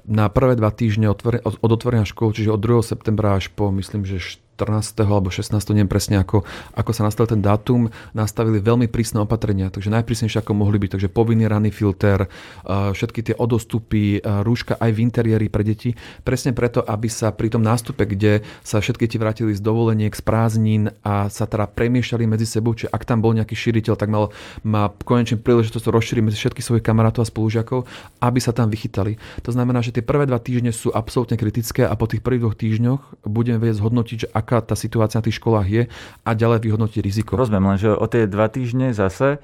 na 0.06 0.30
prvé 0.30 0.56
dva 0.56 0.70
týždne 0.70 1.10
od 1.10 1.20
otvorenia 1.60 2.08
škôl, 2.08 2.32
čiže 2.32 2.54
od 2.54 2.62
2. 2.62 2.82
septembra 2.86 3.36
až 3.36 3.50
po, 3.52 3.68
myslím, 3.74 4.06
že 4.06 4.40
14. 4.60 5.00
alebo 5.00 5.32
16. 5.32 5.56
neviem 5.72 5.88
presne 5.88 6.20
ako, 6.20 6.44
ako 6.76 6.90
sa 6.92 7.08
nastavil 7.08 7.32
ten 7.32 7.40
dátum, 7.40 7.88
nastavili 8.12 8.60
veľmi 8.60 8.92
prísne 8.92 9.24
opatrenia, 9.24 9.72
takže 9.72 9.88
najprísnejšie 9.88 10.44
ako 10.44 10.52
mohli 10.52 10.76
byť, 10.76 11.00
takže 11.00 11.08
povinný 11.08 11.48
ranný 11.48 11.72
filter, 11.72 12.28
všetky 12.68 13.32
tie 13.32 13.34
odostupy, 13.40 14.20
rúška 14.20 14.76
aj 14.76 14.90
v 14.92 14.98
interiéri 15.00 15.48
pre 15.48 15.64
deti, 15.64 15.96
presne 16.20 16.52
preto, 16.52 16.84
aby 16.84 17.08
sa 17.08 17.32
pri 17.32 17.48
tom 17.48 17.64
nástupe, 17.64 18.04
kde 18.04 18.44
sa 18.60 18.84
všetky 18.84 19.08
deti 19.08 19.16
vrátili 19.16 19.56
z 19.56 19.64
dovoleniek, 19.64 20.12
z 20.12 20.20
prázdnin 20.20 20.92
a 21.00 21.32
sa 21.32 21.48
teda 21.48 21.64
premiešali 21.64 22.28
medzi 22.28 22.44
sebou, 22.44 22.76
či 22.76 22.84
ak 22.84 23.08
tam 23.08 23.24
bol 23.24 23.32
nejaký 23.32 23.56
šíriteľ, 23.56 23.96
tak 23.96 24.12
mal, 24.12 24.28
má 24.60 24.92
konečne 25.08 25.40
príležitosť 25.40 25.88
to 25.88 25.90
rozšíriť 25.94 26.22
medzi 26.26 26.36
všetkých 26.36 26.66
svojich 26.66 26.84
kamarátov 26.84 27.24
a 27.24 27.30
spolužiakov, 27.32 27.88
aby 28.20 28.38
sa 28.44 28.52
tam 28.52 28.68
vychytali. 28.68 29.16
To 29.40 29.56
znamená, 29.56 29.80
že 29.80 29.96
tie 29.96 30.04
prvé 30.04 30.28
dva 30.28 30.36
týždne 30.36 30.74
sú 30.74 30.92
absolútne 30.92 31.40
kritické 31.40 31.88
a 31.88 31.96
po 31.96 32.04
tých 32.04 32.20
prvých 32.20 32.42
dvoch 32.44 32.58
týždňoch 32.58 33.24
budeme 33.24 33.56
vedieť 33.56 33.80
zhodnotiť, 33.80 34.16
že 34.26 34.28
ak 34.34 34.49
aká 34.50 34.66
tá 34.66 34.74
situácia 34.74 35.22
na 35.22 35.26
tých 35.30 35.38
školách 35.38 35.68
je 35.70 35.82
a 36.26 36.30
ďalej 36.34 36.66
vyhodnotiť 36.66 36.98
riziko. 36.98 37.38
Rozumiem, 37.38 37.70
lenže 37.70 37.94
o 37.94 38.06
tie 38.10 38.26
dva 38.26 38.50
týždne 38.50 38.90
zase 38.90 39.38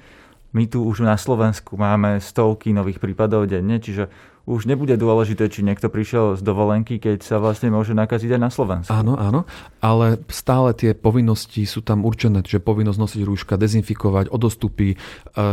my 0.51 0.67
tu 0.67 0.83
už 0.83 1.07
na 1.07 1.15
Slovensku 1.15 1.79
máme 1.79 2.19
stovky 2.19 2.75
nových 2.75 2.99
prípadov 2.99 3.47
denne, 3.47 3.79
čiže 3.79 4.11
už 4.47 4.71
nebude 4.71 4.95
dôležité, 4.95 5.51
či 5.51 5.67
niekto 5.67 5.91
prišiel 5.91 6.39
z 6.39 6.43
dovolenky, 6.47 7.03
keď 7.03 7.19
sa 7.19 7.43
vlastne 7.43 7.75
môže 7.75 7.99
nakaziť 7.99 8.39
aj 8.39 8.41
na 8.41 8.51
Slovensku. 8.55 8.95
Áno, 8.95 9.19
áno, 9.19 9.43
ale 9.83 10.23
stále 10.31 10.71
tie 10.71 10.95
povinnosti 10.95 11.67
sú 11.67 11.83
tam 11.83 12.07
určené, 12.07 12.47
že 12.47 12.63
povinnosť 12.63 12.99
nosiť 13.03 13.23
rúška, 13.27 13.59
dezinfikovať, 13.59 14.31
odostupy, 14.31 14.95
e, 14.95 14.97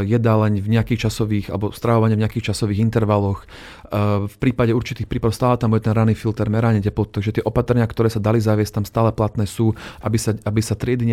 jedáleň 0.05 0.61
v 0.61 0.67
nejakých 0.77 1.09
časových, 1.09 1.49
alebo 1.49 1.73
stravovanie 1.73 2.13
v 2.13 2.21
nejakých 2.21 2.53
časových 2.53 2.85
intervaloch. 2.85 3.43
E, 3.43 4.29
v 4.29 4.35
prípade 4.37 4.77
určitých 4.77 5.09
prípadov 5.09 5.33
stále 5.33 5.57
tam 5.57 5.73
bude 5.73 5.81
ten 5.81 5.97
ranný 5.97 6.13
filter, 6.13 6.45
meranie 6.53 6.77
teplot, 6.77 7.17
takže 7.17 7.41
tie 7.41 7.43
opatrenia, 7.43 7.89
ktoré 7.89 8.13
sa 8.13 8.21
dali 8.21 8.37
zaviesť, 8.37 8.77
tam 8.77 8.85
stále 8.85 9.09
platné 9.09 9.49
sú, 9.49 9.73
aby 10.05 10.21
sa, 10.21 10.37
aby 10.45 10.61
sa 10.61 10.77
triedy 10.77 11.09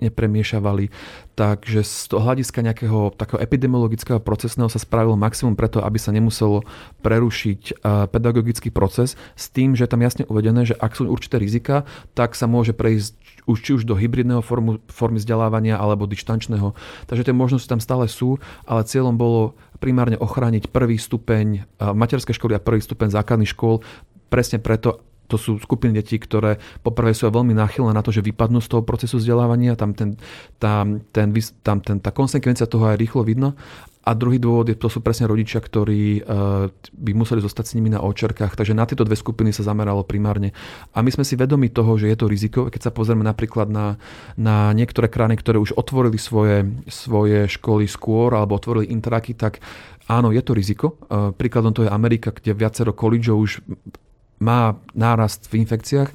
nepremiešavali. 0.00 0.88
Takže 1.36 1.84
z 1.84 2.08
toho 2.08 2.24
hľadiska 2.24 2.64
nejakého 2.64 3.12
takého 3.14 3.38
epidemiologického 3.38 4.18
procesného 4.18 4.72
sa 4.72 4.80
spravilo 4.80 5.14
maximum 5.14 5.52
preto, 5.54 5.84
aby 5.84 6.00
sa 6.00 6.08
nemuselo 6.08 6.64
pre 7.04 7.17
prerušiť 7.18 7.82
pedagogický 8.14 8.70
proces 8.70 9.18
s 9.34 9.50
tým, 9.50 9.74
že 9.74 9.82
je 9.82 9.90
tam 9.90 10.06
jasne 10.06 10.22
uvedené, 10.30 10.62
že 10.62 10.78
ak 10.78 10.94
sú 10.94 11.10
určité 11.10 11.42
rizika, 11.42 11.82
tak 12.14 12.38
sa 12.38 12.46
môže 12.46 12.70
prejsť 12.70 13.18
už 13.50 13.58
či 13.58 13.70
už 13.74 13.82
do 13.82 13.98
hybridného 13.98 14.38
formu, 14.38 14.78
formy 14.86 15.18
vzdelávania 15.18 15.82
alebo 15.82 16.06
dištančného. 16.06 16.78
Takže 17.10 17.26
tie 17.26 17.34
možnosti 17.34 17.66
tam 17.66 17.82
stále 17.82 18.06
sú, 18.06 18.38
ale 18.70 18.86
cieľom 18.86 19.18
bolo 19.18 19.58
primárne 19.82 20.14
ochrániť 20.14 20.70
prvý 20.70 20.94
stupeň 20.94 21.66
materskej 21.82 22.38
školy 22.38 22.54
a 22.54 22.62
prvý 22.62 22.78
stupeň 22.78 23.10
základných 23.10 23.50
škôl 23.50 23.82
presne 24.30 24.62
preto, 24.62 25.02
to 25.28 25.36
sú 25.36 25.60
skupiny 25.60 25.92
detí, 25.92 26.16
ktoré 26.16 26.56
poprvé 26.80 27.12
sú 27.12 27.28
veľmi 27.28 27.52
náchylné 27.52 27.92
na 27.92 28.00
to, 28.00 28.10
že 28.10 28.24
vypadnú 28.24 28.64
z 28.64 28.68
toho 28.72 28.82
procesu 28.82 29.20
vzdelávania, 29.20 29.76
tam, 29.76 29.92
ten, 29.92 30.16
tam, 30.56 31.04
ten, 31.12 31.30
tam 31.60 31.78
ten, 31.84 32.00
tá 32.00 32.10
konsekvencia 32.10 32.64
toho 32.64 32.88
aj 32.88 32.96
rýchlo 32.96 33.22
vidno. 33.22 33.52
A 34.08 34.16
druhý 34.16 34.40
dôvod 34.40 34.72
je, 34.72 34.76
to 34.80 34.88
sú 34.88 35.04
presne 35.04 35.28
rodičia, 35.28 35.60
ktorí 35.60 36.24
uh, 36.24 36.72
by 36.96 37.12
museli 37.12 37.44
zostať 37.44 37.64
s 37.68 37.76
nimi 37.76 37.92
na 37.92 38.00
očerkách. 38.00 38.56
Takže 38.56 38.72
na 38.72 38.88
tieto 38.88 39.04
dve 39.04 39.20
skupiny 39.20 39.52
sa 39.52 39.60
zameralo 39.60 40.00
primárne. 40.00 40.56
A 40.96 41.04
my 41.04 41.12
sme 41.12 41.28
si 41.28 41.36
vedomi 41.36 41.68
toho, 41.68 42.00
že 42.00 42.08
je 42.08 42.16
to 42.16 42.24
riziko. 42.24 42.72
Keď 42.72 42.88
sa 42.88 42.94
pozrieme 42.94 43.20
napríklad 43.20 43.68
na, 43.68 44.00
na 44.40 44.72
niektoré 44.72 45.12
krajiny, 45.12 45.36
ktoré 45.36 45.60
už 45.60 45.76
otvorili 45.76 46.16
svoje, 46.16 46.64
svoje 46.88 47.52
školy 47.52 47.84
skôr 47.84 48.32
alebo 48.32 48.56
otvorili 48.56 48.88
interaky, 48.88 49.36
tak 49.36 49.60
áno, 50.08 50.32
je 50.32 50.40
to 50.40 50.56
riziko. 50.56 50.96
Uh, 51.12 51.36
príkladom 51.36 51.76
to 51.76 51.84
je 51.84 51.92
Amerika, 51.92 52.32
kde 52.32 52.56
viacero 52.56 52.96
kolíčov 52.96 53.36
už 53.36 53.60
má 54.38 54.78
nárast 54.94 55.46
v 55.50 55.62
infekciách, 55.66 56.10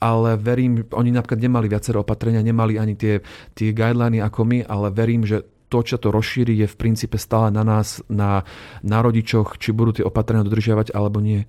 ale 0.00 0.36
verím, 0.36 0.84
oni 0.92 1.10
napríklad 1.10 1.40
nemali 1.40 1.66
viacero 1.72 2.04
opatrenia, 2.04 2.44
nemali 2.44 2.76
ani 2.76 2.94
tie, 2.94 3.24
tie 3.56 3.72
guideliny 3.72 4.20
ako 4.20 4.40
my, 4.44 4.58
ale 4.68 4.92
verím, 4.92 5.24
že 5.24 5.42
to, 5.66 5.82
čo 5.82 5.98
to 5.98 6.14
rozšíri, 6.14 6.54
je 6.54 6.66
v 6.70 6.78
princípe 6.78 7.18
stále 7.18 7.50
na 7.50 7.66
nás, 7.66 7.98
na, 8.06 8.46
na 8.86 9.02
rodičoch, 9.02 9.58
či 9.58 9.74
budú 9.74 9.98
tie 9.98 10.04
opatrenia 10.06 10.46
dodržiavať 10.46 10.94
alebo 10.94 11.18
nie. 11.18 11.48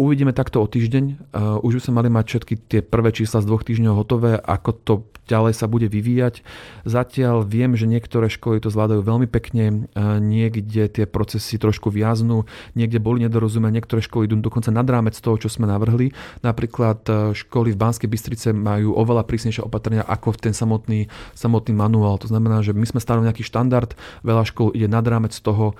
Uvidíme 0.00 0.32
takto 0.32 0.64
o 0.64 0.68
týždeň. 0.68 1.04
Uh, 1.32 1.60
už 1.60 1.76
by 1.76 1.80
sme 1.84 1.98
mali 2.00 2.08
mať 2.08 2.24
všetky 2.24 2.54
tie 2.68 2.80
prvé 2.80 3.12
čísla 3.12 3.44
z 3.44 3.48
dvoch 3.48 3.64
týždňov 3.64 3.96
hotové, 3.96 4.36
ako 4.36 4.70
to 4.72 4.94
ďalej 5.30 5.54
sa 5.54 5.70
bude 5.70 5.86
vyvíjať. 5.86 6.42
Zatiaľ 6.82 7.46
viem, 7.46 7.78
že 7.78 7.86
niektoré 7.86 8.26
školy 8.26 8.58
to 8.58 8.74
zvládajú 8.74 9.06
veľmi 9.06 9.30
pekne, 9.30 9.86
uh, 9.94 10.18
niekde 10.18 10.90
tie 10.90 11.06
procesy 11.06 11.56
trošku 11.56 11.94
viaznú, 11.94 12.50
niekde 12.74 12.98
boli 12.98 13.22
nedorozumenia, 13.22 13.78
niektoré 13.78 14.02
školy 14.02 14.26
idú 14.26 14.42
dokonca 14.42 14.74
nad 14.74 14.84
rámec 14.90 15.14
toho, 15.14 15.38
čo 15.38 15.46
sme 15.46 15.70
navrhli. 15.70 16.10
Napríklad 16.42 17.00
uh, 17.06 17.14
školy 17.30 17.70
v 17.70 17.80
Banskej 17.80 18.10
Bystrice 18.10 18.50
majú 18.50 18.98
oveľa 18.98 19.22
prísnejšie 19.22 19.62
opatrenia 19.62 20.02
ako 20.02 20.34
ten 20.34 20.52
samotný, 20.52 21.06
samotný 21.38 21.72
manuál. 21.72 22.18
To 22.18 22.26
znamená, 22.26 22.66
že 22.66 22.74
my 22.74 22.84
sme 22.84 22.98
stanovili 22.98 23.30
nejaký 23.30 23.46
štandard, 23.46 23.94
veľa 24.26 24.42
škôl 24.50 24.74
ide 24.74 24.90
nad 24.90 25.06
rámec 25.06 25.32
toho 25.38 25.78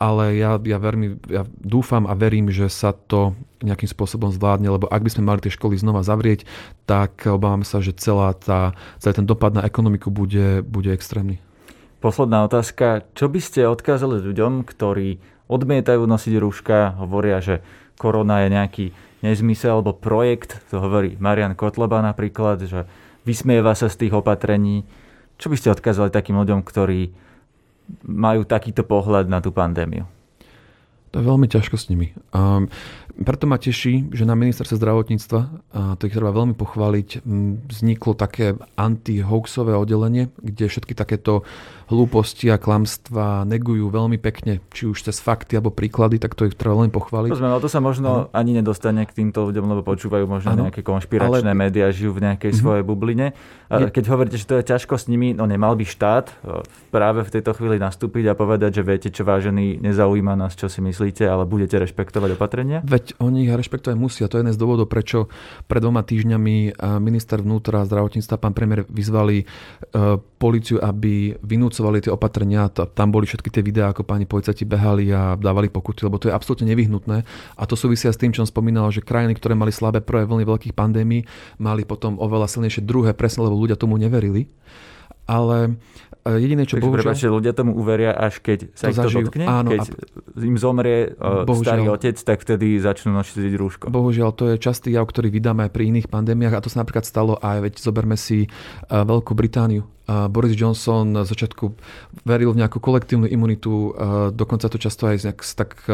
ale 0.00 0.40
ja, 0.40 0.56
ja, 0.56 0.80
veľmi, 0.80 1.28
ja 1.28 1.44
dúfam 1.60 2.08
a 2.08 2.16
verím, 2.16 2.48
že 2.48 2.72
sa 2.72 2.96
to 2.96 3.36
nejakým 3.60 3.84
spôsobom 3.84 4.32
zvládne, 4.32 4.72
lebo 4.72 4.88
ak 4.88 5.04
by 5.04 5.10
sme 5.12 5.28
mali 5.28 5.44
tie 5.44 5.52
školy 5.52 5.76
znova 5.76 6.00
zavrieť, 6.00 6.48
tak 6.88 7.28
obávam 7.28 7.60
sa, 7.60 7.84
že 7.84 7.92
celá 7.92 8.32
tá, 8.32 8.72
celý 8.96 9.20
ten 9.20 9.28
dopad 9.28 9.52
na 9.52 9.60
ekonomiku 9.60 10.08
bude, 10.08 10.64
bude 10.64 10.88
extrémny. 10.88 11.36
Posledná 12.00 12.48
otázka. 12.48 13.04
Čo 13.12 13.28
by 13.28 13.40
ste 13.44 13.68
odkázali 13.68 14.24
ľuďom, 14.24 14.64
ktorí 14.64 15.20
odmietajú 15.52 16.00
nosiť 16.08 16.34
rúška, 16.40 16.96
hovoria, 16.96 17.44
že 17.44 17.60
korona 18.00 18.48
je 18.48 18.56
nejaký 18.56 18.86
nezmysel 19.20 19.84
alebo 19.84 19.92
projekt, 19.92 20.64
to 20.72 20.80
hovorí 20.80 21.20
Marian 21.20 21.52
Kotleba 21.52 22.00
napríklad, 22.00 22.64
že 22.64 22.88
vysmieva 23.28 23.76
sa 23.76 23.92
z 23.92 24.08
tých 24.08 24.16
opatrení. 24.16 24.88
Čo 25.36 25.52
by 25.52 25.56
ste 25.60 25.76
odkázali 25.76 26.08
takým 26.08 26.40
ľuďom, 26.40 26.64
ktorí 26.64 27.12
majú 28.02 28.46
takýto 28.46 28.86
pohľad 28.86 29.26
na 29.26 29.42
tú 29.42 29.54
pandémiu? 29.54 30.06
To 31.10 31.18
je 31.18 31.26
veľmi 31.26 31.50
ťažko 31.50 31.74
s 31.74 31.90
nimi. 31.90 32.14
Um, 32.30 32.70
preto 33.20 33.44
ma 33.44 33.60
teší, 33.60 34.08
že 34.16 34.24
na 34.24 34.32
ministerstve 34.32 34.80
zdravotníctva, 34.80 35.40
a 35.76 35.80
to 36.00 36.08
ich 36.08 36.16
treba 36.16 36.32
veľmi 36.32 36.56
pochváliť, 36.56 37.22
vzniklo 37.68 38.16
také 38.16 38.56
anti-hoaxové 38.80 39.76
oddelenie, 39.76 40.32
kde 40.40 40.72
všetky 40.72 40.96
takéto 40.96 41.44
hlúposti 41.90 42.46
a 42.48 42.56
klamstva 42.56 43.42
negujú 43.44 43.90
veľmi 43.90 44.16
pekne, 44.22 44.62
či 44.70 44.86
už 44.86 45.10
cez 45.10 45.18
fakty 45.18 45.58
alebo 45.58 45.74
príklady, 45.74 46.22
tak 46.22 46.38
to 46.38 46.46
ich 46.46 46.54
treba 46.54 46.78
veľmi 46.78 46.94
pochváliť. 46.94 47.34
Rozumiem, 47.34 47.54
ale 47.58 47.64
to 47.66 47.68
sa 47.68 47.82
možno 47.82 48.30
ano. 48.30 48.30
ani 48.30 48.62
nedostane 48.62 49.02
k 49.04 49.12
týmto 49.12 49.50
ľuďom, 49.50 49.66
lebo 49.74 49.82
počúvajú 49.82 50.24
možno 50.30 50.54
ano. 50.54 50.62
nejaké 50.70 50.86
konšpiračné 50.86 51.50
ale... 51.50 51.58
médiá, 51.58 51.90
žijú 51.90 52.14
v 52.14 52.30
nejakej 52.30 52.54
mm-hmm. 52.54 52.62
svojej 52.62 52.84
bubline. 52.86 53.26
A 53.70 53.90
keď 53.90 54.04
hovoríte, 54.10 54.38
že 54.38 54.46
to 54.46 54.58
je 54.62 54.64
ťažko 54.66 54.98
s 54.98 55.10
nimi, 55.10 55.34
no 55.34 55.50
nemal 55.50 55.74
by 55.74 55.86
štát 55.86 56.30
práve 56.94 57.26
v 57.26 57.30
tejto 57.30 57.54
chvíli 57.58 57.82
nastúpiť 57.82 58.30
a 58.30 58.38
povedať, 58.38 58.80
že 58.80 58.82
viete 58.86 59.08
čo 59.10 59.26
vážený, 59.26 59.82
nezaujíma 59.82 60.38
nás, 60.38 60.54
čo 60.54 60.70
si 60.70 60.78
myslíte, 60.82 61.26
ale 61.26 61.42
budete 61.42 61.74
rešpektovať 61.78 62.38
opatrenia? 62.38 62.82
Veď 62.86 63.09
oni 63.18 63.48
ich 63.48 63.52
rešpektovať 63.52 63.96
musia. 63.98 64.30
To 64.30 64.38
je 64.38 64.46
jeden 64.46 64.54
z 64.54 64.60
dôvodov, 64.60 64.86
prečo 64.86 65.26
pred 65.66 65.82
dvoma 65.82 66.06
týždňami 66.06 66.78
minister 67.02 67.42
vnútra 67.42 67.82
a 67.82 67.88
zdravotníctva, 67.88 68.36
pán 68.38 68.54
premiér, 68.54 68.86
vyzvali 68.86 69.42
uh, 69.42 70.20
policiu, 70.40 70.80
aby 70.80 71.36
vynúcovali 71.40 72.00
tie 72.00 72.12
opatrenia, 72.14 72.70
tam 72.70 73.08
boli 73.12 73.28
všetky 73.28 73.52
tie 73.52 73.60
videá, 73.60 73.92
ako 73.92 74.08
páni 74.08 74.24
policajti 74.24 74.64
behali 74.64 75.12
a 75.12 75.36
dávali 75.36 75.68
pokuty, 75.68 76.08
lebo 76.08 76.16
to 76.16 76.32
je 76.32 76.36
absolútne 76.36 76.70
nevyhnutné. 76.72 77.26
A 77.60 77.62
to 77.68 77.76
súvisia 77.76 78.08
s 78.08 78.20
tým, 78.20 78.32
čo 78.32 78.40
som 78.44 78.48
spomínal, 78.48 78.88
že 78.88 79.04
krajiny, 79.04 79.36
ktoré 79.36 79.52
mali 79.52 79.74
slabé 79.74 80.00
prvé 80.00 80.24
vlny 80.24 80.48
veľkých 80.48 80.74
pandémií, 80.76 81.28
mali 81.60 81.84
potom 81.84 82.16
oveľa 82.16 82.48
silnejšie 82.48 82.86
druhé, 82.86 83.12
presne 83.12 83.44
lebo 83.44 83.58
ľudia 83.58 83.76
tomu 83.76 84.00
neverili. 84.00 84.48
Ale 85.30 85.78
e, 86.26 86.30
jediné, 86.42 86.66
čo 86.66 86.82
Takže 86.82 86.90
bohužiaľ... 86.90 87.30
ľudia 87.38 87.52
tomu 87.54 87.78
uveria, 87.78 88.10
až 88.10 88.42
keď 88.42 88.74
sa 88.74 88.90
to 88.90 88.90
ich 88.90 88.98
to 88.98 89.02
zažijú. 89.06 89.26
dotkne? 89.30 89.44
Áno, 89.46 89.70
keď 89.70 89.86
a... 89.86 89.90
im 90.42 90.56
zomrie 90.58 91.14
uh, 91.14 91.46
starý 91.46 91.86
otec, 91.86 92.18
tak 92.18 92.42
vtedy 92.42 92.82
začnú 92.82 93.14
nosiť 93.14 93.54
rúško. 93.54 93.84
Bohužiaľ, 93.94 94.34
to 94.34 94.50
je 94.50 94.54
častý 94.58 94.98
jav, 94.98 95.06
ktorý 95.06 95.30
vydáme 95.30 95.70
pri 95.70 95.94
iných 95.94 96.10
pandémiách 96.10 96.58
a 96.58 96.62
to 96.66 96.66
sa 96.66 96.82
napríklad 96.82 97.06
stalo 97.06 97.38
aj, 97.38 97.70
veď 97.70 97.74
zoberme 97.78 98.18
si 98.18 98.50
uh, 98.50 99.06
Veľkú 99.06 99.38
Britániu. 99.38 99.86
Boris 100.10 100.58
Johnson 100.58 101.14
na 101.14 101.22
začiatku 101.22 101.70
veril 102.26 102.50
v 102.50 102.58
nejakú 102.58 102.82
kolektívnu 102.82 103.30
imunitu, 103.30 103.94
dokonca 104.34 104.66
to 104.66 104.74
často 104.74 105.06
aj 105.06 105.22
tak 105.54 105.86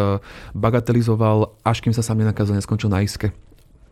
bagatelizoval, 0.56 1.52
až 1.60 1.84
kým 1.84 1.92
sa 1.92 2.00
sám 2.00 2.24
nenakázal, 2.24 2.56
neskončil 2.56 2.88
na 2.88 3.04
iske. 3.04 3.36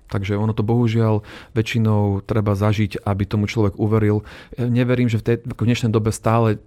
Takže 0.09 0.37
ono 0.37 0.53
to 0.53 0.61
bohužiaľ 0.61 1.25
väčšinou 1.57 2.23
treba 2.23 2.53
zažiť, 2.53 3.03
aby 3.03 3.23
tomu 3.25 3.49
človek 3.49 3.81
uveril. 3.81 4.23
Neverím, 4.61 5.09
že 5.09 5.19
v, 5.19 5.25
tej, 5.25 5.37
v 5.49 5.65
dnešnej 5.65 5.91
dobe 5.91 6.13
stále 6.13 6.61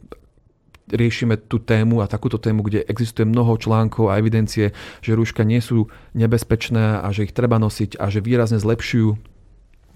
riešime 0.88 1.36
tú 1.36 1.60
tému 1.60 2.00
a 2.00 2.08
takúto 2.08 2.40
tému, 2.40 2.64
kde 2.64 2.88
existuje 2.88 3.28
mnoho 3.28 3.60
článkov 3.60 4.08
a 4.08 4.18
evidencie, 4.20 4.72
že 5.04 5.18
rúška 5.18 5.44
nie 5.44 5.60
sú 5.60 5.92
nebezpečné 6.16 7.04
a 7.04 7.08
že 7.12 7.28
ich 7.28 7.36
treba 7.36 7.60
nosiť 7.60 8.00
a 8.00 8.08
že 8.08 8.24
výrazne 8.24 8.58
zlepšujú 8.58 9.20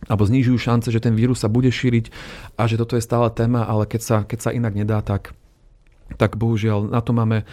alebo 0.10 0.26
znižujú 0.26 0.58
šance, 0.58 0.90
že 0.90 1.04
ten 1.04 1.14
vírus 1.14 1.46
sa 1.46 1.50
bude 1.52 1.70
šíriť 1.70 2.10
a 2.58 2.66
že 2.66 2.82
toto 2.82 2.98
je 2.98 3.06
stále 3.06 3.30
téma, 3.30 3.70
ale 3.70 3.86
keď 3.86 4.02
sa, 4.02 4.18
keď 4.26 4.40
sa 4.42 4.50
inak 4.50 4.74
nedá, 4.74 4.98
tak, 5.06 5.38
tak 6.18 6.42
bohužiaľ 6.42 6.90
na 6.90 7.06
to 7.06 7.14
máme 7.14 7.46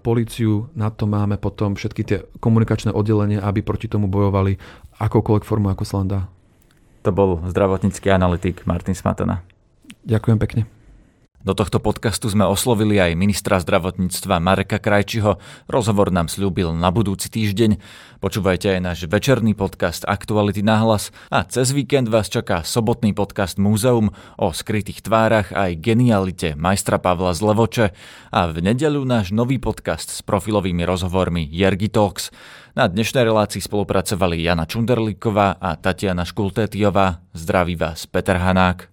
policiu, 0.00 0.72
na 0.72 0.88
to 0.88 1.04
máme 1.04 1.36
potom 1.36 1.76
všetky 1.76 2.02
tie 2.06 2.18
komunikačné 2.40 2.94
oddelenia, 2.96 3.44
aby 3.44 3.60
proti 3.60 3.90
tomu 3.90 4.08
bojovali 4.08 4.56
akoukoľvek 4.96 5.44
formu, 5.44 5.68
ako 5.68 5.84
sa 5.84 6.00
len 6.00 6.08
dá. 6.08 6.20
To 7.04 7.10
bol 7.12 7.40
zdravotnícky 7.48 8.12
analytik 8.12 8.64
Martin 8.64 8.96
Smatana. 8.96 9.44
Ďakujem 10.04 10.38
pekne. 10.40 10.79
Do 11.40 11.56
tohto 11.56 11.80
podcastu 11.80 12.28
sme 12.28 12.44
oslovili 12.44 13.00
aj 13.00 13.16
ministra 13.16 13.56
zdravotníctva 13.56 14.44
Mareka 14.44 14.76
Krajčiho. 14.76 15.40
Rozhovor 15.72 16.12
nám 16.12 16.28
slúbil 16.28 16.68
na 16.76 16.92
budúci 16.92 17.32
týždeň. 17.32 17.80
Počúvajte 18.20 18.76
aj 18.76 18.80
náš 18.84 18.98
večerný 19.08 19.56
podcast 19.56 20.04
Aktuality 20.04 20.60
na 20.60 20.84
hlas 20.84 21.08
a 21.32 21.40
cez 21.48 21.72
víkend 21.72 22.12
vás 22.12 22.28
čaká 22.28 22.60
sobotný 22.60 23.16
podcast 23.16 23.56
Múzeum 23.56 24.12
o 24.36 24.52
skrytých 24.52 25.00
tvárach 25.00 25.48
aj 25.56 25.80
genialite 25.80 26.60
majstra 26.60 27.00
Pavla 27.00 27.32
Zlevoče 27.32 27.96
a 28.28 28.40
v 28.52 28.60
nedeľu 28.60 29.08
náš 29.08 29.32
nový 29.32 29.56
podcast 29.56 30.12
s 30.12 30.20
profilovými 30.20 30.84
rozhovormi 30.84 31.48
Jergi 31.48 31.88
Talks. 31.88 32.28
Na 32.76 32.84
dnešnej 32.84 33.24
relácii 33.24 33.64
spolupracovali 33.64 34.44
Jana 34.44 34.68
Čunderlíková 34.68 35.56
a 35.56 35.80
Tatiana 35.80 36.28
Škultétiová. 36.28 37.24
Zdraví 37.32 37.80
vás 37.80 38.04
Peter 38.04 38.36
Hanák. 38.36 38.92